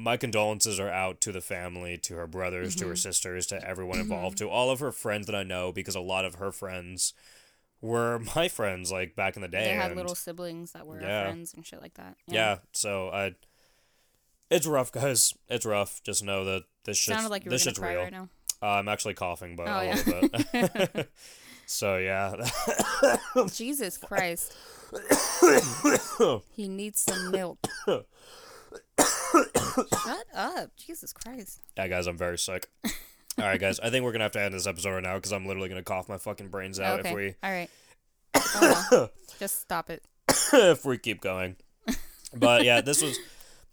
my 0.00 0.16
condolences 0.16 0.80
are 0.80 0.88
out 0.90 1.20
to 1.20 1.32
the 1.32 1.40
family, 1.40 1.98
to 1.98 2.14
her 2.16 2.26
brothers, 2.26 2.74
to 2.76 2.86
her 2.88 2.94
Mhm. 2.94 2.98
sisters, 2.98 3.46
to 3.48 3.62
everyone 3.68 4.00
involved, 4.00 4.38
to 4.38 4.48
all 4.48 4.70
of 4.70 4.80
her 4.80 4.92
friends 4.92 5.26
that 5.26 5.34
I 5.34 5.42
know, 5.42 5.72
because 5.72 5.94
a 5.94 6.00
lot 6.00 6.24
of 6.24 6.36
her 6.36 6.50
friends 6.52 7.12
were 7.80 8.18
my 8.36 8.48
friends, 8.48 8.90
like 8.90 9.14
back 9.14 9.36
in 9.36 9.42
the 9.42 9.48
day. 9.48 9.64
They 9.64 9.74
had 9.74 9.86
and- 9.92 9.96
little 9.96 10.14
siblings 10.14 10.72
that 10.72 10.86
were 10.86 11.00
Yeah. 11.00 11.24
friends 11.24 11.52
and 11.54 11.66
shit 11.66 11.80
like 11.82 11.94
that. 11.94 12.16
yeah. 12.26 12.58
So 12.72 13.08
I, 13.10 13.34
it's 14.50 14.66
rough, 14.66 14.90
guys. 14.92 15.34
It's 15.48 15.66
rough. 15.66 16.02
Just 16.02 16.24
know 16.24 16.44
that 16.44 16.64
this 16.84 16.96
shit's 16.96 17.16
Sounded 17.16 17.30
like 17.30 17.44
you 17.44 17.50
this 17.50 17.62
shit's 17.62 17.78
real. 17.78 18.00
right 18.02 18.12
now. 18.12 18.28
Uh, 18.62 18.66
I'm 18.66 18.88
actually 18.88 19.14
coughing, 19.14 19.54
but 19.56 19.68
Oh, 19.68 19.78
a 19.80 19.84
yeah. 19.86 19.94
little 19.94 20.28
bit. 20.94 21.10
so 21.66 21.96
yeah. 21.98 22.34
Jesus 23.52 23.96
Christ. 23.96 24.54
he 26.56 26.68
needs 26.68 27.00
some 27.00 27.30
milk. 27.30 27.58
Shut 29.32 30.26
up. 30.34 30.70
Jesus 30.76 31.12
Christ. 31.12 31.60
Yeah, 31.76 31.88
guys, 31.88 32.06
I'm 32.06 32.16
very 32.16 32.38
sick. 32.38 32.68
All 33.38 33.46
right, 33.46 33.60
guys, 33.60 33.80
I 33.80 33.90
think 33.90 34.04
we're 34.04 34.12
gonna 34.12 34.24
have 34.24 34.32
to 34.32 34.42
end 34.42 34.54
this 34.54 34.66
episode 34.66 34.90
right 34.90 35.02
now 35.02 35.14
because 35.14 35.32
I'm 35.32 35.46
literally 35.46 35.68
gonna 35.68 35.82
cough 35.82 36.08
my 36.08 36.18
fucking 36.18 36.48
brains 36.48 36.78
out 36.80 37.00
okay. 37.00 37.10
if 37.10 37.14
we 37.14 37.34
All 37.42 37.50
right. 37.50 37.70
Oh, 38.54 38.86
well. 38.90 39.10
Just 39.38 39.60
stop 39.60 39.90
it. 39.90 40.04
if 40.52 40.84
we 40.84 40.98
keep 40.98 41.20
going. 41.20 41.56
But 42.36 42.64
yeah, 42.64 42.80
this 42.80 43.02
was 43.02 43.18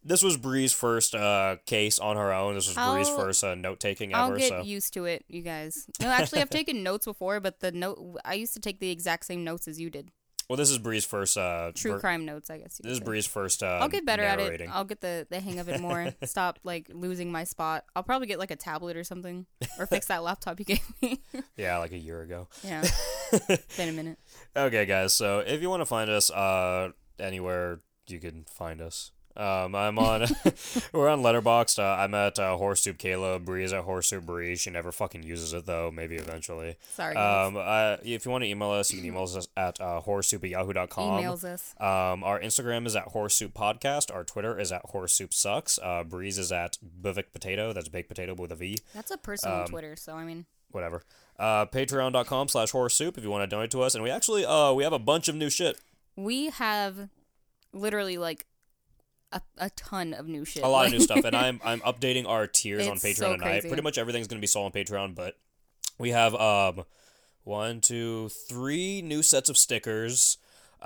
this 0.03 0.23
was 0.23 0.37
Bree's 0.37 0.73
first 0.73 1.13
uh, 1.13 1.57
case 1.65 1.99
on 1.99 2.15
her 2.15 2.31
own. 2.33 2.55
This 2.55 2.67
was 2.67 2.75
Bree's 2.75 3.09
I'll- 3.09 3.17
first 3.17 3.43
uh, 3.43 3.55
note 3.55 3.79
taking 3.79 4.15
I'll 4.15 4.27
ever. 4.29 4.37
get 4.37 4.49
so 4.49 4.61
used 4.61 4.93
to 4.93 5.05
it, 5.05 5.25
you 5.27 5.41
guys. 5.41 5.85
No, 6.01 6.07
actually, 6.07 6.41
I've 6.41 6.49
taken 6.49 6.81
notes 6.81 7.05
before, 7.05 7.39
but 7.39 7.59
the 7.59 7.71
note 7.71 8.17
I 8.23 8.35
used 8.35 8.53
to 8.53 8.59
take 8.59 8.79
the 8.79 8.89
exact 8.89 9.25
same 9.25 9.43
notes 9.43 9.67
as 9.67 9.79
you 9.79 9.89
did. 9.89 10.11
Well, 10.49 10.55
this 10.57 10.69
is 10.69 10.77
Bree's 10.77 11.05
first. 11.05 11.37
Uh, 11.37 11.71
True 11.75 11.93
ver- 11.93 11.99
crime 11.99 12.25
notes, 12.25 12.49
I 12.49 12.57
guess. 12.57 12.79
You 12.79 12.83
This 12.83 12.93
is 12.93 12.97
say. 12.99 13.03
Bree's 13.03 13.25
first. 13.27 13.63
Uh, 13.63 13.79
I'll 13.81 13.89
get 13.89 14.05
better 14.05 14.23
at 14.23 14.39
it. 14.39 14.61
I'll 14.71 14.85
get 14.85 15.01
the, 15.01 15.27
the 15.29 15.39
hang 15.39 15.59
of 15.59 15.67
it 15.69 15.81
more. 15.81 16.07
Stop 16.23 16.59
like 16.63 16.89
losing 16.93 17.31
my 17.31 17.43
spot. 17.43 17.85
I'll 17.95 18.03
probably 18.03 18.27
get 18.27 18.39
like 18.39 18.51
a 18.51 18.55
tablet 18.55 18.95
or 18.95 19.03
something, 19.03 19.45
or 19.77 19.85
fix 19.85 20.07
that 20.07 20.23
laptop 20.23 20.59
you 20.59 20.65
gave 20.65 20.93
me. 21.01 21.21
Yeah, 21.57 21.77
like 21.79 21.91
a 21.91 21.97
year 21.97 22.21
ago. 22.21 22.47
yeah, 22.63 22.83
been 23.77 23.89
a 23.89 23.91
minute. 23.91 24.19
Okay, 24.55 24.85
guys. 24.85 25.13
So 25.13 25.39
if 25.39 25.61
you 25.61 25.69
want 25.69 25.81
to 25.81 25.85
find 25.85 26.09
us 26.09 26.29
uh, 26.31 26.91
anywhere, 27.19 27.81
you 28.07 28.19
can 28.19 28.45
find 28.49 28.79
us. 28.79 29.11
Um, 29.37 29.75
I'm 29.75 29.99
on. 29.99 30.21
we're 30.93 31.07
on 31.09 31.21
Letterboxd. 31.21 31.79
Uh, 31.79 32.01
I'm 32.01 32.13
at 32.15 32.39
uh, 32.39 32.57
Horse 32.57 32.81
Soup 32.81 32.97
Kayla. 32.97 33.43
Bree's 33.43 33.71
at 33.71 33.83
Horse 33.83 34.07
Soup 34.07 34.25
Bree. 34.25 34.55
She 34.55 34.69
never 34.69 34.91
fucking 34.91 35.23
uses 35.23 35.53
it 35.53 35.65
though. 35.65 35.91
Maybe 35.91 36.15
eventually. 36.15 36.77
Sorry. 36.95 37.15
Um, 37.15 37.55
uh, 37.57 37.97
if 38.03 38.25
you 38.25 38.31
want 38.31 38.43
to 38.43 38.49
email 38.49 38.71
us, 38.71 38.91
you 38.91 38.97
can 38.99 39.07
email 39.07 39.23
us 39.23 39.47
at 39.55 39.79
uh, 39.79 40.01
horsesoup 40.05 40.43
at 40.43 40.49
yahoo.com. 40.49 41.21
Emails 41.23 41.43
us. 41.43 41.73
Um, 41.79 42.23
our 42.23 42.39
Instagram 42.39 42.87
is 42.87 42.95
at 42.95 43.03
Horse 43.09 43.35
Soup 43.35 43.53
Podcast. 43.53 44.13
Our 44.13 44.23
Twitter 44.23 44.59
is 44.59 44.71
at 44.71 44.81
Horse 44.85 45.13
Soup 45.13 45.33
Sucks. 45.33 45.77
Uh, 45.81 46.03
Bree's 46.03 46.37
is 46.37 46.51
at 46.51 46.77
Bivik 47.01 47.31
Potato. 47.31 47.73
That's 47.73 47.89
baked 47.89 48.09
potato 48.09 48.33
with 48.33 48.51
a 48.51 48.55
V. 48.55 48.79
That's 48.95 49.11
a 49.11 49.17
personal 49.17 49.61
um, 49.61 49.67
Twitter, 49.67 49.95
so 49.95 50.13
I 50.15 50.23
mean, 50.23 50.45
Whatever. 50.71 51.03
Uh, 51.39 51.65
Patreon.com 51.67 52.47
slash 52.49 52.71
Horse 52.71 52.95
Soup 52.95 53.17
if 53.17 53.23
you 53.23 53.29
want 53.29 53.49
to 53.49 53.55
donate 53.55 53.71
to 53.71 53.81
us. 53.81 53.95
And 53.95 54.03
we 54.03 54.09
actually 54.09 54.45
uh 54.45 54.73
we 54.73 54.83
have 54.83 54.93
a 54.93 54.99
bunch 54.99 55.27
of 55.27 55.35
new 55.35 55.49
shit. 55.49 55.79
we 56.15 56.47
have 56.49 57.09
literally 57.71 58.17
like 58.17 58.45
a, 59.31 59.41
a 59.57 59.69
ton 59.71 60.13
of 60.13 60.27
new 60.27 60.45
shit. 60.45 60.63
a 60.63 60.67
lot 60.67 60.85
of 60.85 60.91
new 60.91 60.99
stuff, 60.99 61.23
and 61.23 61.35
I'm 61.35 61.59
I'm 61.63 61.79
updating 61.81 62.27
our 62.27 62.47
tiers 62.47 62.87
on 62.87 62.97
Patreon 62.97 63.15
so 63.15 63.31
tonight. 63.33 63.61
Pretty 63.61 63.81
much 63.81 63.97
everything's 63.97 64.27
gonna 64.27 64.41
be 64.41 64.47
sold 64.47 64.65
on 64.65 64.71
Patreon, 64.71 65.15
but 65.15 65.37
we 65.97 66.11
have 66.11 66.35
um 66.35 66.85
one, 67.43 67.79
two, 67.81 68.29
three 68.29 69.01
new 69.01 69.23
sets 69.23 69.49
of 69.49 69.57
stickers. 69.57 70.37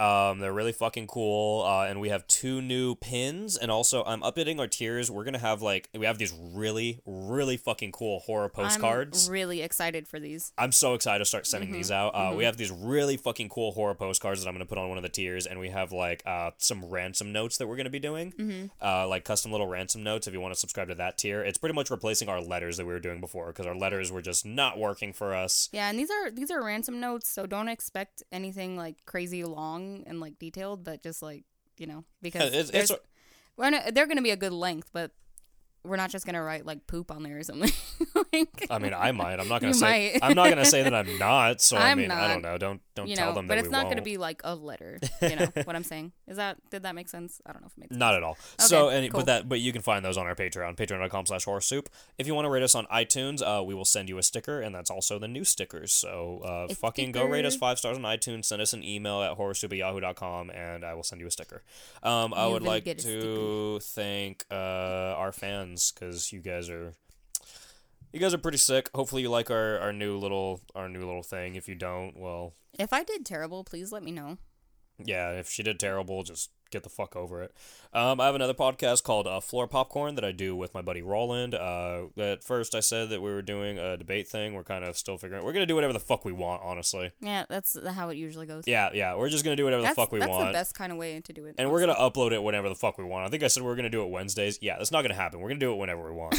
Um, 0.02 0.40
they're 0.40 0.54
really 0.54 0.72
fucking 0.72 1.08
cool. 1.08 1.64
Uh, 1.64 1.86
and 1.86 2.00
we 2.02 2.10
have 2.10 2.26
two 2.28 2.62
new 2.62 2.96
pins, 2.96 3.58
and 3.58 3.70
also 3.70 4.04
I'm 4.04 4.22
updating 4.22 4.60
our 4.60 4.68
tiers. 4.68 5.12
We're 5.12 5.24
gonna 5.24 5.38
have 5.38 5.62
like 5.62 5.90
we 5.94 6.06
have 6.06 6.18
these 6.18 6.34
really, 6.34 7.00
really 7.06 7.58
fucking 7.58 7.92
cool 7.92 8.20
horror 8.22 8.50
postcards. 8.50 9.28
I'm 9.28 9.34
really 9.34 9.62
excited 9.62 10.08
for 10.08 10.20
these. 10.20 10.54
I'm 10.58 10.72
so 10.72 10.94
excited 10.94 11.20
to 11.20 11.26
start 11.26 11.46
sending 11.46 11.70
Mhm, 11.70 11.74
these 11.74 11.92
out. 11.92 12.10
Uh, 12.16 12.34
We 12.36 12.44
mhm. 12.44 12.46
have 12.48 12.58
these 12.58 12.72
really 12.72 13.18
fucking 13.18 13.50
cool 13.50 13.72
horror 13.74 13.94
postcards 13.94 14.42
that 14.42 14.48
I'm 14.48 14.56
going 14.56 14.66
to 14.66 14.70
put 14.70 14.78
on 14.78 14.90
one 14.90 14.98
of 14.98 15.04
the 15.04 15.10
tiers, 15.10 15.46
and 15.46 15.60
we 15.60 15.70
have 15.70 15.92
like 15.92 16.24
uh, 16.26 16.52
some 16.58 16.86
ransom 16.86 17.32
notes 17.32 17.58
that 17.58 17.68
we're 17.68 17.76
going 17.76 17.86
to 17.86 17.92
be 17.92 18.00
doing, 18.00 18.32
hmm 18.38 18.66
uh, 18.82 19.08
like 19.08 19.24
custom 19.26 19.52
little 19.52 19.68
ransom 19.68 20.02
notes. 20.04 20.28
If 20.28 20.34
you 20.34 20.42
want 20.42 20.54
to 20.54 20.60
subscribe 20.60 20.88
to 20.88 20.96
that 20.96 21.18
tier, 21.18 21.42
it's 21.44 21.58
pretty 21.58 21.76
much 21.76 21.92
replacing 21.92 22.30
our 22.30 22.42
letters 22.42 22.78
that 22.78 22.86
we 22.86 22.94
were 22.94 23.00
doing 23.00 23.20
before 23.22 23.48
because 23.48 23.66
our 23.68 23.76
letters 23.76 24.12
were 24.12 24.22
just 24.22 24.46
not 24.46 24.80
working 24.80 25.14
for 25.14 25.36
us. 25.36 25.70
Yeah, 25.72 25.90
and 25.90 26.00
these 26.00 26.10
are 26.10 26.32
these 26.32 26.50
are 26.50 26.64
ransom 26.64 27.00
notes, 27.00 27.30
so 27.30 27.46
don't 27.46 27.68
expect 27.70 28.24
anything 28.32 28.76
like 28.78 28.96
crazy 29.06 29.44
long 29.44 29.91
and 30.08 30.20
like 30.20 30.38
detailed, 30.40 30.84
but 30.84 31.02
just 31.04 31.22
like 31.22 31.44
you 31.78 31.88
know 31.88 32.04
because 32.22 32.54
it's, 32.54 32.70
it's 32.70 32.92
we're 33.58 33.70
not- 33.70 33.94
they're 33.94 34.08
going 34.08 34.18
to 34.18 34.24
be 34.24 34.32
a 34.32 34.38
good 34.46 34.54
length, 34.54 34.90
but 34.94 35.12
we're 35.84 35.98
not 35.98 36.10
just 36.12 36.26
gonna 36.26 36.42
write 36.44 36.66
like 36.66 36.86
poop 36.88 37.12
on 37.12 37.24
there 37.24 37.40
or 37.40 37.44
something. 37.44 37.72
like, 38.34 38.68
I 38.70 38.78
mean, 38.80 38.94
I 38.94 39.12
might. 39.12 39.40
I'm 39.40 39.48
not 39.48 39.62
gonna 39.62 39.74
say. 39.74 40.18
I'm 40.22 40.36
not 40.36 40.50
gonna 40.50 40.66
say 40.66 40.84
that 40.84 40.94
I'm 40.94 41.18
not. 41.20 41.62
So 41.62 41.78
I 41.78 41.92
I'm 41.92 41.98
mean, 41.98 42.12
I 42.12 42.28
don't 42.28 42.42
know. 42.42 42.58
Don't 42.58 42.82
don't 42.96 43.08
you 43.08 43.16
tell 43.16 43.30
know, 43.30 43.36
them 43.36 43.48
but 43.48 43.56
that 43.56 43.64
it's 43.64 43.72
not 43.72 43.86
won't. 43.86 43.96
gonna 43.96 44.02
be 44.04 44.18
like 44.18 44.42
a 44.44 44.56
letter. 44.56 45.00
You 45.22 45.36
know 45.36 45.48
what 45.66 45.76
I'm 45.76 45.84
saying? 45.84 46.12
Is 46.28 46.38
that 46.38 46.58
did 46.72 46.84
that 46.84 46.94
make 46.96 47.08
sense? 47.08 47.40
I 47.46 47.52
don't 47.54 47.62
know 47.62 47.68
if 47.68 47.74
it 47.78 47.80
makes 47.80 47.90
sense. 47.92 48.00
Not 48.00 48.16
at 48.16 48.24
all. 48.24 48.38
so, 48.60 48.88
Okay, 48.88 48.98
any, 48.98 49.10
cool. 49.10 49.20
but 49.22 49.26
that, 49.28 49.48
but 49.50 49.60
you 49.60 49.72
can 49.72 49.82
find 49.82 50.04
those 50.04 50.18
on 50.18 50.26
our 50.26 50.36
Patreon, 50.36 50.76
patreon.com 50.76 51.26
slash 51.28 51.46
horror 51.46 51.62
soup. 51.62 51.90
If 52.18 52.28
you 52.28 52.34
want 52.36 52.46
to 52.46 52.50
rate 52.50 52.64
us 52.64 52.74
on 52.76 52.86
iTunes, 52.88 53.42
uh, 53.42 53.64
we 53.64 53.74
will 53.76 53.86
send 53.86 54.10
you 54.10 54.18
a 54.18 54.24
sticker, 54.24 54.60
and 54.62 54.74
that's 54.76 54.90
also 54.90 55.20
the 55.20 55.28
new 55.28 55.44
stickers. 55.44 55.94
So, 55.94 56.42
uh, 56.44 56.74
fucking 56.74 57.12
go 57.12 57.26
rate 57.26 57.46
us 57.46 57.56
five 57.56 57.78
stars 57.78 57.98
on 57.98 58.04
iTunes. 58.04 58.46
Send 58.46 58.62
us 58.62 58.74
an 58.74 58.84
email 58.84 59.22
at 59.22 59.38
horrorsoup 59.38 59.72
at 59.72 59.78
yahoo.com, 59.78 60.50
and 60.50 60.84
I 60.84 60.94
will 60.96 61.04
send 61.04 61.22
you 61.22 61.28
a 61.28 61.32
sticker. 61.32 61.62
Um, 62.04 62.34
I 62.34 62.48
You 62.48 62.54
would 62.54 62.64
like 62.64 62.86
to 62.98 63.80
thank 63.82 64.46
uh, 64.52 64.56
our 64.56 65.32
fans 65.32 65.71
because 65.92 66.32
you 66.34 66.40
guys 66.42 66.70
are. 66.70 66.94
You 68.14 68.20
guys 68.20 68.34
are 68.34 68.38
pretty 68.40 68.58
sick. 68.58 68.90
Hopefully, 68.94 69.22
you 69.22 69.30
like 69.30 69.50
our, 69.50 69.80
our 69.80 69.94
new 69.94 70.18
little 70.18 70.60
our 70.76 70.90
new 70.90 71.00
little 71.00 71.24
thing. 71.24 71.56
If 71.56 71.70
you 71.70 71.76
don't, 71.76 72.18
well, 72.20 72.56
If 72.78 72.92
I 72.92 73.04
did 73.04 73.26
terrible, 73.26 73.64
please 73.64 73.92
let 73.94 74.04
me 74.04 74.12
know. 74.12 74.38
yeah, 75.04 75.32
if 75.32 75.50
she 75.50 75.64
did 75.64 75.80
terrible, 75.80 76.24
just 76.24 76.50
get 76.72 76.84
the 76.84 76.90
fuck 76.90 77.16
over 77.16 77.44
it. 77.44 77.54
Um, 77.94 78.22
I 78.22 78.26
have 78.26 78.36
another 78.36 78.54
podcast 78.54 79.04
called 79.04 79.28
uh, 79.28 79.42
Floor 79.42 79.68
Popcorn 79.68 80.16
that 80.16 80.24
I 80.24 80.32
do 80.32 80.56
with 80.56 80.74
my 80.74 80.82
buddy 80.82 81.02
Roland. 81.02 81.54
Uh, 81.54 82.06
at 82.18 82.44
first, 82.44 82.74
I 82.74 82.80
said 82.80 83.10
that 83.10 83.22
we 83.22 83.30
were 83.30 83.42
doing 83.42 83.78
a 83.78 83.98
debate 83.98 84.28
thing. 84.28 84.54
We're 84.54 84.64
kind 84.64 84.86
of 84.86 84.98
still 84.98 85.18
figuring. 85.18 85.44
We're 85.44 85.54
gonna 85.54 85.66
do 85.66 85.76
whatever 85.76 85.94
the 85.94 86.00
fuck 86.00 86.24
we 86.24 86.32
want, 86.32 86.62
honestly. 86.64 87.12
Yeah, 87.20 87.46
that's 87.50 87.78
how 87.86 88.10
it 88.10 88.18
usually 88.18 88.48
goes. 88.48 88.64
Yeah, 88.66 88.90
yeah, 88.94 89.16
we're 89.16 89.30
just 89.30 89.44
gonna 89.44 89.58
do 89.58 89.66
whatever 89.66 89.84
that's, 89.84 89.96
the 89.96 90.02
fuck 90.02 90.12
we 90.12 90.20
that's 90.20 90.30
want. 90.30 90.48
the 90.48 90.54
best 90.54 90.74
kind 90.74 90.92
of 90.92 90.98
way 90.98 91.20
to 91.20 91.34
do 91.34 91.46
it. 91.46 91.56
And 91.58 91.70
we're 91.70 91.82
gonna 91.82 91.96
upload 91.96 92.32
it 92.32 92.42
whenever 92.42 92.70
the 92.70 92.76
fuck 92.76 92.98
we 92.98 93.04
want. 93.04 93.26
I 93.26 93.30
think 93.30 93.44
I 93.44 93.48
said 93.48 93.64
we 93.64 93.70
are 93.70 93.76
gonna 93.76 93.90
do 93.90 94.04
it 94.04 94.10
Wednesdays. 94.10 94.58
Yeah, 94.62 94.78
that's 94.78 94.92
not 94.92 95.02
gonna 95.02 95.14
happen. 95.14 95.42
We're 95.42 95.50
gonna 95.50 95.60
do 95.60 95.74
it 95.74 95.78
whenever 95.78 96.10
we 96.10 96.16
want. 96.16 96.36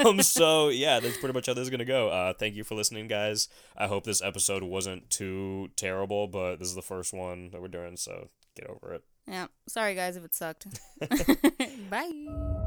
um, 0.06 0.22
so 0.22 0.68
yeah, 0.68 1.00
that's 1.00 1.16
pretty 1.16 1.32
much 1.32 1.46
how 1.46 1.54
this 1.54 1.62
is 1.62 1.70
gonna 1.70 1.84
go. 1.84 2.10
Uh, 2.10 2.34
thank 2.34 2.54
you 2.54 2.64
for 2.64 2.74
listening, 2.74 3.08
guys. 3.08 3.48
I 3.76 3.86
hope 3.86 4.04
this 4.04 4.22
episode 4.22 4.62
wasn't 4.62 5.08
too 5.08 5.70
terrible, 5.76 6.28
but 6.28 6.56
this 6.58 6.68
is 6.68 6.74
the 6.74 6.82
first 6.82 7.14
one 7.14 7.50
that 7.50 7.62
we're 7.62 7.68
doing, 7.68 7.96
so 7.96 8.28
get 8.54 8.68
over 8.68 8.92
it. 8.92 9.04
Yeah. 9.26 9.46
Sorry 9.68 9.94
guys 9.94 10.16
if 10.16 10.24
it 10.24 10.34
sucked. 10.34 10.66
Bye. 11.90 12.66